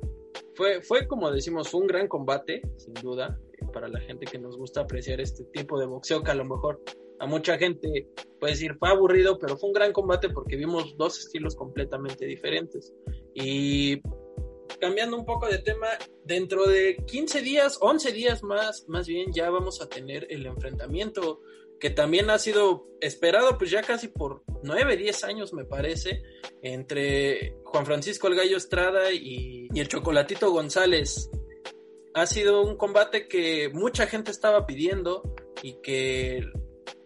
fue, 0.55 0.81
fue 0.81 1.07
como 1.07 1.31
decimos, 1.31 1.73
un 1.73 1.87
gran 1.87 2.07
combate, 2.07 2.61
sin 2.77 2.93
duda, 2.95 3.37
para 3.73 3.87
la 3.87 3.99
gente 3.99 4.25
que 4.25 4.39
nos 4.39 4.57
gusta 4.57 4.81
apreciar 4.81 5.21
este 5.21 5.43
tipo 5.45 5.79
de 5.79 5.85
boxeo 5.85 6.23
que 6.23 6.31
a 6.31 6.35
lo 6.35 6.45
mejor 6.45 6.81
a 7.23 7.25
mucha 7.25 7.57
gente 7.57 8.09
puede 8.37 8.53
decir 8.53 8.75
fue 8.77 8.89
aburrido, 8.89 9.39
pero 9.39 9.57
fue 9.57 9.69
un 9.69 9.73
gran 9.73 9.93
combate 9.93 10.29
porque 10.29 10.57
vimos 10.57 10.97
dos 10.97 11.17
estilos 11.19 11.55
completamente 11.55 12.25
diferentes. 12.25 12.93
Y 13.33 14.01
cambiando 14.81 15.15
un 15.15 15.25
poco 15.25 15.47
de 15.47 15.59
tema, 15.59 15.87
dentro 16.25 16.67
de 16.67 16.97
15 17.07 17.41
días, 17.41 17.77
11 17.79 18.11
días 18.11 18.43
más, 18.43 18.83
más 18.89 19.07
bien, 19.07 19.31
ya 19.31 19.49
vamos 19.49 19.81
a 19.81 19.87
tener 19.87 20.27
el 20.29 20.45
enfrentamiento 20.45 21.39
que 21.79 21.91
también 21.91 22.29
ha 22.29 22.39
sido 22.39 22.87
esperado 22.99 23.57
pues 23.57 23.71
ya 23.71 23.81
casi 23.81 24.09
por 24.09 24.43
9, 24.61 24.97
10 24.97 25.23
años 25.23 25.53
me 25.53 25.63
parece, 25.63 26.21
entre 26.61 27.55
Juan 27.63 27.85
Francisco 27.85 28.27
El 28.27 28.35
Gallo 28.35 28.57
Estrada 28.57 29.13
y, 29.13 29.69
y 29.73 29.79
el 29.79 29.87
Chocolatito 29.87 30.51
González. 30.51 31.29
Ha 32.15 32.25
sido 32.25 32.63
un 32.63 32.75
combate 32.75 33.29
que 33.29 33.69
mucha 33.69 34.07
gente 34.07 34.29
estaba 34.29 34.65
pidiendo 34.65 35.23
y 35.61 35.75
que 35.81 36.41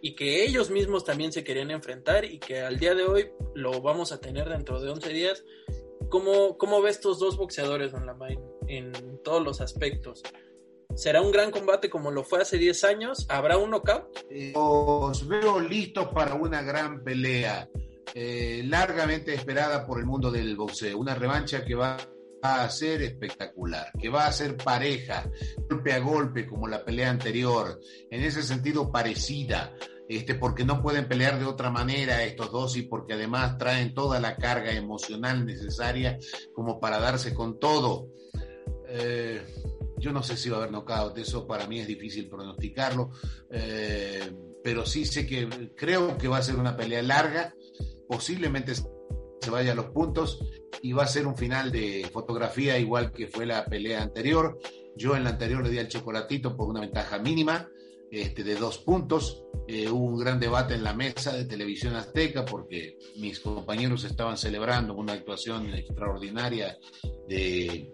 y 0.01 0.15
que 0.15 0.43
ellos 0.43 0.69
mismos 0.69 1.03
también 1.03 1.31
se 1.31 1.43
querían 1.43 1.71
enfrentar 1.71 2.25
y 2.25 2.39
que 2.39 2.61
al 2.61 2.77
día 2.77 2.95
de 2.95 3.03
hoy 3.03 3.29
lo 3.55 3.81
vamos 3.81 4.11
a 4.11 4.19
tener 4.19 4.49
dentro 4.49 4.79
de 4.79 4.89
11 4.89 5.09
días. 5.09 5.43
¿Cómo, 6.09 6.57
cómo 6.57 6.81
ves 6.81 6.97
estos 6.97 7.19
dos 7.19 7.37
boxeadores, 7.37 7.91
Don 7.91 8.05
Lamay, 8.05 8.39
en 8.67 8.91
todos 9.23 9.43
los 9.43 9.61
aspectos? 9.61 10.23
¿Será 10.95 11.21
un 11.21 11.31
gran 11.31 11.51
combate 11.51 11.89
como 11.89 12.11
lo 12.11 12.23
fue 12.23 12.41
hace 12.41 12.57
10 12.57 12.83
años? 12.85 13.25
¿Habrá 13.29 13.57
un 13.57 13.71
knockout? 13.71 14.25
Los 14.53 15.27
veo 15.27 15.59
listos 15.59 16.07
para 16.07 16.33
una 16.35 16.61
gran 16.61 17.03
pelea, 17.03 17.69
eh, 18.13 18.63
largamente 18.65 19.33
esperada 19.33 19.85
por 19.85 19.99
el 19.99 20.05
mundo 20.05 20.31
del 20.31 20.55
boxeo. 20.55 20.97
Una 20.97 21.13
revancha 21.13 21.65
que 21.65 21.75
va 21.75 21.97
a 22.41 22.69
ser 22.69 23.01
espectacular, 23.01 23.91
que 23.99 24.09
va 24.09 24.27
a 24.27 24.31
ser 24.31 24.57
pareja, 24.57 25.29
golpe 25.69 25.93
a 25.93 25.99
golpe 25.99 26.45
como 26.45 26.67
la 26.67 26.83
pelea 26.83 27.09
anterior, 27.09 27.79
en 28.09 28.23
ese 28.23 28.43
sentido 28.43 28.91
parecida 28.91 29.73
este, 30.07 30.35
porque 30.35 30.63
no 30.63 30.81
pueden 30.81 31.07
pelear 31.07 31.37
de 31.37 31.45
otra 31.45 31.69
manera 31.69 32.23
estos 32.23 32.51
dos 32.51 32.77
y 32.77 32.83
porque 32.83 33.13
además 33.13 33.57
traen 33.57 33.93
toda 33.93 34.19
la 34.21 34.37
carga 34.37 34.71
emocional 34.71 35.45
necesaria 35.45 36.17
como 36.53 36.79
para 36.79 36.99
darse 36.99 37.33
con 37.33 37.59
todo. 37.59 38.09
Eh, 38.87 39.41
yo 39.97 40.13
no 40.13 40.23
sé 40.23 40.37
si 40.37 40.49
va 40.49 40.57
a 40.57 40.59
haber 40.61 40.71
knockout, 40.71 41.17
eso 41.17 41.45
para 41.45 41.67
mí 41.67 41.79
es 41.79 41.87
difícil 41.87 42.29
pronosticarlo, 42.29 43.11
eh, 43.51 44.31
pero 44.63 44.85
sí 44.85 45.05
sé 45.05 45.27
que 45.27 45.73
creo 45.75 46.17
que 46.17 46.29
va 46.29 46.37
a 46.37 46.43
ser 46.43 46.55
una 46.55 46.77
pelea 46.77 47.01
larga, 47.01 47.53
posiblemente 48.07 48.73
se 49.47 49.51
vaya 49.51 49.71
a 49.71 49.75
los 49.75 49.85
puntos 49.85 50.43
y 50.81 50.91
va 50.91 51.03
a 51.03 51.07
ser 51.07 51.25
un 51.25 51.37
final 51.37 51.71
de 51.71 52.09
fotografía 52.11 52.77
igual 52.77 53.13
que 53.13 53.27
fue 53.27 53.45
la 53.45 53.63
pelea 53.63 54.03
anterior. 54.03 54.59
Yo 54.97 55.15
en 55.15 55.23
la 55.23 55.29
anterior 55.29 55.63
le 55.63 55.69
di 55.69 55.79
al 55.79 55.87
chocolatito 55.87 56.57
por 56.57 56.67
una 56.67 56.81
ventaja 56.81 57.17
mínima 57.17 57.69
este, 58.11 58.43
de 58.43 58.55
dos 58.55 58.79
puntos. 58.79 59.45
Eh, 59.65 59.89
hubo 59.89 60.03
un 60.03 60.19
gran 60.19 60.37
debate 60.37 60.73
en 60.73 60.83
la 60.83 60.93
mesa 60.93 61.31
de 61.31 61.45
televisión 61.45 61.95
azteca 61.95 62.43
porque 62.43 62.97
mis 63.15 63.39
compañeros 63.39 64.03
estaban 64.03 64.37
celebrando 64.37 64.95
una 64.95 65.13
actuación 65.13 65.73
extraordinaria 65.73 66.77
de, 67.29 67.93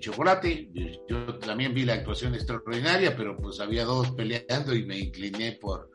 Chocolate. 0.00 0.68
Yo 1.08 1.38
también 1.38 1.72
vi 1.72 1.84
la 1.84 1.94
actuación 1.94 2.34
extraordinaria, 2.34 3.16
pero 3.16 3.36
pues 3.36 3.60
había 3.60 3.84
dos 3.84 4.10
peleando 4.10 4.74
y 4.74 4.84
me 4.84 4.98
incliné 4.98 5.52
por, 5.52 5.90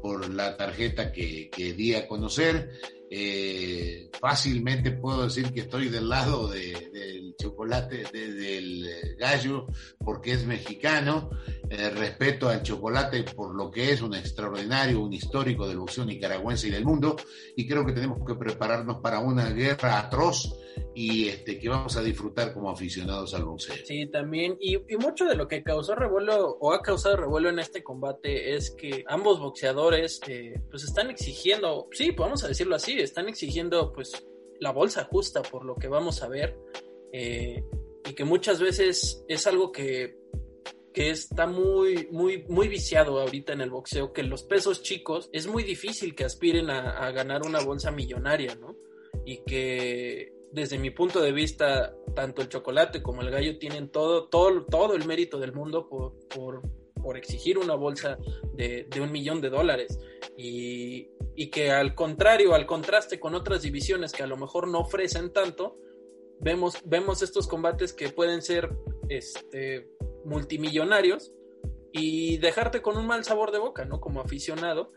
por 0.00 0.32
la 0.32 0.56
tarjeta 0.56 1.12
que, 1.12 1.50
que 1.50 1.74
di 1.74 1.94
a 1.94 2.08
conocer. 2.08 2.70
Eh, 3.10 4.10
fácilmente 4.20 4.90
puedo 4.90 5.24
decir 5.24 5.52
que 5.52 5.60
estoy 5.60 5.88
del 5.88 6.08
lado 6.08 6.48
de, 6.48 6.90
del 6.92 7.34
chocolate, 7.40 8.04
de, 8.12 8.32
del 8.32 9.16
gallo, 9.18 9.66
porque 9.98 10.32
es 10.32 10.44
mexicano. 10.44 11.30
Eh, 11.70 11.90
respeto 11.90 12.48
al 12.48 12.62
chocolate 12.62 13.24
por 13.24 13.54
lo 13.54 13.70
que 13.70 13.92
es 13.92 14.00
un 14.00 14.14
extraordinario, 14.14 15.00
un 15.00 15.12
histórico 15.12 15.68
del 15.68 15.78
boxeo 15.78 16.04
nicaragüense 16.04 16.68
y 16.68 16.70
del 16.70 16.84
mundo. 16.84 17.16
Y 17.56 17.66
creo 17.66 17.84
que 17.84 17.92
tenemos 17.92 18.18
que 18.26 18.34
prepararnos 18.34 18.98
para 18.98 19.20
una 19.20 19.50
guerra 19.50 19.98
atroz 19.98 20.54
y 21.00 21.28
este, 21.28 21.60
que 21.60 21.68
vamos 21.68 21.96
a 21.96 22.02
disfrutar 22.02 22.52
como 22.52 22.70
aficionados 22.70 23.32
al 23.32 23.44
boxeo. 23.44 23.76
Sí, 23.84 24.06
también. 24.06 24.56
Y, 24.58 24.74
y, 24.92 24.96
mucho 24.96 25.26
de 25.26 25.36
lo 25.36 25.46
que 25.46 25.62
causó 25.62 25.94
revuelo 25.94 26.56
o 26.58 26.72
ha 26.72 26.82
causado 26.82 27.16
revuelo 27.16 27.48
en 27.50 27.60
este 27.60 27.84
combate 27.84 28.56
es 28.56 28.72
que 28.72 29.04
ambos 29.06 29.38
boxeadores 29.38 30.20
eh, 30.26 30.60
pues 30.68 30.82
están 30.82 31.08
exigiendo, 31.08 31.86
sí, 31.92 32.10
vamos 32.10 32.42
a 32.42 32.48
decirlo 32.48 32.74
así, 32.74 32.98
están 32.98 33.28
exigiendo 33.28 33.92
pues 33.92 34.26
la 34.58 34.72
bolsa 34.72 35.04
justa 35.04 35.40
por 35.40 35.64
lo 35.64 35.76
que 35.76 35.86
vamos 35.86 36.20
a 36.24 36.28
ver. 36.28 36.58
Eh, 37.12 37.62
y 38.04 38.12
que 38.14 38.24
muchas 38.24 38.58
veces 38.60 39.24
es 39.28 39.46
algo 39.46 39.70
que, 39.70 40.18
que 40.92 41.10
está 41.10 41.46
muy, 41.46 42.08
muy, 42.10 42.42
muy 42.48 42.66
viciado 42.66 43.20
ahorita 43.20 43.52
en 43.52 43.60
el 43.60 43.70
boxeo, 43.70 44.12
que 44.12 44.24
los 44.24 44.42
pesos 44.42 44.82
chicos 44.82 45.30
es 45.32 45.46
muy 45.46 45.62
difícil 45.62 46.16
que 46.16 46.24
aspiren 46.24 46.70
a, 46.70 47.06
a 47.06 47.12
ganar 47.12 47.42
una 47.46 47.60
bolsa 47.60 47.92
millonaria, 47.92 48.56
¿no? 48.56 48.74
Y 49.24 49.44
que 49.44 50.37
desde 50.52 50.78
mi 50.78 50.90
punto 50.90 51.20
de 51.20 51.32
vista, 51.32 51.94
tanto 52.14 52.42
el 52.42 52.48
chocolate 52.48 53.02
como 53.02 53.22
el 53.22 53.30
gallo 53.30 53.58
tienen 53.58 53.90
todo, 53.90 54.28
todo, 54.28 54.64
todo 54.64 54.94
el 54.94 55.06
mérito 55.06 55.38
del 55.38 55.52
mundo 55.52 55.88
por, 55.88 56.18
por, 56.28 56.62
por 56.94 57.16
exigir 57.16 57.58
una 57.58 57.74
bolsa 57.74 58.18
de, 58.54 58.86
de, 58.88 59.00
un 59.00 59.12
millón 59.12 59.40
de 59.40 59.50
dólares. 59.50 59.98
Y, 60.36 61.08
y, 61.34 61.50
que 61.50 61.70
al 61.70 61.94
contrario, 61.94 62.54
al 62.54 62.66
contraste 62.66 63.20
con 63.20 63.34
otras 63.34 63.62
divisiones 63.62 64.12
que 64.12 64.22
a 64.22 64.26
lo 64.26 64.36
mejor 64.36 64.68
no 64.68 64.80
ofrecen 64.80 65.32
tanto, 65.32 65.76
vemos, 66.40 66.78
vemos 66.84 67.22
estos 67.22 67.46
combates 67.46 67.92
que 67.92 68.10
pueden 68.10 68.42
ser 68.42 68.68
este, 69.08 69.88
multimillonarios 70.24 71.32
y 71.92 72.38
dejarte 72.38 72.82
con 72.82 72.96
un 72.96 73.06
mal 73.06 73.24
sabor 73.24 73.50
de 73.52 73.58
boca, 73.58 73.84
¿no? 73.84 74.00
Como 74.00 74.20
aficionado 74.20 74.92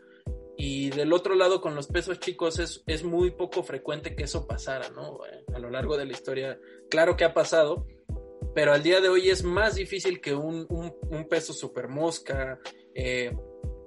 y 0.56 0.90
del 0.90 1.12
otro 1.12 1.34
lado, 1.34 1.60
con 1.60 1.74
los 1.74 1.86
pesos 1.86 2.20
chicos, 2.20 2.58
es, 2.58 2.82
es 2.86 3.04
muy 3.04 3.30
poco 3.30 3.62
frecuente 3.62 4.14
que 4.14 4.24
eso 4.24 4.46
pasara, 4.46 4.90
¿no? 4.90 5.20
A 5.54 5.58
lo 5.58 5.70
largo 5.70 5.96
de 5.96 6.06
la 6.06 6.12
historia, 6.12 6.58
claro 6.90 7.16
que 7.16 7.24
ha 7.24 7.34
pasado, 7.34 7.86
pero 8.54 8.72
al 8.72 8.82
día 8.82 9.00
de 9.00 9.08
hoy 9.08 9.30
es 9.30 9.44
más 9.44 9.74
difícil 9.74 10.20
que 10.20 10.34
un, 10.34 10.66
un, 10.68 11.28
peso 11.28 11.52
super 11.52 11.88
mosca, 11.88 12.60
eh, 12.94 13.34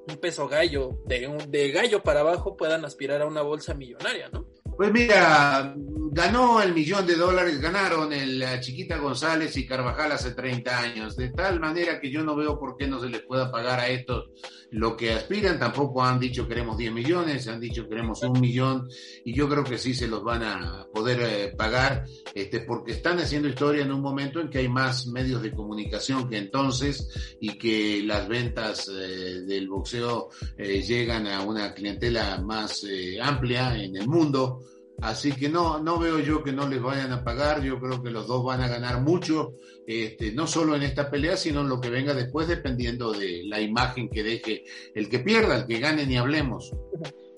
un 0.07 0.17
peso 0.17 0.47
gallo, 0.47 0.99
de, 1.05 1.27
un, 1.27 1.51
de 1.51 1.71
gallo 1.71 2.01
para 2.01 2.21
abajo 2.21 2.57
puedan 2.57 2.83
aspirar 2.83 3.21
a 3.21 3.27
una 3.27 3.41
bolsa 3.41 3.73
millonaria, 3.73 4.29
¿no? 4.29 4.45
Pues 4.75 4.91
mira, 4.91 5.73
ganó 6.11 6.61
el 6.61 6.73
millón 6.73 7.07
de 7.07 7.15
dólares, 7.15 7.61
ganaron 7.61 8.11
el 8.11 8.43
Chiquita 8.59 8.97
González 8.97 9.55
y 9.55 9.65
Carvajal 9.65 10.11
hace 10.11 10.31
30 10.31 10.77
años, 10.77 11.15
de 11.15 11.29
tal 11.29 11.61
manera 11.61 12.01
que 12.01 12.11
yo 12.11 12.23
no 12.23 12.35
veo 12.35 12.59
por 12.59 12.75
qué 12.75 12.85
no 12.85 12.99
se 12.99 13.07
les 13.07 13.21
pueda 13.21 13.51
pagar 13.51 13.79
a 13.79 13.87
estos 13.87 14.31
lo 14.75 14.97
que 14.97 15.13
aspiran, 15.13 15.57
tampoco 15.57 16.03
han 16.03 16.19
dicho 16.19 16.47
queremos 16.47 16.77
10 16.77 16.91
millones, 16.91 17.47
han 17.47 17.61
dicho 17.61 17.87
queremos 17.87 18.21
un 18.23 18.39
millón 18.41 18.89
y 19.23 19.33
yo 19.33 19.47
creo 19.47 19.63
que 19.63 19.77
sí 19.77 19.93
se 19.93 20.07
los 20.07 20.21
van 20.21 20.43
a 20.43 20.85
poder 20.93 21.21
eh, 21.21 21.53
pagar, 21.55 22.05
este, 22.33 22.59
porque 22.59 22.91
están 22.91 23.17
haciendo 23.19 23.47
historia 23.47 23.83
en 23.83 23.93
un 23.93 24.01
momento 24.01 24.41
en 24.41 24.49
que 24.49 24.57
hay 24.57 24.67
más 24.67 25.07
medios 25.07 25.41
de 25.41 25.51
comunicación 25.51 26.27
que 26.27 26.37
entonces 26.37 27.07
y 27.39 27.57
que 27.57 28.03
las 28.03 28.27
ventas 28.27 28.89
eh, 28.89 29.43
del 29.47 29.69
boxeo 29.69 30.29
eh, 30.57 30.81
llegan 30.81 31.27
a 31.27 31.41
una 31.41 31.73
clientela 31.73 32.41
más 32.41 32.83
eh, 32.83 33.17
amplia 33.21 33.81
en 33.81 33.95
el 33.95 34.07
mundo. 34.07 34.61
Así 35.01 35.33
que 35.33 35.49
no, 35.49 35.79
no 35.79 35.99
veo 35.99 36.19
yo 36.19 36.43
que 36.43 36.53
no 36.53 36.67
les 36.67 36.81
vayan 36.81 37.11
a 37.11 37.23
pagar, 37.23 37.61
yo 37.61 37.79
creo 37.79 38.01
que 38.01 38.09
los 38.09 38.27
dos 38.27 38.43
van 38.43 38.61
a 38.61 38.67
ganar 38.67 39.01
mucho, 39.01 39.53
este, 39.85 40.31
no 40.31 40.47
solo 40.47 40.75
en 40.75 40.83
esta 40.83 41.11
pelea, 41.11 41.35
sino 41.37 41.61
en 41.61 41.69
lo 41.69 41.81
que 41.81 41.89
venga 41.89 42.13
después, 42.13 42.47
dependiendo 42.47 43.11
de 43.11 43.43
la 43.45 43.59
imagen 43.59 44.09
que 44.09 44.23
deje 44.23 44.63
el 44.93 45.09
que 45.09 45.19
pierda, 45.19 45.57
el 45.57 45.67
que 45.67 45.79
gane, 45.79 46.05
ni 46.05 46.17
hablemos. 46.17 46.71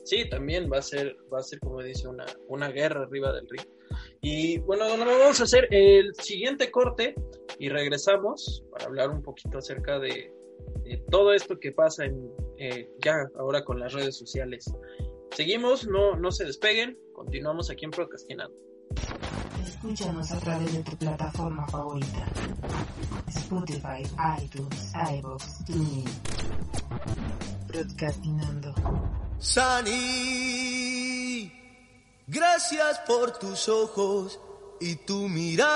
Sí, 0.03 0.29
también 0.29 0.69
va 0.71 0.77
a 0.77 0.81
ser, 0.81 1.17
va 1.33 1.39
a 1.39 1.43
ser 1.43 1.59
como 1.59 1.81
dice, 1.81 2.07
una, 2.07 2.25
una 2.47 2.69
guerra 2.69 3.03
arriba 3.03 3.33
del 3.33 3.47
ring. 3.49 3.67
Y 4.21 4.59
bueno, 4.59 4.85
vamos 4.87 5.39
a 5.41 5.43
hacer 5.43 5.67
el 5.71 6.13
siguiente 6.15 6.71
corte 6.71 7.15
y 7.59 7.69
regresamos 7.69 8.63
para 8.71 8.85
hablar 8.85 9.09
un 9.09 9.21
poquito 9.21 9.57
acerca 9.57 9.99
de, 9.99 10.31
de 10.83 10.97
todo 11.09 11.33
esto 11.33 11.59
que 11.59 11.71
pasa 11.71 12.05
en, 12.05 12.31
eh, 12.57 12.89
ya 13.03 13.29
ahora 13.37 13.63
con 13.63 13.79
las 13.79 13.93
redes 13.93 14.17
sociales. 14.17 14.71
Seguimos, 15.31 15.87
no, 15.87 16.15
no 16.15 16.31
se 16.31 16.45
despeguen, 16.45 16.97
continuamos 17.13 17.69
aquí 17.69 17.85
en 17.85 17.91
Procrastinando. 17.91 18.55
Escúchanos 19.63 20.31
a 20.31 20.39
través 20.39 20.73
de 20.73 20.81
tu 20.83 20.97
plataforma 20.97 21.67
favorita. 21.67 22.25
Spotify, 23.27 24.01
iTunes, 24.41 24.91
iVoox, 25.19 25.65
TuneIn. 25.65 26.09
Procrastinando. 27.67 28.73
Sani, 29.39 29.91
gracias 32.25 32.97
por 33.05 33.37
tus 33.37 33.69
ojos 33.69 34.39
y 34.79 34.95
tu 34.95 35.29
mirar. 35.29 35.67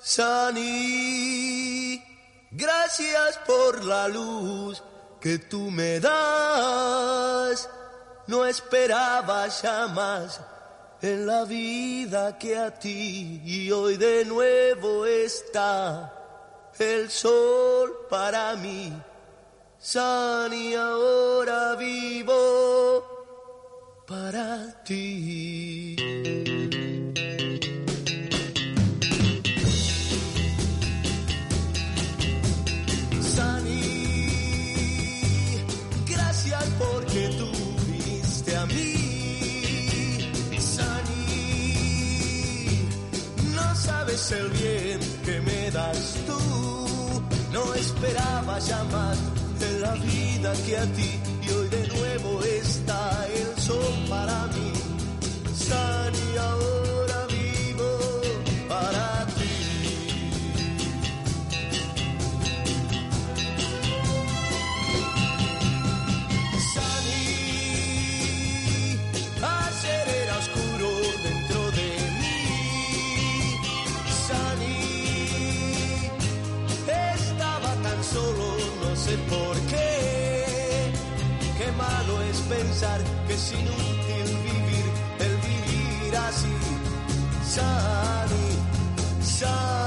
Sani, 0.00 2.02
gracias 2.50 3.38
por 3.46 3.84
la 3.84 4.08
luz 4.08 4.82
que 5.22 5.38
tú 5.38 5.70
me 5.70 6.00
das. 6.00 7.70
No 8.26 8.44
esperaba 8.44 9.48
jamás 9.48 10.40
en 11.00 11.26
la 11.26 11.44
vida 11.44 12.36
que 12.38 12.58
a 12.58 12.70
ti 12.78 13.40
y 13.44 13.70
hoy 13.70 13.96
de 13.96 14.24
nuevo 14.24 15.06
está 15.06 16.12
el 16.78 17.08
sol 17.08 18.06
para 18.10 18.54
mí. 18.56 18.92
Sani, 19.78 20.74
ahora 20.74 21.76
vivo 21.76 23.04
para 24.06 24.82
ti. 24.84 26.51
El 44.32 44.48
bien 44.50 45.00
que 45.24 45.40
me 45.40 45.70
das 45.70 46.16
tú. 46.26 46.38
No 47.52 47.74
esperaba 47.74 48.58
jamás 48.60 49.18
en 49.60 49.82
la 49.82 49.94
vida 49.94 50.52
que 50.66 50.76
a 50.78 50.86
ti 50.96 51.10
y 51.46 51.50
hoy 51.50 51.68
de 51.68 51.88
nuevo 51.88 52.42
está 52.42 53.26
el 53.34 53.60
sol 53.60 53.94
para 54.08 54.46
mí. 54.48 54.72
Sé 79.04 79.16
por 79.28 79.56
qué. 79.70 80.92
Qué 81.58 81.72
malo 81.72 82.22
es 82.30 82.38
pensar 82.54 83.00
que 83.26 83.34
es 83.34 83.52
inútil 83.52 84.26
vivir, 84.48 84.86
el 85.26 85.34
vivir 85.48 86.16
así. 86.16 86.56
Sani, 87.54 88.48
Sani, 89.20 89.81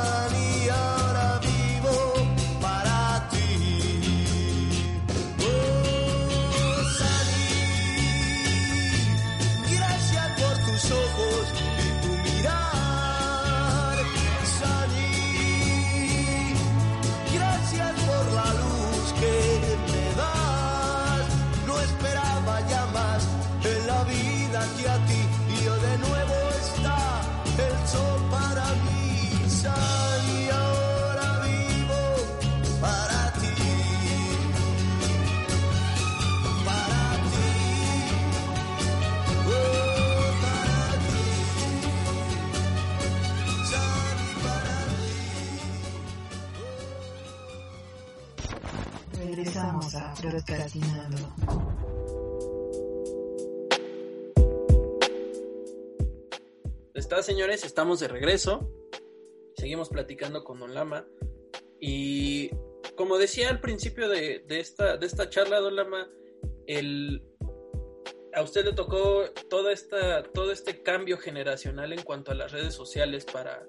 Está, 56.94 57.22
señores, 57.22 57.64
estamos 57.64 58.00
de 58.00 58.08
regreso. 58.08 58.72
Seguimos 59.56 59.90
platicando 59.90 60.44
con 60.44 60.60
Don 60.60 60.74
Lama. 60.74 61.06
Y 61.80 62.50
como 62.96 63.18
decía 63.18 63.50
al 63.50 63.60
principio 63.60 64.10
de, 64.10 64.40
de, 64.48 64.60
esta, 64.60 64.98
de 64.98 65.06
esta 65.06 65.30
charla, 65.30 65.60
Don 65.60 65.76
Lama, 65.76 66.10
el, 66.68 67.22
a 68.34 68.42
usted 68.42 68.66
le 68.66 68.74
tocó 68.74 69.24
toda 69.50 69.72
esta, 69.72 70.24
todo 70.24 70.52
este 70.52 70.84
cambio 70.84 71.18
generacional 71.18 71.94
en 71.94 72.02
cuanto 72.02 72.32
a 72.32 72.36
las 72.36 72.52
redes 72.52 72.74
sociales 72.74 73.26
para, 73.26 73.66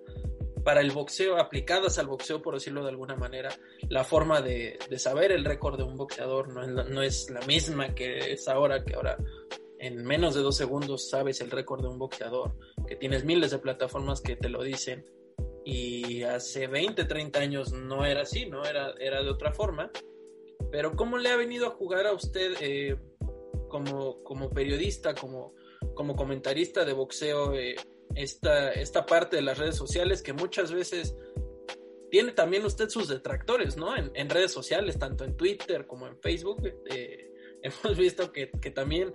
para 0.66 0.80
el 0.80 0.90
boxeo, 0.90 1.38
aplicadas 1.38 1.96
al 2.00 2.08
boxeo, 2.08 2.42
por 2.42 2.54
decirlo 2.54 2.82
de 2.82 2.88
alguna 2.88 3.14
manera. 3.14 3.50
La 3.88 4.02
forma 4.02 4.42
de, 4.42 4.80
de 4.90 4.98
saber 4.98 5.30
el 5.30 5.44
récord 5.44 5.76
de 5.76 5.84
un 5.84 5.96
boxeador 5.96 6.52
no 6.52 6.60
es, 6.60 6.68
la, 6.68 6.82
no 6.82 7.02
es 7.02 7.30
la 7.30 7.38
misma 7.42 7.94
que 7.94 8.32
es 8.32 8.48
ahora, 8.48 8.84
que 8.84 8.96
ahora 8.96 9.16
en 9.78 10.04
menos 10.04 10.34
de 10.34 10.40
dos 10.40 10.56
segundos 10.56 11.08
sabes 11.08 11.40
el 11.40 11.52
récord 11.52 11.82
de 11.82 11.88
un 11.88 12.00
boxeador, 12.00 12.56
que 12.84 12.96
tienes 12.96 13.24
miles 13.24 13.52
de 13.52 13.58
plataformas 13.58 14.20
que 14.20 14.34
te 14.34 14.48
lo 14.48 14.60
dicen. 14.64 15.04
Y 15.64 16.24
hace 16.24 16.66
20, 16.66 17.04
30 17.04 17.38
años 17.38 17.72
no 17.72 18.04
era 18.04 18.22
así, 18.22 18.46
¿no? 18.46 18.64
Era, 18.64 18.92
era 18.98 19.22
de 19.22 19.30
otra 19.30 19.52
forma. 19.52 19.92
Pero 20.72 20.96
¿cómo 20.96 21.16
le 21.16 21.30
ha 21.30 21.36
venido 21.36 21.68
a 21.68 21.76
jugar 21.76 22.08
a 22.08 22.12
usted 22.12 22.56
eh, 22.60 22.96
como, 23.68 24.20
como 24.24 24.50
periodista, 24.50 25.14
como, 25.14 25.54
como 25.94 26.16
comentarista 26.16 26.84
de 26.84 26.92
boxeo, 26.92 27.54
eh, 27.54 27.76
esta, 28.14 28.72
esta 28.72 29.06
parte 29.06 29.36
de 29.36 29.42
las 29.42 29.58
redes 29.58 29.76
sociales 29.76 30.22
que 30.22 30.32
muchas 30.32 30.72
veces 30.72 31.14
tiene 32.10 32.32
también 32.32 32.64
usted 32.64 32.88
sus 32.88 33.08
detractores, 33.08 33.76
¿no? 33.76 33.96
En, 33.96 34.10
en 34.14 34.30
redes 34.30 34.52
sociales, 34.52 34.98
tanto 34.98 35.24
en 35.24 35.36
Twitter 35.36 35.86
como 35.86 36.06
en 36.06 36.18
Facebook, 36.20 36.62
eh, 36.86 37.32
hemos 37.62 37.96
visto 37.96 38.32
que, 38.32 38.50
que, 38.50 38.70
también 38.70 39.12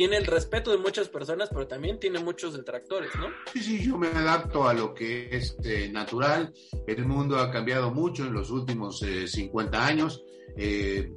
tiene 0.00 0.16
el 0.16 0.26
respeto 0.26 0.70
de 0.70 0.78
muchas 0.78 1.10
personas, 1.10 1.50
pero 1.50 1.66
también 1.66 2.00
tiene 2.00 2.20
muchos 2.20 2.54
detractores, 2.54 3.10
¿no? 3.16 3.26
Sí, 3.52 3.62
sí, 3.62 3.84
yo 3.84 3.98
me 3.98 4.08
adapto 4.08 4.66
a 4.66 4.72
lo 4.72 4.94
que 4.94 5.28
es 5.30 5.56
eh, 5.62 5.90
natural. 5.92 6.54
El 6.86 7.04
mundo 7.04 7.36
ha 7.38 7.50
cambiado 7.50 7.92
mucho 7.92 8.24
en 8.24 8.32
los 8.32 8.50
últimos 8.50 9.02
eh, 9.02 9.28
50 9.28 9.86
años 9.86 10.24
eh, 10.56 11.12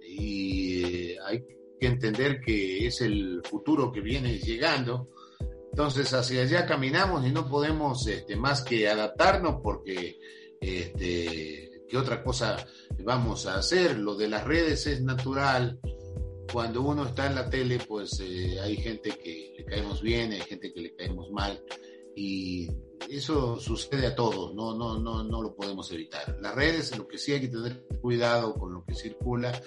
y 0.00 1.16
hay 1.18 1.44
que 1.78 1.86
entender 1.86 2.40
que 2.40 2.86
es 2.86 3.02
el 3.02 3.42
futuro 3.44 3.92
que 3.92 4.00
viene 4.00 4.38
llegando. 4.38 5.10
Entonces 5.74 6.14
hacia 6.14 6.42
allá 6.42 6.66
caminamos 6.66 7.26
y 7.26 7.32
no 7.32 7.48
podemos 7.48 8.06
este, 8.06 8.36
más 8.36 8.62
que 8.62 8.88
adaptarnos 8.88 9.56
porque 9.60 10.20
este, 10.60 11.82
qué 11.88 11.96
otra 11.96 12.22
cosa 12.22 12.64
vamos 13.00 13.46
a 13.46 13.56
hacer. 13.56 13.98
Lo 13.98 14.14
de 14.14 14.28
las 14.28 14.44
redes 14.44 14.86
es 14.86 15.02
natural. 15.02 15.80
Cuando 16.52 16.80
uno 16.82 17.06
está 17.06 17.26
en 17.26 17.34
la 17.34 17.50
tele, 17.50 17.80
pues 17.88 18.20
eh, 18.20 18.56
hay 18.60 18.76
gente 18.76 19.18
que 19.20 19.52
le 19.58 19.64
caemos 19.64 20.00
bien, 20.00 20.30
hay 20.30 20.42
gente 20.42 20.72
que 20.72 20.80
le 20.80 20.94
caemos 20.94 21.32
mal 21.32 21.60
y 22.14 22.68
eso 23.16 23.58
sucede 23.58 24.06
a 24.06 24.14
todos, 24.14 24.54
no, 24.54 24.74
no, 24.76 24.98
no, 24.98 25.22
no 25.22 25.42
lo 25.42 25.54
podemos 25.54 25.90
evitar. 25.92 26.38
Las 26.40 26.54
redes, 26.54 26.96
lo 26.96 27.06
que 27.06 27.18
sí 27.18 27.32
hay 27.32 27.40
que 27.40 27.48
tener 27.48 27.86
cuidado 28.00 28.54
con 28.54 28.72
lo 28.72 28.84
que 28.84 28.94
circula, 28.94 29.60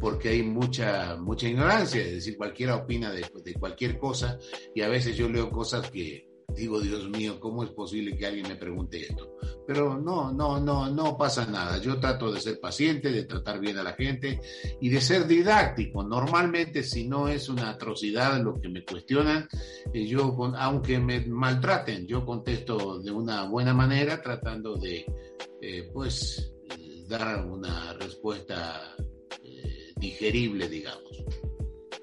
porque 0.00 0.30
hay 0.30 0.42
mucha, 0.42 1.16
mucha 1.16 1.48
ignorancia, 1.48 2.02
es 2.02 2.12
decir, 2.12 2.36
cualquiera 2.36 2.76
opina 2.76 3.10
de, 3.12 3.26
de 3.44 3.54
cualquier 3.54 3.98
cosa 3.98 4.38
y 4.74 4.82
a 4.82 4.88
veces 4.88 5.16
yo 5.16 5.28
leo 5.28 5.50
cosas 5.50 5.90
que 5.90 6.31
digo, 6.54 6.80
Dios 6.80 7.08
mío, 7.10 7.38
¿cómo 7.40 7.64
es 7.64 7.70
posible 7.70 8.16
que 8.16 8.26
alguien 8.26 8.48
me 8.48 8.56
pregunte 8.56 9.02
esto? 9.02 9.36
Pero 9.66 9.98
no, 9.98 10.32
no, 10.32 10.60
no, 10.60 10.90
no 10.90 11.16
pasa 11.16 11.46
nada. 11.46 11.78
Yo 11.78 11.98
trato 11.98 12.32
de 12.32 12.40
ser 12.40 12.60
paciente, 12.60 13.10
de 13.10 13.24
tratar 13.24 13.60
bien 13.60 13.78
a 13.78 13.82
la 13.82 13.92
gente 13.92 14.40
y 14.80 14.88
de 14.88 15.00
ser 15.00 15.26
didáctico. 15.26 16.02
Normalmente, 16.02 16.82
si 16.82 17.08
no 17.08 17.28
es 17.28 17.48
una 17.48 17.70
atrocidad 17.70 18.42
lo 18.42 18.60
que 18.60 18.68
me 18.68 18.84
cuestionan, 18.84 19.48
eh, 19.92 20.06
yo, 20.06 20.36
aunque 20.56 20.98
me 20.98 21.20
maltraten, 21.26 22.06
yo 22.06 22.24
contesto 22.24 22.98
de 23.00 23.10
una 23.10 23.44
buena 23.44 23.74
manera, 23.74 24.20
tratando 24.20 24.76
de, 24.76 25.04
eh, 25.60 25.90
pues, 25.92 26.52
dar 27.08 27.44
una 27.46 27.92
respuesta 27.94 28.96
eh, 29.44 29.92
digerible, 29.96 30.68
digamos. 30.68 31.24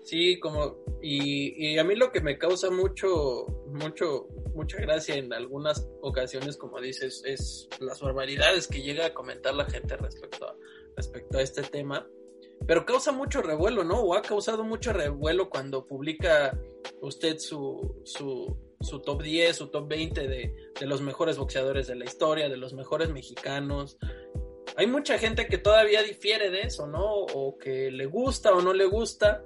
Sí, 0.09 0.39
como, 0.39 0.75
y, 1.03 1.73
y 1.73 1.77
a 1.77 1.83
mí 1.83 1.93
lo 1.93 2.11
que 2.11 2.19
me 2.19 2.39
causa 2.39 2.71
mucho, 2.71 3.45
mucho, 3.67 4.27
mucha 4.55 4.77
gracia 4.77 5.13
en 5.13 5.31
algunas 5.31 5.87
ocasiones, 6.01 6.57
como 6.57 6.81
dices, 6.81 7.21
es 7.27 7.69
las 7.79 8.01
barbaridades 8.01 8.67
que 8.67 8.81
llega 8.81 9.05
a 9.05 9.13
comentar 9.13 9.53
la 9.53 9.65
gente 9.65 9.95
respecto 9.97 10.47
a, 10.47 10.55
respecto 10.95 11.37
a 11.37 11.43
este 11.43 11.61
tema. 11.61 12.09
Pero 12.65 12.87
causa 12.87 13.11
mucho 13.11 13.43
revuelo, 13.43 13.83
¿no? 13.83 13.99
O 13.99 14.15
ha 14.15 14.23
causado 14.23 14.63
mucho 14.63 14.93
revuelo 14.93 15.47
cuando 15.47 15.85
publica 15.85 16.59
usted 17.01 17.37
su, 17.37 18.01
su, 18.03 18.57
su 18.81 19.01
top 19.01 19.21
10, 19.21 19.55
su 19.55 19.67
top 19.67 19.87
20 19.89 20.27
de, 20.27 20.55
de 20.79 20.85
los 20.87 21.01
mejores 21.01 21.37
boxeadores 21.37 21.85
de 21.85 21.93
la 21.93 22.05
historia, 22.05 22.49
de 22.49 22.57
los 22.57 22.73
mejores 22.73 23.11
mexicanos. 23.11 23.99
Hay 24.75 24.87
mucha 24.87 25.19
gente 25.19 25.45
que 25.45 25.59
todavía 25.59 26.01
difiere 26.01 26.49
de 26.49 26.61
eso, 26.61 26.87
¿no? 26.87 27.05
O 27.05 27.59
que 27.59 27.91
le 27.91 28.07
gusta 28.07 28.55
o 28.55 28.61
no 28.63 28.73
le 28.73 28.85
gusta. 28.85 29.43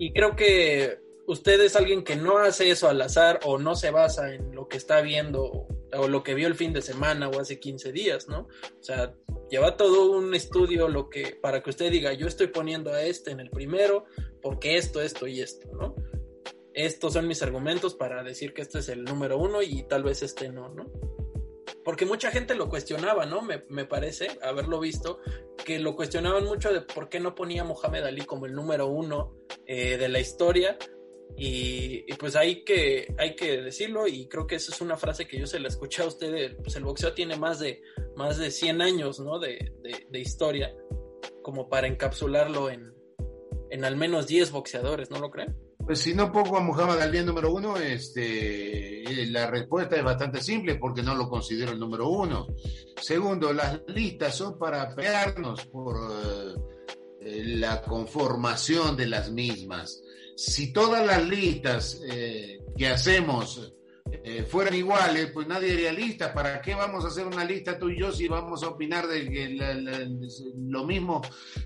Y 0.00 0.14
creo 0.14 0.34
que 0.34 0.98
usted 1.26 1.60
es 1.60 1.76
alguien 1.76 2.04
que 2.04 2.16
no 2.16 2.38
hace 2.38 2.70
eso 2.70 2.88
al 2.88 3.02
azar 3.02 3.38
o 3.44 3.58
no 3.58 3.76
se 3.76 3.90
basa 3.90 4.32
en 4.32 4.54
lo 4.54 4.66
que 4.66 4.78
está 4.78 5.02
viendo 5.02 5.66
o 5.92 6.08
lo 6.08 6.22
que 6.22 6.32
vio 6.32 6.48
el 6.48 6.54
fin 6.54 6.72
de 6.72 6.80
semana 6.80 7.28
o 7.28 7.38
hace 7.38 7.60
15 7.60 7.92
días, 7.92 8.26
¿no? 8.26 8.48
O 8.62 8.82
sea, 8.82 9.14
lleva 9.50 9.76
todo 9.76 10.10
un 10.10 10.34
estudio 10.34 10.88
lo 10.88 11.10
que 11.10 11.38
para 11.42 11.62
que 11.62 11.68
usted 11.68 11.90
diga, 11.92 12.14
yo 12.14 12.26
estoy 12.26 12.46
poniendo 12.46 12.94
a 12.94 13.02
este 13.02 13.30
en 13.30 13.40
el 13.40 13.50
primero 13.50 14.06
porque 14.40 14.78
esto, 14.78 15.02
esto 15.02 15.26
y 15.26 15.42
esto, 15.42 15.68
¿no? 15.74 15.94
Estos 16.72 17.12
son 17.12 17.28
mis 17.28 17.42
argumentos 17.42 17.94
para 17.94 18.22
decir 18.22 18.54
que 18.54 18.62
este 18.62 18.78
es 18.78 18.88
el 18.88 19.04
número 19.04 19.36
uno 19.36 19.60
y 19.60 19.82
tal 19.82 20.02
vez 20.02 20.22
este 20.22 20.48
no, 20.48 20.70
¿no? 20.70 20.90
Porque 21.84 22.06
mucha 22.06 22.30
gente 22.30 22.54
lo 22.54 22.70
cuestionaba, 22.70 23.26
¿no? 23.26 23.42
Me, 23.42 23.64
me 23.68 23.84
parece, 23.84 24.28
haberlo 24.42 24.80
visto, 24.80 25.18
que 25.62 25.78
lo 25.78 25.94
cuestionaban 25.94 26.46
mucho 26.46 26.72
de 26.72 26.80
por 26.80 27.10
qué 27.10 27.20
no 27.20 27.34
ponía 27.34 27.64
Mohamed 27.64 28.04
Ali 28.04 28.22
como 28.22 28.46
el 28.46 28.54
número 28.54 28.86
uno 28.86 29.39
eh, 29.72 29.96
de 29.98 30.08
la 30.08 30.18
historia, 30.18 30.76
y, 31.36 32.12
pues 32.14 32.34
hay 32.34 32.64
que, 32.64 33.14
hay 33.16 33.36
que 33.36 33.62
decirlo 33.62 34.08
y 34.08 34.26
creo 34.26 34.48
que 34.48 34.56
esa 34.56 34.72
es 34.72 34.80
una 34.80 34.96
frase 34.96 35.28
que 35.28 35.38
yo 35.38 35.46
se 35.46 35.60
la 35.60 35.68
escuché 35.68 36.02
a 36.02 36.06
usted, 36.06 36.56
pues 36.56 36.74
el 36.74 36.82
boxeo 36.82 37.12
tiene 37.12 37.36
más 37.36 37.60
de, 37.60 37.80
más 38.16 38.36
de 38.38 38.50
100 38.50 38.82
años 38.82 39.20
¿no? 39.20 39.38
de, 39.38 39.72
de, 40.10 40.18
historia 40.18 40.74
como 41.42 41.68
para 41.68 41.86
encapsularlo 41.86 42.68
en, 42.68 42.92
en 43.70 43.84
al 43.84 43.96
menos 43.96 44.26
10 44.26 44.50
boxeadores, 44.50 45.08
¿no 45.12 45.20
lo 45.20 45.30
creen? 45.30 45.56
Pues 45.78 46.00
si 46.00 46.14
no 46.14 46.32
pongo 46.32 46.56
a 46.58 46.62
Muhammad 46.62 47.00
Ali 47.00 47.22
número 47.24 47.52
uno, 47.52 47.76
este, 47.76 49.04
la 49.26 49.46
respuesta 49.46 49.94
es 49.96 50.02
bastante 50.02 50.42
simple 50.42 50.74
porque 50.74 51.02
no 51.02 51.14
lo 51.14 51.28
considero 51.28 51.70
el 51.70 51.78
número 51.78 52.08
uno. 52.08 52.48
Segundo, 53.00 53.52
las 53.52 53.80
listas 53.86 54.36
son 54.36 54.58
para 54.58 54.94
pelearnos 54.96 55.64
por 55.66 55.96
eh, 57.20 57.42
la 57.44 57.82
conformación 57.82 58.96
de 58.96 59.06
las 59.06 59.30
mismas. 59.30 60.02
Si 60.36 60.72
todas 60.72 61.06
las 61.06 61.22
listas 61.28 62.00
eh, 62.10 62.60
que 62.76 62.88
hacemos 62.88 63.72
eh, 64.22 64.42
fueran 64.42 64.74
iguales, 64.74 65.30
pues 65.32 65.46
nadie 65.46 65.72
haría 65.72 65.92
listas. 65.92 66.32
¿Para 66.32 66.60
qué 66.60 66.74
vamos 66.74 67.04
a 67.04 67.08
hacer 67.08 67.26
una 67.26 67.44
lista 67.44 67.78
tú 67.78 67.88
y 67.88 67.98
yo 67.98 68.12
si 68.12 68.28
vamos 68.28 68.62
a 68.62 68.68
opinar 68.68 69.06
de, 69.06 69.24
de, 69.24 69.48
de, 69.48 69.82
de 69.82 70.28
lo 70.56 70.84
mismo 70.84 71.22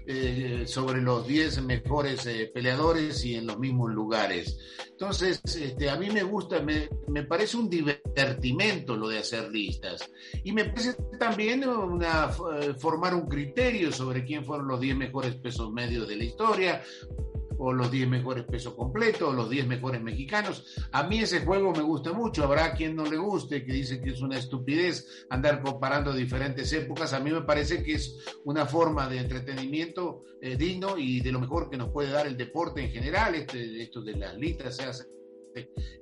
eh, 0.06 0.64
sobre 0.66 1.02
los 1.02 1.26
10 1.26 1.62
mejores 1.62 2.24
eh, 2.26 2.50
peleadores 2.52 3.24
y 3.24 3.34
en 3.34 3.46
los 3.46 3.58
mismos 3.58 3.92
lugares? 3.92 4.58
Entonces, 4.90 5.40
este, 5.56 5.90
a 5.90 5.96
mí 5.96 6.10
me 6.10 6.22
gusta, 6.22 6.60
me, 6.60 6.88
me, 7.08 7.24
parece 7.24 7.56
un 7.56 7.68
divertimento 7.68 8.96
lo 8.96 9.08
de 9.08 9.18
hacer 9.18 9.50
listas. 9.50 10.08
Y 10.44 10.52
me 10.52 10.66
parece 10.66 10.94
también 11.18 11.68
una, 11.68 12.28
formar 12.78 13.14
un 13.14 13.26
criterio 13.26 13.90
sobre 13.90 14.24
quién 14.24 14.44
fueron 14.44 14.68
los 14.68 14.80
10 14.80 14.96
mejores 14.96 15.34
pesos 15.34 15.72
medios 15.72 16.06
de 16.06 16.16
la 16.16 16.24
historia, 16.24 16.82
o 17.58 17.72
los 17.72 17.90
10 17.90 18.08
mejores 18.08 18.44
pesos 18.44 18.74
completos, 18.74 19.28
o 19.28 19.32
los 19.32 19.50
10 19.50 19.66
mejores 19.66 20.02
mexicanos. 20.02 20.64
A 20.92 21.04
mí 21.04 21.18
ese 21.18 21.40
juego 21.40 21.72
me 21.72 21.82
gusta 21.82 22.12
mucho, 22.12 22.44
habrá 22.44 22.74
quien 22.74 22.96
no 22.96 23.04
le 23.04 23.16
guste, 23.16 23.64
que 23.64 23.72
dice 23.72 24.00
que 24.00 24.10
es 24.10 24.20
una 24.20 24.38
estupidez 24.38 25.26
andar 25.30 25.62
comparando 25.62 26.12
diferentes 26.12 26.72
épocas. 26.72 27.12
A 27.12 27.20
mí 27.20 27.30
me 27.30 27.42
parece 27.42 27.82
que 27.82 27.94
es 27.94 28.18
una 28.44 28.66
forma 28.66 29.08
de 29.08 29.18
entretenimiento 29.18 30.24
eh, 30.40 30.56
digno 30.56 30.98
y 30.98 31.20
de 31.20 31.32
lo 31.32 31.40
mejor 31.40 31.70
que 31.70 31.76
nos 31.76 31.90
puede 31.90 32.10
dar 32.10 32.26
el 32.26 32.36
deporte 32.36 32.82
en 32.82 32.90
general. 32.90 33.34
Este, 33.34 33.82
esto 33.82 34.02
de 34.02 34.16
las 34.16 34.36
listas 34.36 34.76
se 34.76 34.84
hace 34.84 35.13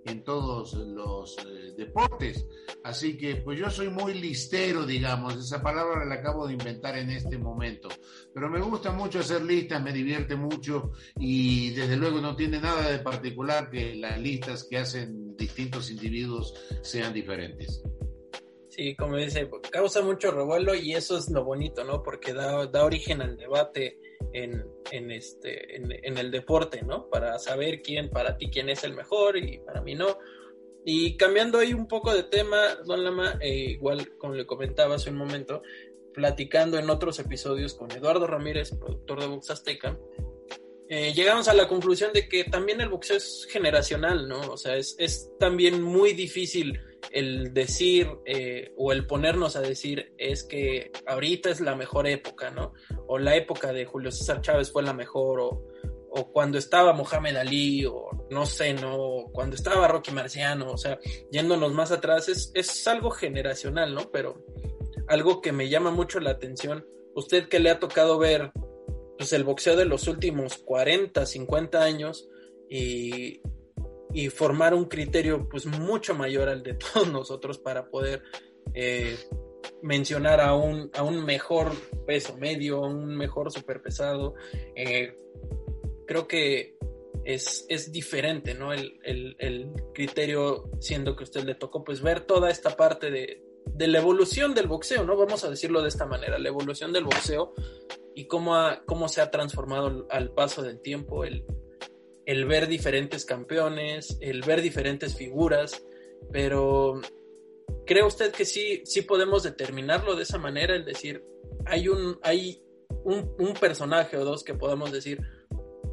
en 0.04 0.24
todos 0.24 0.74
los 0.74 1.36
eh, 1.38 1.74
deportes. 1.76 2.46
Así 2.84 3.16
que 3.16 3.36
pues 3.36 3.58
yo 3.58 3.70
soy 3.70 3.88
muy 3.88 4.14
listero, 4.14 4.84
digamos, 4.84 5.36
esa 5.36 5.62
palabra 5.62 6.04
la 6.04 6.16
acabo 6.16 6.46
de 6.46 6.54
inventar 6.54 6.96
en 6.96 7.10
este 7.10 7.38
momento. 7.38 7.88
Pero 8.34 8.48
me 8.50 8.60
gusta 8.60 8.92
mucho 8.92 9.20
hacer 9.20 9.42
listas, 9.42 9.82
me 9.82 9.92
divierte 9.92 10.36
mucho 10.36 10.92
y 11.16 11.70
desde 11.70 11.96
luego 11.96 12.20
no 12.20 12.36
tiene 12.36 12.60
nada 12.60 12.90
de 12.90 12.98
particular 12.98 13.70
que 13.70 13.94
las 13.94 14.20
listas 14.20 14.64
que 14.68 14.78
hacen 14.78 15.36
distintos 15.36 15.90
individuos 15.90 16.54
sean 16.82 17.12
diferentes. 17.12 17.82
Sí, 18.68 18.96
como 18.96 19.16
dice, 19.16 19.50
causa 19.70 20.00
mucho 20.00 20.30
revuelo 20.30 20.74
y 20.74 20.94
eso 20.94 21.18
es 21.18 21.28
lo 21.28 21.44
bonito, 21.44 21.84
¿no? 21.84 22.02
Porque 22.02 22.32
da, 22.32 22.66
da 22.66 22.84
origen 22.84 23.20
al 23.20 23.36
debate 23.36 23.98
en, 24.32 24.64
en 24.90 25.10
este, 25.10 25.76
en, 25.76 26.18
el 26.18 26.30
deporte, 26.30 26.82
¿no? 26.82 27.08
Para 27.08 27.38
saber 27.38 27.82
quién, 27.82 28.10
para 28.10 28.36
ti, 28.36 28.50
quién 28.50 28.68
es 28.68 28.84
el 28.84 28.94
mejor 28.94 29.36
y 29.36 29.58
para 29.58 29.80
mí 29.80 29.94
no. 29.94 30.18
Y 30.84 31.16
cambiando 31.16 31.58
ahí 31.58 31.74
un 31.74 31.86
poco 31.86 32.12
de 32.12 32.24
tema, 32.24 32.76
Don 32.84 33.04
Lama, 33.04 33.38
eh, 33.40 33.70
igual 33.70 34.16
como 34.16 34.34
le 34.34 34.46
comentaba 34.46 34.96
hace 34.96 35.10
un 35.10 35.16
momento, 35.16 35.62
platicando 36.12 36.78
en 36.78 36.90
otros 36.90 37.18
episodios 37.18 37.74
con 37.74 37.90
Eduardo 37.90 38.26
Ramírez, 38.26 38.72
productor 38.72 39.20
de 39.20 39.26
Box 39.26 39.50
Azteca, 39.50 39.98
eh, 40.88 41.12
llegamos 41.14 41.48
a 41.48 41.54
la 41.54 41.68
conclusión 41.68 42.12
de 42.12 42.28
que 42.28 42.44
también 42.44 42.80
el 42.80 42.90
boxeo 42.90 43.16
es 43.16 43.46
generacional, 43.50 44.28
¿no? 44.28 44.40
O 44.52 44.56
sea, 44.56 44.76
es, 44.76 44.94
es 44.98 45.30
también 45.38 45.80
muy 45.80 46.12
difícil 46.12 46.78
el 47.10 47.52
decir 47.52 48.08
eh, 48.24 48.72
o 48.76 48.92
el 48.92 49.06
ponernos 49.06 49.56
a 49.56 49.60
decir 49.60 50.12
es 50.18 50.44
que 50.44 50.92
ahorita 51.06 51.50
es 51.50 51.60
la 51.60 51.74
mejor 51.74 52.06
época, 52.06 52.50
¿no? 52.50 52.72
O 53.06 53.18
la 53.18 53.36
época 53.36 53.72
de 53.72 53.84
Julio 53.84 54.10
César 54.10 54.40
Chávez 54.40 54.70
fue 54.70 54.82
la 54.82 54.92
mejor, 54.92 55.40
o, 55.40 55.68
cuando 56.32 56.58
estaba 56.58 56.92
Mohamed 56.92 57.36
Ali, 57.36 57.86
o 57.86 58.10
no 58.30 58.46
sé, 58.46 58.74
¿no? 58.74 59.26
Cuando 59.32 59.56
estaba 59.56 59.88
Rocky 59.88 60.12
Marciano, 60.12 60.72
o 60.72 60.78
sea, 60.78 60.98
yéndonos 61.30 61.72
más 61.72 61.90
atrás, 61.90 62.28
es, 62.28 62.50
es 62.54 62.86
algo 62.86 63.10
generacional, 63.10 63.94
¿no? 63.94 64.10
Pero 64.10 64.44
algo 65.08 65.40
que 65.40 65.52
me 65.52 65.68
llama 65.68 65.90
mucho 65.90 66.20
la 66.20 66.30
atención, 66.30 66.86
usted 67.14 67.48
que 67.48 67.60
le 67.60 67.70
ha 67.70 67.80
tocado 67.80 68.18
ver 68.18 68.52
pues 69.18 69.32
el 69.32 69.44
boxeo 69.44 69.76
de 69.76 69.84
los 69.84 70.08
últimos 70.08 70.58
40, 70.58 71.24
50 71.26 71.82
años 71.82 72.28
y, 72.68 73.40
y 74.12 74.28
formar 74.28 74.74
un 74.74 74.84
criterio 74.84 75.48
pues 75.48 75.66
mucho 75.66 76.14
mayor 76.14 76.48
al 76.48 76.62
de 76.62 76.74
todos 76.94 77.10
nosotros 77.10 77.58
para 77.58 77.88
poder 77.88 78.22
eh, 78.74 79.16
mencionar 79.82 80.40
a 80.40 80.54
un, 80.54 80.90
a 80.94 81.02
un 81.02 81.24
mejor 81.24 81.72
peso 82.06 82.36
medio, 82.36 82.84
a 82.84 82.88
un 82.88 83.16
mejor 83.16 83.50
superpesado. 83.50 84.34
Eh, 84.74 85.16
creo 86.06 86.26
que 86.26 86.76
es, 87.24 87.64
es 87.68 87.92
diferente, 87.92 88.54
¿no? 88.54 88.72
El, 88.72 88.98
el, 89.02 89.72
criterio, 89.94 90.70
siendo 90.80 91.14
que 91.14 91.22
a 91.22 91.24
usted 91.24 91.44
le 91.44 91.54
tocó 91.54 91.84
pues 91.84 92.02
ver 92.02 92.20
toda 92.20 92.50
esta 92.50 92.76
parte 92.76 93.10
de, 93.10 93.42
de, 93.66 93.86
la 93.86 93.98
evolución 93.98 94.54
del 94.54 94.66
boxeo, 94.66 95.04
¿no? 95.04 95.16
Vamos 95.16 95.44
a 95.44 95.50
decirlo 95.50 95.82
de 95.82 95.88
esta 95.88 96.06
manera, 96.06 96.38
la 96.38 96.48
evolución 96.48 96.92
del 96.92 97.04
boxeo 97.04 97.54
y 98.14 98.26
cómo, 98.26 98.56
cómo 98.86 99.08
se 99.08 99.20
ha 99.20 99.30
transformado 99.30 100.06
al 100.10 100.32
paso 100.32 100.62
del 100.62 100.80
tiempo 100.80 101.24
el, 101.24 101.44
el 102.26 102.44
ver 102.46 102.68
diferentes 102.68 103.24
campeones, 103.24 104.18
el 104.20 104.42
ver 104.42 104.62
diferentes 104.62 105.16
figuras, 105.16 105.82
pero 106.30 107.00
¿cree 107.86 108.04
usted 108.04 108.32
que 108.32 108.44
sí, 108.44 108.82
sí 108.84 109.02
podemos 109.02 109.42
determinarlo 109.42 110.16
de 110.16 110.22
esa 110.22 110.38
manera? 110.38 110.74
El 110.74 110.84
decir, 110.84 111.24
hay 111.66 111.88
un, 111.88 112.18
hay 112.22 112.62
un, 113.04 113.34
un 113.38 113.54
personaje 113.54 114.16
o 114.16 114.24
dos 114.24 114.44
que 114.44 114.54
podamos 114.54 114.92
decir, 114.92 115.20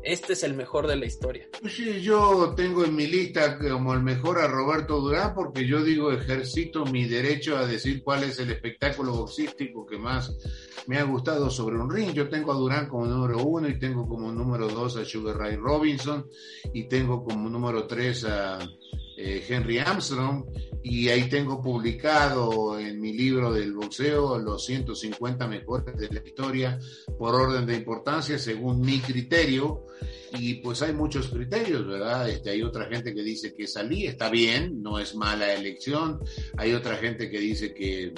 este 0.03 0.33
es 0.33 0.43
el 0.43 0.53
mejor 0.53 0.87
de 0.87 0.95
la 0.95 1.05
historia. 1.05 1.47
Pues 1.59 1.73
sí, 1.73 2.01
yo 2.01 2.53
tengo 2.55 2.85
en 2.85 2.95
mi 2.95 3.07
lista 3.07 3.57
como 3.59 3.93
el 3.93 4.01
mejor 4.01 4.39
a 4.39 4.47
Roberto 4.47 4.99
Durán 4.99 5.35
porque 5.35 5.67
yo 5.67 5.83
digo 5.83 6.11
ejercito 6.11 6.85
mi 6.85 7.05
derecho 7.05 7.57
a 7.57 7.65
decir 7.65 8.03
cuál 8.03 8.23
es 8.23 8.39
el 8.39 8.51
espectáculo 8.51 9.13
boxístico 9.13 9.85
que 9.85 9.97
más 9.97 10.35
me 10.89 10.97
ha 10.97 11.03
gustado 11.03 11.51
sobre 11.51 11.77
un 11.77 11.87
ring. 11.87 12.13
Yo 12.13 12.29
tengo 12.29 12.51
a 12.51 12.55
Durán 12.55 12.89
como 12.89 13.05
número 13.05 13.43
uno 13.43 13.69
y 13.69 13.77
tengo 13.77 14.09
como 14.09 14.31
número 14.31 14.67
dos 14.67 14.97
a 14.97 15.05
Sugar 15.05 15.37
Ray 15.37 15.55
Robinson 15.55 16.27
y 16.73 16.85
tengo 16.85 17.23
como 17.23 17.47
número 17.47 17.85
tres 17.85 18.25
a 18.25 18.57
eh, 19.15 19.45
Henry 19.47 19.77
Armstrong 19.77 20.45
y 20.81 21.09
ahí 21.09 21.29
tengo 21.29 21.61
publicado 21.61 22.79
en 22.79 22.99
mi 22.99 23.13
libro 23.13 23.53
del 23.53 23.75
boxeo 23.75 24.39
los 24.39 24.65
150 24.65 25.47
mejores 25.47 25.95
de 25.95 26.09
la 26.09 26.27
historia 26.27 26.79
por 27.19 27.35
orden 27.35 27.67
de 27.67 27.75
importancia 27.75 28.39
según 28.39 28.81
mi 28.81 28.97
criterio 28.97 29.85
y 30.39 30.55
pues 30.55 30.81
hay 30.81 30.93
muchos 30.93 31.27
criterios, 31.27 31.85
¿verdad? 31.85 32.27
Este, 32.27 32.49
hay 32.49 32.63
otra 32.63 32.85
gente 32.85 33.13
que 33.13 33.21
dice 33.21 33.53
que 33.53 33.67
salí, 33.67 34.07
está 34.07 34.31
bien, 34.31 34.81
no 34.81 34.97
es 34.97 35.13
mala 35.13 35.53
elección, 35.53 36.19
hay 36.57 36.73
otra 36.73 36.95
gente 36.95 37.29
que 37.29 37.39
dice 37.39 37.75
que 37.75 38.15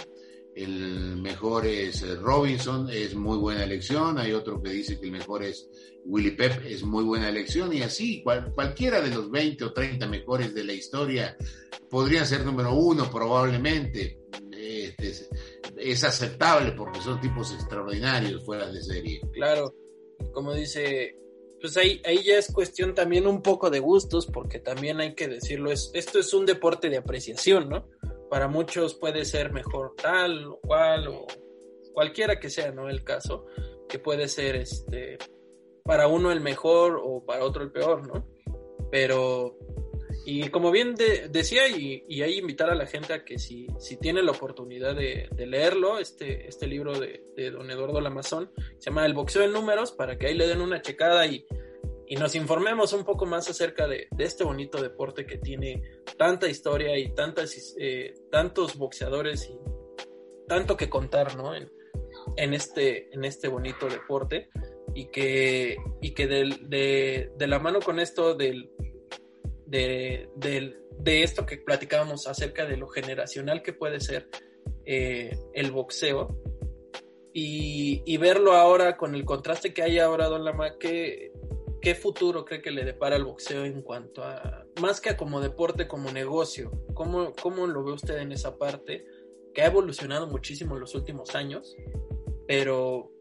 el 0.55 1.17
mejor 1.17 1.65
es 1.65 2.01
eh, 2.03 2.15
Robinson, 2.15 2.89
es 2.89 3.15
muy 3.15 3.37
buena 3.37 3.63
elección, 3.63 4.17
hay 4.17 4.33
otro 4.33 4.61
que 4.61 4.71
dice 4.71 4.99
que 4.99 5.05
el 5.05 5.11
mejor 5.11 5.43
es 5.43 5.69
Willy 6.05 6.31
Pep, 6.31 6.65
es 6.65 6.83
muy 6.83 7.03
buena 7.03 7.29
elección, 7.29 7.73
y 7.73 7.81
así 7.81 8.23
cualquiera 8.23 9.01
de 9.01 9.11
los 9.11 9.31
20 9.31 9.63
o 9.65 9.73
30 9.73 10.07
mejores 10.07 10.53
de 10.53 10.63
la 10.63 10.73
historia 10.73 11.37
podrían 11.89 12.25
ser 12.25 12.45
número 12.45 12.73
uno 12.73 13.09
probablemente. 13.09 14.19
Este, 14.51 15.27
es, 15.77 16.03
aceptable 16.03 16.71
porque 16.73 17.01
son 17.01 17.19
tipos 17.19 17.51
extraordinarios 17.53 18.43
fuera 18.45 18.71
de 18.71 18.81
serie. 18.81 19.21
Claro, 19.33 19.73
como 20.33 20.53
dice, 20.53 21.15
pues 21.59 21.77
ahí, 21.77 22.01
ahí 22.05 22.23
ya 22.23 22.37
es 22.37 22.51
cuestión 22.51 22.93
también 22.93 23.27
un 23.27 23.41
poco 23.41 23.69
de 23.69 23.79
gustos, 23.79 24.27
porque 24.27 24.59
también 24.59 24.99
hay 24.99 25.15
que 25.15 25.27
decirlo, 25.27 25.71
es, 25.71 25.91
esto 25.93 26.19
es 26.19 26.33
un 26.33 26.45
deporte 26.45 26.89
de 26.89 26.97
apreciación, 26.97 27.69
¿no? 27.69 27.87
Para 28.31 28.47
muchos 28.47 28.93
puede 28.93 29.25
ser 29.25 29.51
mejor 29.51 29.93
tal 30.01 30.45
o 30.45 30.61
cual 30.61 31.09
o 31.09 31.27
cualquiera 31.93 32.39
que 32.39 32.49
sea, 32.49 32.71
¿no? 32.71 32.87
El 32.87 33.03
caso, 33.03 33.45
que 33.89 33.99
puede 33.99 34.29
ser 34.29 34.55
este 34.55 35.17
para 35.83 36.07
uno 36.07 36.31
el 36.31 36.39
mejor 36.39 36.97
o 37.03 37.25
para 37.25 37.43
otro 37.43 37.61
el 37.61 37.73
peor, 37.73 38.07
¿no? 38.07 38.25
Pero, 38.89 39.57
y 40.25 40.47
como 40.47 40.71
bien 40.71 40.95
decía, 40.95 41.67
y, 41.67 42.05
y, 42.07 42.21
ahí 42.21 42.37
invitar 42.37 42.69
a 42.69 42.75
la 42.75 42.85
gente 42.85 43.13
a 43.13 43.25
que 43.25 43.37
si, 43.37 43.67
si 43.79 43.97
tiene 43.97 44.23
la 44.23 44.31
oportunidad 44.31 44.95
de, 44.95 45.27
leerlo, 45.35 45.99
este, 45.99 46.47
este 46.47 46.67
libro 46.67 46.97
de, 46.97 47.21
de 47.35 47.51
don 47.51 47.69
Eduardo 47.69 47.99
Lamazón, 47.99 48.49
se 48.77 48.91
llama 48.91 49.05
El 49.05 49.13
boxeo 49.13 49.43
en 49.43 49.51
números, 49.51 49.91
para 49.91 50.17
que 50.17 50.27
ahí 50.27 50.35
le 50.35 50.47
den 50.47 50.61
una 50.61 50.81
checada 50.81 51.25
y, 51.25 51.45
y 52.11 52.17
nos 52.17 52.35
informemos 52.35 52.91
un 52.91 53.05
poco 53.05 53.25
más 53.25 53.49
acerca 53.49 53.87
de, 53.87 54.09
este 54.17 54.43
bonito 54.43 54.81
deporte 54.81 55.25
que 55.25 55.37
tiene 55.37 55.81
tanta 56.17 56.49
historia 56.49 56.97
y 56.97 57.15
tantas, 57.15 57.73
eh, 57.79 58.13
tantos 58.29 58.75
boxeadores 58.75 59.49
y 59.49 59.57
tanto 60.45 60.75
que 60.75 60.89
contar, 60.89 61.37
¿no? 61.37 61.55
En, 61.55 61.71
en, 62.35 62.53
este, 62.53 63.15
en 63.15 63.23
este 63.23 63.47
bonito 63.47 63.87
deporte 63.87 64.49
y 64.93 65.05
que, 65.05 65.77
y 66.01 66.13
que 66.13 66.27
de, 66.27 67.31
de, 67.33 67.47
la 67.47 67.59
mano 67.59 67.79
con 67.79 67.97
esto 67.97 68.35
del, 68.35 68.69
de, 69.65 70.27
de, 70.35 71.23
esto 71.23 71.45
que 71.45 71.59
platicábamos 71.59 72.27
acerca 72.27 72.65
de 72.65 72.75
lo 72.75 72.89
generacional 72.89 73.61
que 73.61 73.71
puede 73.71 74.01
ser 74.01 74.27
eh, 74.83 75.31
el 75.53 75.71
boxeo 75.71 76.27
y, 77.31 78.03
y, 78.05 78.17
verlo 78.17 78.51
ahora 78.51 78.97
con 78.97 79.15
el 79.15 79.23
contraste 79.23 79.73
que 79.73 79.83
hay 79.83 79.97
ahora, 79.97 80.27
Don 80.27 80.43
Lama, 80.43 80.77
que 80.77 81.30
¿Qué 81.81 81.95
futuro 81.95 82.45
cree 82.45 82.61
que 82.61 82.69
le 82.69 82.85
depara 82.85 83.15
el 83.15 83.23
boxeo 83.23 83.65
en 83.65 83.81
cuanto 83.81 84.23
a, 84.23 84.65
más 84.79 85.01
que 85.01 85.17
como 85.17 85.41
deporte, 85.41 85.87
como 85.87 86.11
negocio? 86.11 86.71
¿Cómo, 86.93 87.33
¿Cómo 87.33 87.65
lo 87.65 87.83
ve 87.83 87.93
usted 87.93 88.19
en 88.19 88.31
esa 88.31 88.57
parte? 88.57 89.03
Que 89.53 89.63
ha 89.63 89.65
evolucionado 89.65 90.27
muchísimo 90.27 90.75
en 90.75 90.81
los 90.81 90.93
últimos 90.93 91.33
años, 91.33 91.75
pero 92.47 93.11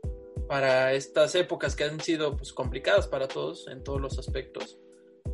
para 0.46 0.92
estas 0.92 1.34
épocas 1.36 1.74
que 1.74 1.84
han 1.84 2.00
sido 2.00 2.36
pues, 2.36 2.52
complicadas 2.52 3.08
para 3.08 3.28
todos 3.28 3.66
en 3.68 3.82
todos 3.82 4.00
los 4.00 4.18
aspectos, 4.18 4.78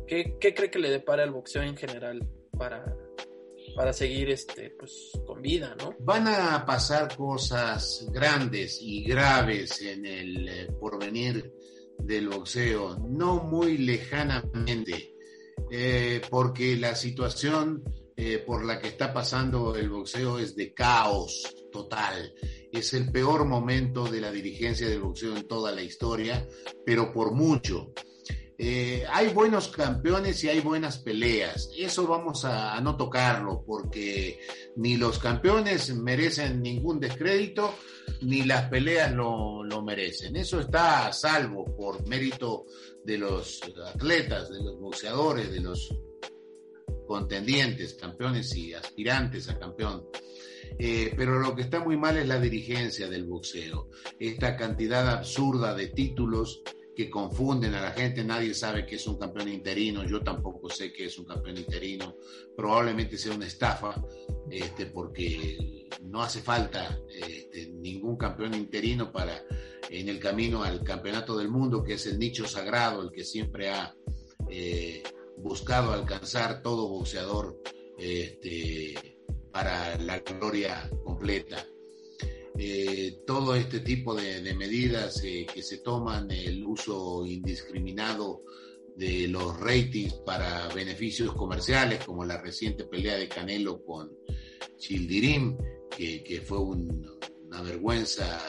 ¿qué, 0.07 0.37
qué 0.39 0.53
cree 0.53 0.71
que 0.71 0.79
le 0.79 0.89
depara 0.89 1.23
el 1.23 1.31
boxeo 1.31 1.63
en 1.63 1.75
general 1.75 2.25
para, 2.57 2.95
para 3.75 3.91
seguir 3.91 4.29
este, 4.29 4.69
pues, 4.69 5.11
con 5.25 5.41
vida, 5.41 5.75
¿no? 5.79 5.95
Van 5.99 6.27
a 6.29 6.65
pasar 6.65 7.13
cosas 7.17 8.07
grandes 8.13 8.79
y 8.81 9.03
graves 9.03 9.81
en 9.81 10.05
el 10.05 10.47
eh, 10.47 10.67
porvenir 10.79 11.56
del 11.99 12.29
boxeo, 12.29 12.97
no 12.99 13.43
muy 13.43 13.77
lejanamente, 13.77 15.15
eh, 15.71 16.21
porque 16.29 16.75
la 16.77 16.95
situación 16.95 17.83
eh, 18.19 18.39
por 18.39 18.65
la 18.65 18.79
que 18.79 18.87
está 18.87 19.13
pasando 19.13 19.75
el 19.75 19.89
boxeo 19.89 20.39
es 20.39 20.55
de 20.55 20.73
caos 20.73 21.55
total. 21.71 22.33
Es 22.71 22.93
el 22.93 23.11
peor 23.11 23.45
momento 23.45 24.05
de 24.05 24.21
la 24.21 24.31
dirigencia 24.31 24.89
del 24.89 25.01
boxeo 25.01 25.37
en 25.37 25.47
toda 25.47 25.71
la 25.71 25.83
historia, 25.83 26.47
pero 26.83 27.13
por 27.13 27.33
mucho. 27.33 27.93
Eh, 28.59 29.05
hay 29.11 29.29
buenos 29.29 29.67
campeones 29.67 30.43
y 30.43 30.49
hay 30.49 30.61
buenas 30.61 30.97
peleas. 30.97 31.69
Eso 31.77 32.07
vamos 32.07 32.43
a, 32.43 32.81
no 32.81 32.97
tocarlo 32.97 33.63
porque 33.63 34.39
ni 34.77 34.95
los 34.95 35.19
campeones 35.19 35.93
merecen 35.95 36.61
ningún 36.61 36.99
descrédito, 36.99 37.73
ni 38.21 38.43
las 38.43 38.69
peleas 38.69 39.11
lo, 39.11 39.63
lo, 39.63 39.81
merecen. 39.81 40.35
Eso 40.35 40.59
está 40.59 41.07
a 41.07 41.13
salvo 41.13 41.65
por 41.75 42.07
mérito 42.07 42.65
de 43.03 43.17
los 43.17 43.61
atletas, 43.85 44.49
de 44.49 44.63
los 44.63 44.79
boxeadores, 44.79 45.51
de 45.51 45.61
los 45.61 45.93
contendientes, 47.07 47.95
campeones 47.95 48.55
y 48.55 48.73
aspirantes 48.73 49.49
a 49.49 49.57
campeón. 49.57 50.07
Eh, 50.77 51.11
pero 51.17 51.39
lo 51.39 51.55
que 51.55 51.63
está 51.63 51.79
muy 51.79 51.97
mal 51.97 52.17
es 52.17 52.27
la 52.27 52.39
dirigencia 52.39 53.09
del 53.09 53.25
boxeo. 53.25 53.89
Esta 54.19 54.55
cantidad 54.55 55.09
absurda 55.09 55.73
de 55.73 55.87
títulos 55.87 56.61
que 56.97 57.11
confunden 57.11 57.75
a 57.75 57.81
la 57.81 57.91
gente, 57.91 58.23
nadie 58.23 58.55
sabe 58.55 58.83
que 58.83 58.95
es 58.95 59.05
un 59.05 59.19
campeón 59.19 59.49
interino, 59.49 60.03
yo 60.03 60.23
tampoco 60.23 60.67
sé 60.67 60.91
que 60.91 61.05
es 61.05 61.19
un 61.19 61.25
campeón 61.25 61.55
interino, 61.55 62.15
probablemente 62.55 63.19
sea 63.19 63.35
una 63.35 63.45
estafa, 63.45 64.03
este, 64.49 64.87
porque 64.87 65.87
no 66.01 66.23
hace 66.23 66.41
falta 66.41 66.99
este, 67.07 67.67
ningún 67.67 68.17
campeón 68.17 68.55
interino 68.55 69.11
para 69.11 69.43
en 69.91 70.09
el 70.09 70.19
camino 70.19 70.63
al 70.63 70.83
campeonato 70.83 71.37
del 71.37 71.49
mundo, 71.49 71.83
que 71.83 71.93
es 71.93 72.07
el 72.07 72.17
nicho 72.17 72.47
sagrado, 72.47 73.03
el 73.03 73.11
que 73.11 73.23
siempre 73.23 73.69
ha 73.69 73.95
eh, 74.49 75.03
buscado 75.37 75.93
alcanzar 75.93 76.63
todo 76.63 76.89
boxeador 76.89 77.61
este, 77.99 79.19
para 79.51 79.99
la 79.99 80.17
gloria 80.21 80.89
completa. 81.03 81.63
Eh, 82.59 83.19
todo 83.25 83.53
este 83.53 83.81
tipo 83.81 84.15
de, 84.15 84.41
medidas 84.55 85.23
eh, 85.23 85.45
que 85.51 85.61
se 85.61 85.77
toman, 85.77 86.31
el 86.31 86.65
uso 86.65 87.23
indiscriminado 87.25 88.43
de 88.95 89.27
los 89.27 89.59
ratings 89.59 90.13
para 90.25 90.67
beneficios 90.69 91.33
comerciales, 91.35 92.03
como 92.03 92.25
la 92.25 92.41
reciente 92.41 92.85
pelea 92.85 93.15
de 93.15 93.27
Canelo 93.27 93.83
con 93.83 94.11
Childirim, 94.77 95.55
que, 95.95 96.41
fue 96.43 96.59
una 96.59 97.61
vergüenza 97.61 98.39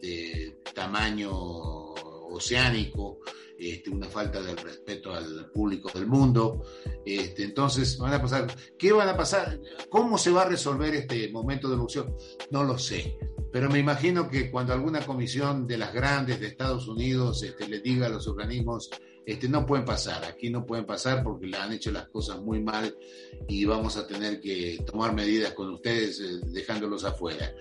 de 0.00 0.58
tamaño 0.74 1.32
oceánico, 1.32 3.20
este, 3.60 3.90
una 3.90 4.06
falta 4.06 4.40
de 4.40 4.56
respeto 4.56 5.12
al 5.12 5.50
público 5.52 5.90
del 5.92 6.06
mundo. 6.06 6.64
Este, 7.04 7.44
entonces, 7.44 7.98
van 7.98 8.14
a 8.14 8.22
pasar, 8.22 8.46
¿qué 8.78 8.92
van 8.92 9.08
a 9.08 9.16
pasar? 9.16 9.60
¿Cómo 9.90 10.16
se 10.16 10.30
va 10.30 10.42
a 10.42 10.48
resolver 10.48 10.94
este 10.94 11.30
momento 11.30 11.68
de 11.68 11.74
evolución? 11.74 12.16
No 12.50 12.64
lo 12.64 12.78
sé. 12.78 13.18
Pero 13.52 13.68
me 13.68 13.80
imagino 13.80 14.28
que 14.28 14.50
cuando 14.50 14.72
alguna 14.72 15.00
comisión 15.00 15.66
de 15.66 15.76
las 15.76 15.92
grandes 15.92 16.40
de 16.40 16.46
Estados 16.46 16.86
Unidos 16.86 17.42
este, 17.42 17.68
le 17.68 17.80
diga 17.80 18.06
a 18.06 18.10
los 18.10 18.28
organismos, 18.28 18.90
este, 19.26 19.48
no 19.48 19.66
pueden 19.66 19.84
pasar, 19.84 20.24
aquí 20.24 20.50
no 20.50 20.64
pueden 20.64 20.86
pasar 20.86 21.22
porque 21.22 21.46
le 21.46 21.56
han 21.56 21.72
hecho 21.72 21.90
las 21.90 22.08
cosas 22.08 22.40
muy 22.40 22.62
mal 22.62 22.96
y 23.48 23.64
vamos 23.64 23.96
a 23.96 24.06
tener 24.06 24.40
que 24.40 24.82
tomar 24.86 25.14
medidas 25.14 25.52
con 25.52 25.70
ustedes 25.70 26.20
eh, 26.20 26.40
dejándolos 26.46 27.04
afuera. 27.04 27.52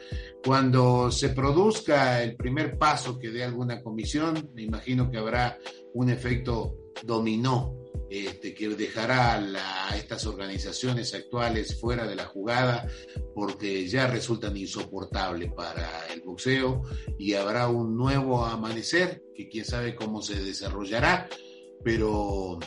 Cuando 0.43 1.11
se 1.11 1.29
produzca 1.29 2.23
el 2.23 2.35
primer 2.35 2.77
paso 2.77 3.19
que 3.19 3.29
dé 3.29 3.43
alguna 3.43 3.81
comisión, 3.81 4.51
me 4.53 4.63
imagino 4.63 5.11
que 5.11 5.17
habrá 5.17 5.57
un 5.93 6.09
efecto 6.09 6.77
dominó 7.03 7.75
este, 8.09 8.53
que 8.53 8.69
dejará 8.69 9.35
a 9.35 9.95
estas 9.95 10.25
organizaciones 10.25 11.13
actuales 11.13 11.79
fuera 11.79 12.07
de 12.07 12.15
la 12.15 12.25
jugada 12.25 12.87
porque 13.35 13.87
ya 13.87 14.07
resultan 14.07 14.57
insoportables 14.57 15.51
para 15.53 16.07
el 16.11 16.21
boxeo 16.21 16.81
y 17.17 17.33
habrá 17.33 17.67
un 17.67 17.95
nuevo 17.95 18.45
amanecer 18.45 19.23
que 19.35 19.47
quién 19.47 19.65
sabe 19.65 19.95
cómo 19.95 20.21
se 20.21 20.43
desarrollará, 20.43 21.29
pero 21.83 22.59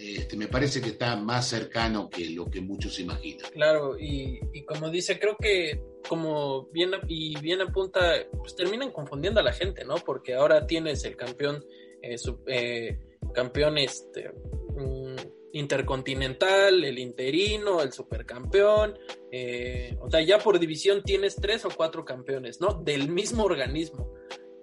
este, 0.00 0.36
me 0.36 0.48
parece 0.48 0.80
que 0.80 0.90
está 0.90 1.16
más 1.16 1.48
cercano 1.48 2.08
que 2.08 2.30
lo 2.30 2.46
que 2.46 2.60
muchos 2.60 2.98
imaginan. 3.00 3.50
Claro, 3.50 3.98
y, 3.98 4.40
como 4.64 4.88
dice, 4.88 5.18
creo 5.18 5.36
que 5.38 5.82
como 6.08 6.66
bien 6.72 6.92
y 7.06 7.38
bien 7.40 7.60
apunta, 7.60 8.00
pues 8.38 8.56
terminan 8.56 8.92
confundiendo 8.92 9.40
a 9.40 9.42
la 9.42 9.52
gente, 9.52 9.84
¿no? 9.84 9.96
Porque 9.96 10.34
ahora 10.34 10.66
tienes 10.66 11.04
el 11.04 11.16
campeón, 11.16 11.64
eh, 12.02 12.16
eh, 12.46 12.98
campeón 13.32 13.78
este, 13.78 14.30
mm, 14.30 15.16
intercontinental, 15.52 16.84
el 16.84 16.98
interino, 16.98 17.82
el 17.82 17.92
supercampeón, 17.92 18.98
eh, 19.30 19.96
o 20.00 20.10
sea, 20.10 20.20
ya 20.20 20.38
por 20.38 20.58
división 20.58 21.02
tienes 21.02 21.36
tres 21.36 21.64
o 21.64 21.70
cuatro 21.70 22.04
campeones, 22.04 22.60
¿no? 22.60 22.74
Del 22.74 23.08
mismo 23.08 23.44
organismo, 23.44 24.12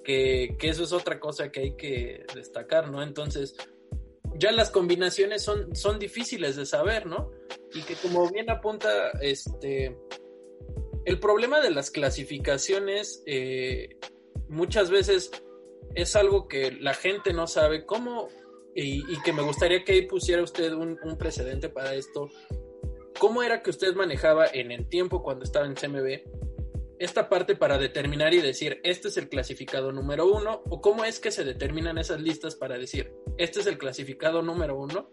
que, 0.04 0.56
que 0.58 0.70
eso 0.70 0.84
es 0.84 0.94
otra 0.94 1.20
cosa 1.20 1.52
que 1.52 1.60
hay 1.60 1.76
que 1.76 2.26
destacar, 2.34 2.90
¿no? 2.90 3.04
Entonces, 3.04 3.56
ya 4.36 4.52
las 4.52 4.70
combinaciones 4.70 5.44
son, 5.44 5.76
son 5.76 6.00
difíciles 6.00 6.56
de 6.56 6.66
saber, 6.66 7.06
¿no? 7.06 7.32
Y 7.74 7.82
que 7.82 7.96
como 7.96 8.30
bien 8.30 8.50
apunta, 8.50 9.12
este, 9.22 9.98
el 11.06 11.20
problema 11.20 11.60
de 11.60 11.72
las 11.72 11.92
clasificaciones 11.92 13.24
eh, 13.26 13.98
muchas 14.48 14.90
veces 14.90 15.32
es 15.98 16.16
algo 16.16 16.48
que 16.48 16.72
la 16.72 16.94
gente 16.94 17.34
no 17.34 17.48
sabe 17.48 17.84
cómo, 17.84 18.28
y, 18.76 19.02
que 19.24 19.34
me 19.34 19.42
gustaría 19.42 19.84
que 19.84 19.94
ahí 19.94 20.02
pusiera 20.04 20.44
usted 20.44 20.72
un, 20.74 21.00
precedente 21.18 21.70
para 21.70 21.96
esto. 21.96 22.30
¿Cómo 23.18 23.42
era 23.42 23.64
que 23.64 23.72
usted 23.72 23.96
manejaba 23.96 24.46
en 24.46 24.72
el 24.72 24.88
tiempo 24.88 25.24
cuando 25.24 25.44
estaba 25.44 25.66
en 25.66 25.74
CMB 25.74 26.22
esta 27.00 27.30
parte 27.30 27.56
para 27.56 27.80
determinar 27.80 28.36
y 28.36 28.42
decir, 28.42 28.80
este 28.84 29.08
es 29.08 29.18
el 29.18 29.28
clasificado 29.28 29.92
número 29.92 30.32
uno, 30.32 30.62
o 30.70 30.82
cómo 30.82 31.04
es 31.04 31.20
que 31.20 31.32
se 31.32 31.44
determinan 31.44 31.98
esas 31.98 32.22
listas 32.22 32.56
para 32.56 32.78
decir, 32.78 33.14
este 33.38 33.60
es 33.60 33.68
el 33.68 33.80
clasificado 33.80 34.44
número 34.44 34.80
uno, 34.80 35.10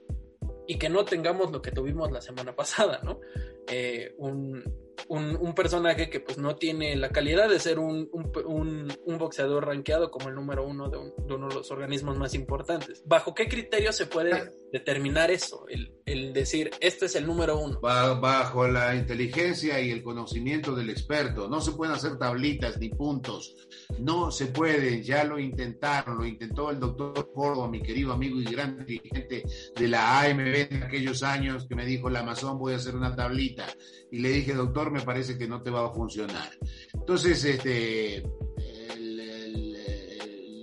y 0.66 0.78
que 0.78 0.90
no 0.90 1.04
tengamos 1.06 1.50
lo 1.50 1.62
que 1.62 1.72
tuvimos 1.72 2.10
la 2.10 2.20
semana 2.20 2.54
pasada, 2.56 3.00
¿no? 3.04 3.20
Eh, 3.68 4.14
un, 4.18 4.62
un, 5.08 5.54
personaje 5.54 6.10
que 6.10 6.20
pues 6.20 6.38
no 6.38 6.56
tiene 6.56 6.96
la 6.96 7.10
calidad 7.10 7.48
de 7.48 7.60
ser 7.60 7.78
un, 7.78 8.08
un 8.12 9.18
boxeador 9.18 9.66
rankeado 9.66 10.10
como 10.10 10.28
el 10.28 10.34
número 10.34 10.66
uno 10.66 10.88
de, 10.88 10.98
uno 10.98 11.48
de 11.48 11.54
los 11.54 11.70
organismos 11.70 12.16
más 12.18 12.34
importantes. 12.34 13.02
¿Bajo 13.06 13.34
qué 13.34 13.48
criterio 13.48 13.92
se 13.92 14.06
puede 14.06 14.52
determinar 14.74 15.30
eso? 15.30 15.66
El, 15.68 15.94
el 16.04 16.32
decir, 16.32 16.72
este 16.80 17.06
es 17.06 17.14
el 17.14 17.26
número 17.26 17.60
uno. 17.60 17.78
Bajo 17.80 18.66
la 18.66 18.96
inteligencia 18.96 19.80
y 19.80 19.92
el 19.92 20.02
conocimiento 20.02 20.74
del 20.74 20.90
experto. 20.90 21.48
No 21.48 21.60
se 21.60 21.70
pueden 21.70 21.94
hacer 21.94 22.18
tablitas 22.18 22.76
ni 22.78 22.88
puntos. 22.88 23.54
No 24.00 24.32
se 24.32 24.46
pueden. 24.46 25.00
Ya 25.04 25.22
lo 25.22 25.38
intentaron. 25.38 26.18
Lo 26.18 26.26
intentó 26.26 26.72
el 26.72 26.80
doctor 26.80 27.30
Córdoba, 27.32 27.68
mi 27.68 27.82
querido 27.82 28.12
amigo 28.12 28.40
y 28.40 28.44
gran 28.46 28.84
dirigente 28.84 29.44
de 29.76 29.88
la 29.88 30.22
AMB 30.22 30.72
en 30.72 30.82
aquellos 30.82 31.22
años, 31.22 31.66
que 31.68 31.76
me 31.76 31.86
dijo, 31.86 32.10
la 32.10 32.20
Amazon 32.20 32.58
voy 32.58 32.72
a 32.72 32.76
hacer 32.76 32.96
una 32.96 33.14
tablita. 33.14 33.66
Y 34.10 34.18
le 34.18 34.30
dije, 34.30 34.54
doctor, 34.54 34.90
me 34.90 35.02
parece 35.02 35.38
que 35.38 35.46
no 35.46 35.62
te 35.62 35.70
va 35.70 35.86
a 35.86 35.94
funcionar. 35.94 36.50
Entonces, 36.92 37.44
este, 37.44 38.24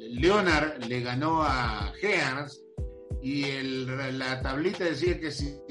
Leonard 0.09 0.83
le 0.83 0.99
ganó 0.99 1.43
a 1.43 1.93
Gears 2.01 2.60
y 3.21 3.43
el, 3.45 4.17
la 4.17 4.41
tablita 4.41 4.83
decía 4.83 5.19
que 5.19 5.31
si 5.31 5.61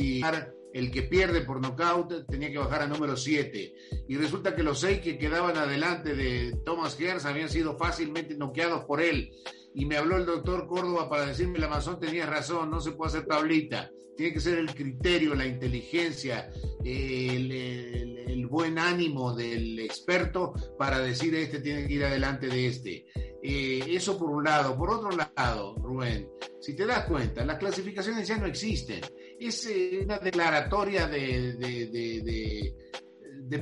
el 0.73 0.91
que 0.91 1.03
pierde 1.03 1.41
por 1.41 1.61
nocaut 1.61 2.27
tenía 2.29 2.51
que 2.51 2.59
bajar 2.59 2.83
a 2.83 2.87
número 2.87 3.17
7. 3.17 3.75
Y 4.09 4.17
resulta 4.17 4.55
que 4.55 4.63
los 4.63 4.81
seis 4.81 5.01
que 5.01 5.19
quedaban 5.19 5.57
adelante 5.57 6.15
de 6.15 6.57
Thomas 6.65 6.97
Gears 6.97 7.25
habían 7.25 7.49
sido 7.49 7.77
fácilmente 7.77 8.37
noqueados 8.37 8.85
por 8.85 9.01
él. 9.01 9.33
Y 9.75 9.87
me 9.87 9.97
habló 9.97 10.17
el 10.17 10.27
doctor 10.27 10.67
Córdoba 10.67 11.09
para 11.09 11.27
decirme, 11.27 11.59
la 11.59 11.67
Amazon 11.67 12.01
tenía 12.01 12.27
razón, 12.27 12.71
no 12.71 12.81
se 12.81 12.93
puede 12.93 13.11
hacer 13.11 13.27
tablita. 13.27 13.91
Tiene 14.17 14.35
que 14.35 14.41
ser 14.41 14.59
el 14.59 14.75
criterio, 14.75 15.35
la 15.35 15.47
inteligencia, 15.47 16.51
el, 16.85 17.51
el 17.51 18.47
buen 18.47 18.79
ánimo 18.79 19.35
del 19.35 19.79
experto 19.79 20.53
para 20.79 20.99
decir 20.99 21.35
este 21.35 21.61
tiene 21.61 21.87
que 21.87 21.95
ir 21.95 22.05
adelante 22.05 22.49
de 22.49 22.67
este. 22.67 23.07
Eh, 23.43 23.84
eso 23.88 24.18
por 24.18 24.30
un 24.30 24.45
lado. 24.45 24.76
Por 24.76 24.91
otro 24.91 25.11
lado, 25.11 25.74
Rubén, 25.76 26.28
si 26.61 26.74
te 26.74 26.86
das 26.86 27.07
cuenta, 27.07 27.45
las 27.45 27.59
clasificaciones 27.59 28.28
ya 28.28 28.36
no 28.36 28.47
existen. 28.47 29.01
Es 29.38 29.66
eh, 29.66 30.01
una 30.05 30.18
declaratoria 30.18 31.07
de, 31.07 31.55
de, 31.55 32.74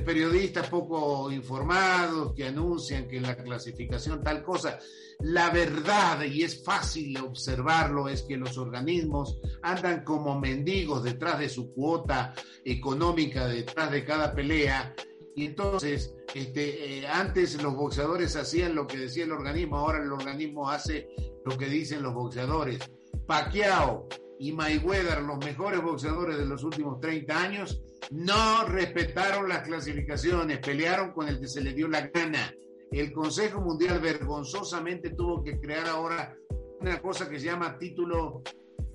periodistas 0.05 0.69
poco 0.69 1.31
informados 1.31 2.33
que 2.33 2.45
anuncian 2.45 3.07
que 3.07 3.17
en 3.17 3.23
la 3.23 3.35
clasificación 3.35 4.23
tal 4.23 4.43
cosa. 4.43 4.79
La 5.21 5.49
verdad, 5.49 6.23
y 6.23 6.43
es 6.43 6.63
fácil 6.63 7.17
observarlo, 7.17 8.07
es 8.07 8.21
que 8.23 8.37
los 8.37 8.57
organismos 8.57 9.39
andan 9.61 10.03
como 10.03 10.39
mendigos 10.39 11.03
detrás 11.03 11.39
de 11.39 11.49
su 11.49 11.73
cuota 11.73 12.33
económica, 12.63 13.47
detrás 13.47 13.91
de 13.91 14.05
cada 14.05 14.33
pelea, 14.33 14.95
y 15.35 15.45
entonces, 15.45 16.13
este, 16.33 16.99
eh, 16.99 17.07
antes 17.07 17.61
los 17.61 17.75
boxeadores 17.75 18.35
hacían 18.35 18.75
lo 18.75 18.87
que 18.87 18.97
decía 18.97 19.23
el 19.23 19.31
organismo, 19.31 19.77
ahora 19.77 20.03
el 20.03 20.11
organismo 20.11 20.69
hace 20.69 21.09
lo 21.45 21.57
que 21.57 21.67
dicen 21.67 22.03
los 22.03 22.13
boxeadores. 22.13 22.79
Pacquiao 23.25 24.07
y 24.39 24.51
Mayweather, 24.51 25.21
los 25.21 25.37
mejores 25.39 25.81
boxeadores 25.81 26.37
de 26.37 26.45
los 26.45 26.63
últimos 26.63 26.99
30 26.99 27.41
años, 27.41 27.81
no 28.11 28.65
respetaron 28.65 29.49
las 29.49 29.63
clasificaciones, 29.67 30.59
pelearon 30.59 31.11
con 31.11 31.27
el 31.27 31.39
que 31.39 31.47
se 31.47 31.61
le 31.61 31.73
dio 31.73 31.87
la 31.87 32.07
gana. 32.07 32.53
El 32.91 33.11
Consejo 33.11 33.61
Mundial 33.61 33.99
vergonzosamente 33.99 35.11
tuvo 35.11 35.43
que 35.43 35.59
crear 35.59 35.87
ahora 35.87 36.35
una 36.79 36.99
cosa 37.01 37.29
que 37.29 37.39
se 37.39 37.45
llama 37.45 37.77
título 37.77 38.41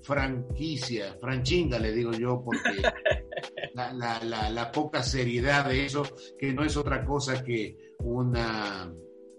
franquicia, 0.05 1.17
franchinga 1.19 1.79
le 1.79 1.91
digo 1.91 2.11
yo, 2.11 2.43
porque 2.43 2.81
la, 3.73 4.71
poca 4.71 5.01
seriedad 5.01 5.67
de 5.67 5.85
eso, 5.85 6.03
que 6.37 6.53
no 6.53 6.63
es 6.63 6.77
otra 6.77 7.03
cosa 7.03 7.43
que 7.43 7.93
una, 7.99 8.93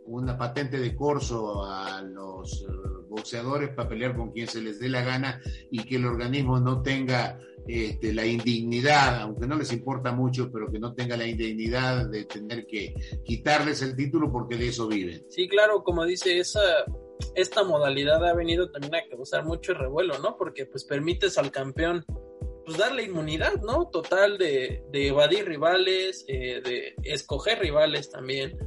una 0.06 0.36
patente 0.36 0.80
de 0.80 0.96
corso 0.96 1.64
a 1.64 2.02
los 2.02 2.62
eh, 2.62 2.66
boxeadores 3.08 3.70
para 3.70 3.88
pelear 3.88 4.16
con 4.16 4.32
quien 4.32 4.48
se 4.48 4.60
les 4.60 4.80
dé 4.80 4.88
la 4.88 5.02
gana 5.02 5.40
y 5.70 5.84
que 5.84 5.96
el 5.96 6.06
organismo 6.06 6.58
no 6.58 6.82
tenga 6.82 7.38
este, 7.68 8.12
la 8.12 8.26
indignidad, 8.26 9.20
aunque 9.20 9.46
no 9.46 9.56
les 9.56 9.72
importa 9.72 10.10
mucho, 10.10 10.50
pero 10.50 10.70
que 10.70 10.80
no 10.80 10.94
tenga 10.94 11.16
la 11.16 11.26
indignidad 11.28 12.08
de 12.08 12.24
tener 12.24 12.66
que 12.66 12.94
quitarles 13.24 13.82
el 13.82 13.94
título 13.94 14.32
porque 14.32 14.56
de 14.56 14.68
eso 14.68 14.88
viven. 14.88 15.24
Sí, 15.28 15.46
claro, 15.48 15.84
como 15.84 16.04
dice 16.04 16.38
esa 16.38 16.60
esta 17.34 17.64
modalidad 17.64 18.26
ha 18.26 18.34
venido 18.34 18.70
también 18.70 18.94
a 18.94 19.08
causar 19.08 19.44
mucho 19.44 19.74
revuelo, 19.74 20.18
¿no? 20.18 20.36
Porque 20.36 20.66
pues 20.66 20.84
permites 20.84 21.38
al 21.38 21.50
campeón 21.50 22.04
pues 22.64 22.78
darle 22.78 23.04
inmunidad, 23.04 23.60
¿no? 23.62 23.88
Total 23.88 24.38
de, 24.38 24.82
de 24.90 25.08
evadir 25.08 25.46
rivales, 25.46 26.24
eh, 26.26 26.60
de 26.64 26.94
escoger 27.04 27.60
rivales 27.60 28.10
también, 28.10 28.58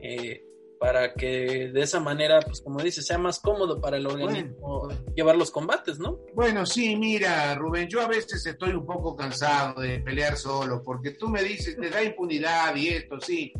eh, 0.00 0.44
para 0.78 1.12
que 1.14 1.70
de 1.72 1.82
esa 1.82 1.98
manera, 1.98 2.40
pues 2.40 2.60
como 2.60 2.80
dice, 2.80 3.02
sea 3.02 3.18
más 3.18 3.40
cómodo 3.40 3.80
para 3.80 3.96
el 3.96 4.06
organismo 4.06 4.86
Bueno, 4.86 5.04
llevar 5.16 5.36
los 5.36 5.50
combates, 5.50 5.98
¿no? 5.98 6.20
Bueno, 6.34 6.64
sí, 6.64 6.94
mira, 6.94 7.52
Rubén, 7.56 7.88
yo 7.88 8.00
a 8.00 8.06
veces 8.06 8.46
estoy 8.46 8.70
un 8.70 8.86
poco 8.86 9.16
cansado 9.16 9.80
de 9.80 9.98
pelear 9.98 10.36
solo, 10.36 10.80
porque 10.84 11.12
tú 11.12 11.28
me 11.28 11.42
dices, 11.42 11.76
te 11.76 11.90
da 11.90 12.00
impunidad 12.02 12.76
y 12.76 12.88
esto, 12.88 13.20
sí, 13.20 13.52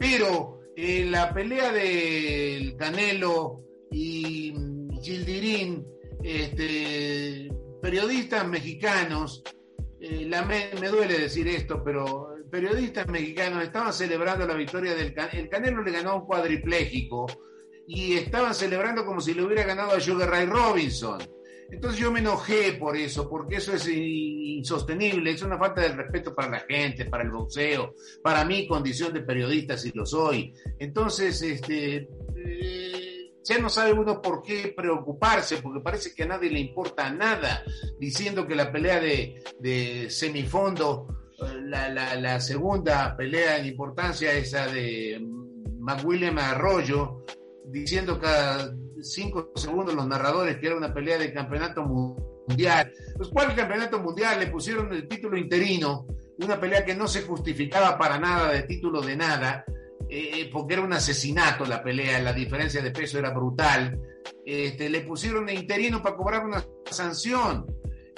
pero 0.00 0.60
eh, 0.76 1.06
la 1.08 1.32
pelea 1.32 1.72
del 1.72 2.76
Canelo 2.76 3.67
y 3.90 4.54
Gildirín, 5.02 5.86
este, 6.22 7.50
periodistas 7.80 8.46
mexicanos, 8.46 9.42
eh, 10.00 10.30
me, 10.80 10.88
duele 10.88 11.18
decir 11.18 11.48
esto, 11.48 11.82
pero 11.82 12.34
periodistas 12.50 13.06
mexicanos 13.08 13.64
estaban 13.64 13.92
celebrando 13.92 14.46
la 14.46 14.54
victoria 14.54 14.94
del 14.94 15.12
Canelo, 15.12 15.38
el 15.38 15.48
Canelo 15.48 15.82
le 15.82 15.92
ganó 15.92 16.16
un 16.16 16.26
cuadripléjico 16.26 17.26
y 17.86 18.14
estaban 18.14 18.54
celebrando 18.54 19.04
como 19.04 19.20
si 19.20 19.34
le 19.34 19.42
hubiera 19.42 19.64
ganado 19.64 19.92
a 19.92 20.00
Sugar 20.00 20.30
Ray 20.30 20.46
Robinson. 20.46 21.20
Entonces 21.70 22.00
yo 22.00 22.10
me 22.10 22.20
enojé 22.20 22.72
por 22.74 22.96
eso, 22.96 23.28
porque 23.28 23.56
eso 23.56 23.74
es 23.74 23.86
insostenible, 23.88 25.30
es 25.30 25.42
una 25.42 25.58
falta 25.58 25.82
de 25.82 25.88
respeto 25.88 26.34
para 26.34 26.48
la 26.48 26.60
gente, 26.60 27.04
para 27.04 27.24
el 27.24 27.30
boxeo, 27.30 27.94
para 28.22 28.44
mi 28.44 28.66
condición 28.66 29.12
de 29.12 29.20
periodista 29.20 29.76
si 29.76 29.92
lo 29.92 30.06
soy. 30.06 30.54
Entonces, 30.78 31.42
este, 31.42 32.08
eh, 32.36 32.87
ya 33.44 33.58
no 33.58 33.68
sabe 33.68 33.92
uno 33.92 34.20
por 34.20 34.42
qué 34.42 34.72
preocuparse, 34.76 35.58
porque 35.58 35.80
parece 35.80 36.14
que 36.14 36.24
a 36.24 36.26
nadie 36.26 36.50
le 36.50 36.60
importa 36.60 37.10
nada, 37.10 37.62
diciendo 37.98 38.46
que 38.46 38.54
la 38.54 38.70
pelea 38.70 39.00
de, 39.00 40.06
semifondo, 40.10 41.06
eh, 41.40 41.54
la, 41.64 42.40
segunda 42.40 43.16
pelea 43.16 43.58
en 43.58 43.66
importancia, 43.66 44.32
esa 44.32 44.66
de 44.66 45.18
McWilliam 45.78 46.38
Arroyo, 46.38 47.24
diciendo 47.66 48.18
cada 48.20 48.74
cinco 49.02 49.52
segundos 49.54 49.94
los 49.94 50.06
narradores 50.06 50.58
que 50.58 50.66
era 50.66 50.76
una 50.76 50.92
pelea 50.92 51.18
de 51.18 51.32
campeonato 51.32 51.84
mundial. 51.84 52.92
Pues, 53.16 53.28
¿cuál 53.28 53.54
campeonato 53.54 54.00
mundial? 54.00 54.40
Le 54.40 54.48
pusieron 54.48 54.92
el 54.92 55.06
título 55.08 55.36
interino, 55.36 56.06
una 56.38 56.60
pelea 56.60 56.84
que 56.84 56.94
no 56.94 57.08
se 57.08 57.22
justificaba 57.22 57.98
para 57.98 58.18
nada 58.18 58.52
de 58.52 58.62
título 58.62 59.00
de 59.00 59.16
nada, 59.16 59.64
eh, 60.08 60.48
porque 60.52 60.74
era 60.74 60.82
un 60.82 60.92
asesinato 60.92 61.64
la 61.64 61.82
pelea, 61.82 62.20
la 62.20 62.32
diferencia 62.32 62.82
de 62.82 62.90
peso 62.90 63.18
era 63.18 63.30
brutal. 63.30 64.00
Este, 64.44 64.88
le 64.88 65.00
pusieron 65.02 65.48
interino 65.48 66.02
para 66.02 66.16
cobrar 66.16 66.46
una 66.46 66.64
sanción. 66.90 67.66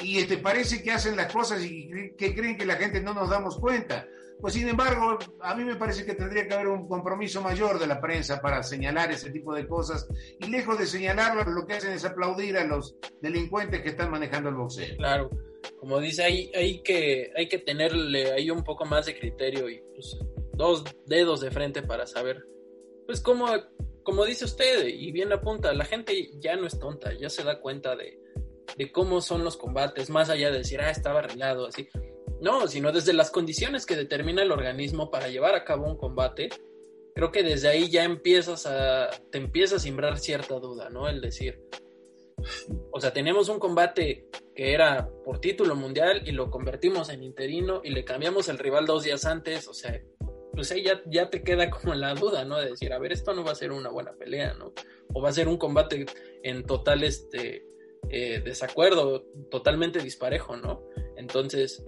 Y 0.03 0.18
este, 0.18 0.38
parece 0.38 0.82
que 0.82 0.93
hacen 0.93 1.16
las 1.16 1.32
cosas 1.32 1.64
y 1.64 2.12
que 2.16 2.34
creen 2.34 2.57
que 2.57 2.64
la 2.64 2.76
gente 2.76 3.01
no 3.01 3.12
nos 3.12 3.28
damos 3.28 3.59
cuenta. 3.59 4.07
Pues 4.41 4.55
sin 4.55 4.68
embargo, 4.68 5.18
a 5.41 5.55
mí 5.55 5.64
me 5.64 5.76
parece 5.76 6.07
que 6.07 6.14
tendría 6.14 6.49
que 6.49 6.55
haber 6.55 6.68
un 6.68 6.88
compromiso 6.88 7.43
mayor 7.43 7.78
de 7.78 7.86
la 7.86 8.01
prensa 8.01 8.41
para 8.41 8.62
señalar 8.62 9.12
ese 9.12 9.30
tipo 9.30 9.55
de 9.55 9.66
cosas 9.66 10.09
y 10.38 10.47
lejos 10.47 10.78
de 10.78 10.86
señalarlo, 10.86 11.45
lo 11.45 11.66
que 11.66 11.74
hacen 11.74 11.93
es 11.93 12.07
aplaudir 12.07 12.57
a 12.57 12.64
los 12.64 12.97
delincuentes 13.20 13.82
que 13.82 13.91
están 13.91 14.11
manejando 14.11 14.49
el 14.49 14.55
boxeo. 14.55 14.97
Claro, 14.97 15.28
como 15.78 16.01
dice, 16.01 16.22
hay, 16.24 16.51
hay, 16.55 16.80
que, 16.80 17.30
hay 17.36 17.49
que 17.49 17.59
tenerle 17.59 18.32
ahí 18.32 18.51
un 18.51 18.64
poco 18.64 18.86
más 18.86 19.05
de 19.07 19.18
criterio 19.18 19.68
y 19.68 19.82
pues, 19.95 20.16
dos 20.61 20.85
dedos 21.07 21.41
de 21.41 21.51
frente 21.51 21.83
para 21.83 22.07
saber, 22.07 22.47
pues 23.07 23.21
como, 23.21 23.47
como 24.05 24.25
dice 24.25 24.45
usted 24.45 24.87
y 24.87 25.11
bien 25.11 25.33
apunta, 25.33 25.73
la 25.73 25.87
gente 25.87 26.31
ya 26.39 26.55
no 26.57 26.67
es 26.67 26.79
tonta, 26.79 27.13
ya 27.15 27.31
se 27.31 27.43
da 27.43 27.61
cuenta 27.61 27.97
de, 27.97 28.21
de 28.77 28.93
cómo 28.93 29.21
son 29.23 29.43
los 29.43 29.57
combates, 29.57 30.11
más 30.11 30.29
allá 30.29 30.51
de 30.51 30.59
decir, 30.59 30.81
ah, 30.81 30.91
estaba 30.91 31.21
arreglado, 31.21 31.67
así. 31.67 31.89
No, 32.41 32.69
sino 32.69 32.93
desde 32.93 33.13
las 33.13 33.31
condiciones 33.31 33.87
que 33.87 33.97
determina 33.97 34.43
el 34.43 34.53
organismo 34.53 35.11
para 35.11 35.29
llevar 35.29 35.55
a 35.55 35.65
cabo 35.65 35.87
un 35.87 35.97
combate, 35.97 36.51
creo 37.15 37.33
que 37.33 37.43
desde 37.43 37.69
ahí 37.69 37.91
ya 37.91 38.05
empiezas 38.05 38.67
a, 38.67 39.11
te 39.31 39.39
empieza 39.39 39.77
a 39.77 39.81
simbrar 39.81 40.19
cierta 40.19 40.59
duda, 40.59 40.91
¿no? 40.91 41.09
El 41.09 41.21
decir, 41.21 41.61
o 42.93 43.01
sea, 43.01 43.13
tenemos 43.13 43.49
un 43.49 43.59
combate 43.59 44.27
que 44.55 44.73
era 44.73 45.09
por 45.25 45.41
título 45.41 45.75
mundial 45.75 46.23
y 46.27 46.33
lo 46.33 46.51
convertimos 46.51 47.09
en 47.09 47.23
interino 47.23 47.81
y 47.83 47.91
le 47.91 48.05
cambiamos 48.05 48.49
el 48.49 48.59
rival 48.59 48.87
dos 48.87 49.05
días 49.05 49.25
antes, 49.25 49.69
o 49.69 49.75
sea, 49.75 50.01
pues 50.61 50.73
ahí 50.73 50.83
ya, 50.83 51.01
ya 51.07 51.31
te 51.31 51.43
queda 51.43 51.71
como 51.71 51.95
la 51.95 52.13
duda, 52.15 52.45
¿no? 52.45 52.59
De 52.59 52.73
decir, 52.73 52.93
a 52.93 52.99
ver, 52.99 53.13
esto 53.13 53.33
no 53.33 53.43
va 53.43 53.53
a 53.53 53.55
ser 53.55 53.73
una 53.73 53.89
buena 53.89 54.13
pelea, 54.13 54.53
¿no? 54.53 54.75
O 55.15 55.23
va 55.23 55.31
a 55.31 55.33
ser 55.33 55.49
un 55.49 55.57
combate 55.57 56.05
en 56.43 56.67
total 56.67 57.03
este 57.03 57.65
eh, 58.11 58.43
desacuerdo, 58.45 59.23
totalmente 59.51 60.01
disparejo, 60.01 60.59
¿no? 60.59 60.85
Entonces, 61.17 61.83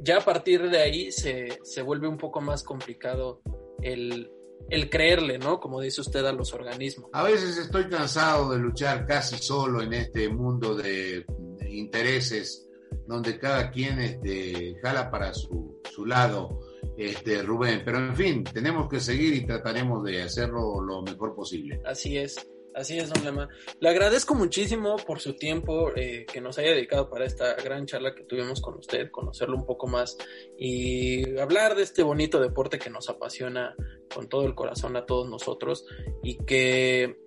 ya 0.00 0.18
a 0.18 0.20
partir 0.20 0.68
de 0.68 0.76
ahí 0.82 1.10
se, 1.12 1.60
se 1.62 1.80
vuelve 1.80 2.08
un 2.08 2.18
poco 2.18 2.42
más 2.42 2.62
complicado 2.62 3.40
el, 3.80 4.30
el, 4.68 4.90
creerle, 4.90 5.38
¿no? 5.38 5.58
Como 5.58 5.80
dice 5.80 6.02
usted 6.02 6.26
a 6.26 6.32
los 6.32 6.52
organismos. 6.52 7.08
A 7.14 7.22
veces 7.22 7.56
estoy 7.56 7.88
cansado 7.88 8.52
de 8.52 8.58
luchar 8.58 9.06
casi 9.06 9.38
solo 9.38 9.80
en 9.80 9.94
este 9.94 10.28
mundo 10.28 10.74
de, 10.74 11.24
intereses 11.70 12.68
donde 13.06 13.38
cada 13.38 13.70
quien 13.70 13.98
este, 13.98 14.76
jala 14.82 15.10
para 15.10 15.32
su, 15.32 15.80
su 15.90 16.04
lado, 16.04 16.60
este, 17.00 17.42
Rubén. 17.42 17.82
Pero 17.84 17.98
en 17.98 18.14
fin, 18.14 18.44
tenemos 18.44 18.88
que 18.88 19.00
seguir 19.00 19.34
y 19.34 19.46
trataremos 19.46 20.04
de 20.04 20.22
hacerlo 20.22 20.80
lo 20.82 21.02
mejor 21.02 21.34
posible. 21.34 21.80
Así 21.84 22.18
es. 22.18 22.46
Así 22.74 22.98
es, 22.98 23.10
don 23.10 23.24
Lema. 23.24 23.48
Le 23.80 23.88
agradezco 23.88 24.34
muchísimo 24.34 24.96
por 24.96 25.18
su 25.18 25.34
tiempo 25.34 25.90
eh, 25.96 26.24
que 26.32 26.40
nos 26.40 26.56
haya 26.58 26.70
dedicado 26.70 27.10
para 27.10 27.24
esta 27.24 27.54
gran 27.54 27.84
charla 27.86 28.14
que 28.14 28.22
tuvimos 28.22 28.60
con 28.60 28.78
usted, 28.78 29.10
conocerlo 29.10 29.56
un 29.56 29.66
poco 29.66 29.88
más 29.88 30.16
y 30.56 31.36
hablar 31.38 31.74
de 31.74 31.82
este 31.82 32.04
bonito 32.04 32.40
deporte 32.40 32.78
que 32.78 32.90
nos 32.90 33.08
apasiona 33.08 33.74
con 34.14 34.28
todo 34.28 34.46
el 34.46 34.54
corazón 34.54 34.96
a 34.96 35.04
todos 35.04 35.28
nosotros 35.28 35.84
y 36.22 36.36
que 36.44 37.18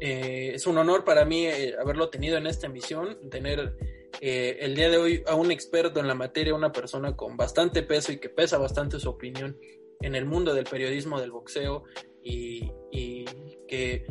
eh, 0.00 0.52
es 0.54 0.66
un 0.66 0.78
honor 0.78 1.04
para 1.04 1.24
mí 1.24 1.46
eh, 1.46 1.76
haberlo 1.80 2.10
tenido 2.10 2.36
en 2.36 2.48
esta 2.48 2.66
emisión, 2.66 3.30
tener 3.30 3.76
eh, 4.20 4.58
el 4.60 4.74
día 4.74 4.90
de 4.90 4.98
hoy 4.98 5.22
a 5.26 5.34
un 5.34 5.50
experto 5.50 6.00
en 6.00 6.08
la 6.08 6.14
materia, 6.14 6.54
una 6.54 6.72
persona 6.72 7.16
con 7.16 7.36
bastante 7.36 7.82
peso 7.82 8.12
y 8.12 8.18
que 8.18 8.28
pesa 8.28 8.58
bastante 8.58 8.98
su 8.98 9.08
opinión 9.08 9.58
en 10.00 10.14
el 10.14 10.24
mundo 10.24 10.54
del 10.54 10.64
periodismo, 10.64 11.20
del 11.20 11.30
boxeo 11.30 11.84
y, 12.22 12.70
y 12.90 13.24
que 13.68 14.06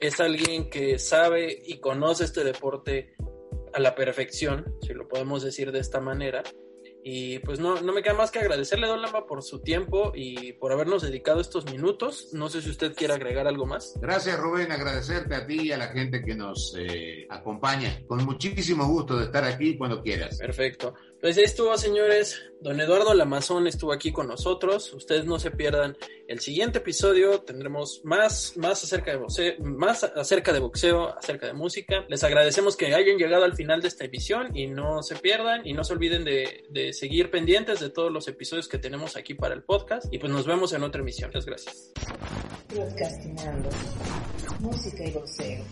es 0.00 0.20
alguien 0.20 0.68
que 0.70 0.98
sabe 0.98 1.58
y 1.64 1.78
conoce 1.78 2.24
este 2.24 2.44
deporte 2.44 3.14
a 3.72 3.80
la 3.80 3.94
perfección, 3.94 4.76
si 4.80 4.94
lo 4.94 5.06
podemos 5.08 5.42
decir 5.42 5.72
de 5.72 5.80
esta 5.80 6.00
manera. 6.00 6.42
Y 7.08 7.38
pues 7.38 7.60
no, 7.60 7.80
no 7.82 7.92
me 7.92 8.02
queda 8.02 8.14
más 8.14 8.32
que 8.32 8.40
agradecerle, 8.40 8.88
Don 8.88 9.00
Lamba, 9.00 9.28
por 9.28 9.40
su 9.44 9.60
tiempo 9.60 10.10
y 10.12 10.54
por 10.54 10.72
habernos 10.72 11.02
dedicado 11.02 11.40
estos 11.40 11.64
minutos. 11.70 12.30
No 12.32 12.48
sé 12.48 12.60
si 12.60 12.70
usted 12.70 12.96
quiere 12.96 13.14
agregar 13.14 13.46
algo 13.46 13.64
más. 13.64 13.94
Gracias, 14.00 14.36
Rubén. 14.36 14.72
Agradecerte 14.72 15.36
a 15.36 15.46
ti 15.46 15.68
y 15.68 15.70
a 15.70 15.78
la 15.78 15.86
gente 15.86 16.24
que 16.24 16.34
nos 16.34 16.74
eh, 16.76 17.28
acompaña. 17.30 18.02
Con 18.08 18.24
muchísimo 18.24 18.88
gusto 18.88 19.18
de 19.18 19.26
estar 19.26 19.44
aquí 19.44 19.78
cuando 19.78 20.02
quieras. 20.02 20.36
Perfecto. 20.36 20.94
Pues 21.20 21.38
ahí 21.38 21.44
estuvo, 21.44 21.76
señores. 21.78 22.42
Don 22.60 22.80
Eduardo 22.80 23.14
Lamazón 23.14 23.66
estuvo 23.66 23.92
aquí 23.92 24.12
con 24.12 24.28
nosotros. 24.28 24.92
Ustedes 24.92 25.24
no 25.24 25.38
se 25.38 25.50
pierdan 25.50 25.96
el 26.28 26.40
siguiente 26.40 26.78
episodio. 26.78 27.40
Tendremos 27.40 28.00
más, 28.04 28.56
más 28.56 28.82
acerca 28.84 29.10
de 29.12 29.18
boxeo, 29.18 29.54
más 29.60 30.04
acerca 30.04 30.52
de 30.52 30.60
boxeo, 30.60 31.16
acerca 31.16 31.46
de 31.46 31.52
música. 31.52 32.04
Les 32.08 32.22
agradecemos 32.24 32.76
que 32.76 32.94
hayan 32.94 33.16
llegado 33.18 33.44
al 33.44 33.54
final 33.54 33.80
de 33.80 33.88
esta 33.88 34.04
emisión 34.04 34.56
y 34.56 34.66
no 34.66 35.02
se 35.02 35.16
pierdan 35.16 35.66
y 35.66 35.72
no 35.72 35.84
se 35.84 35.92
olviden 35.94 36.24
de, 36.24 36.92
seguir 36.92 37.30
pendientes 37.30 37.80
de 37.80 37.90
todos 37.90 38.12
los 38.12 38.28
episodios 38.28 38.68
que 38.68 38.78
tenemos 38.78 39.16
aquí 39.16 39.34
para 39.34 39.54
el 39.54 39.62
podcast. 39.62 40.12
Y 40.12 40.18
pues 40.18 40.32
nos 40.32 40.46
vemos 40.46 40.72
en 40.72 40.82
otra 40.82 41.00
emisión. 41.00 41.30
Muchas 41.30 41.46
gracias. 41.46 41.92
Música 44.60 45.04
y 45.04 45.10
boxeo. 45.12 45.64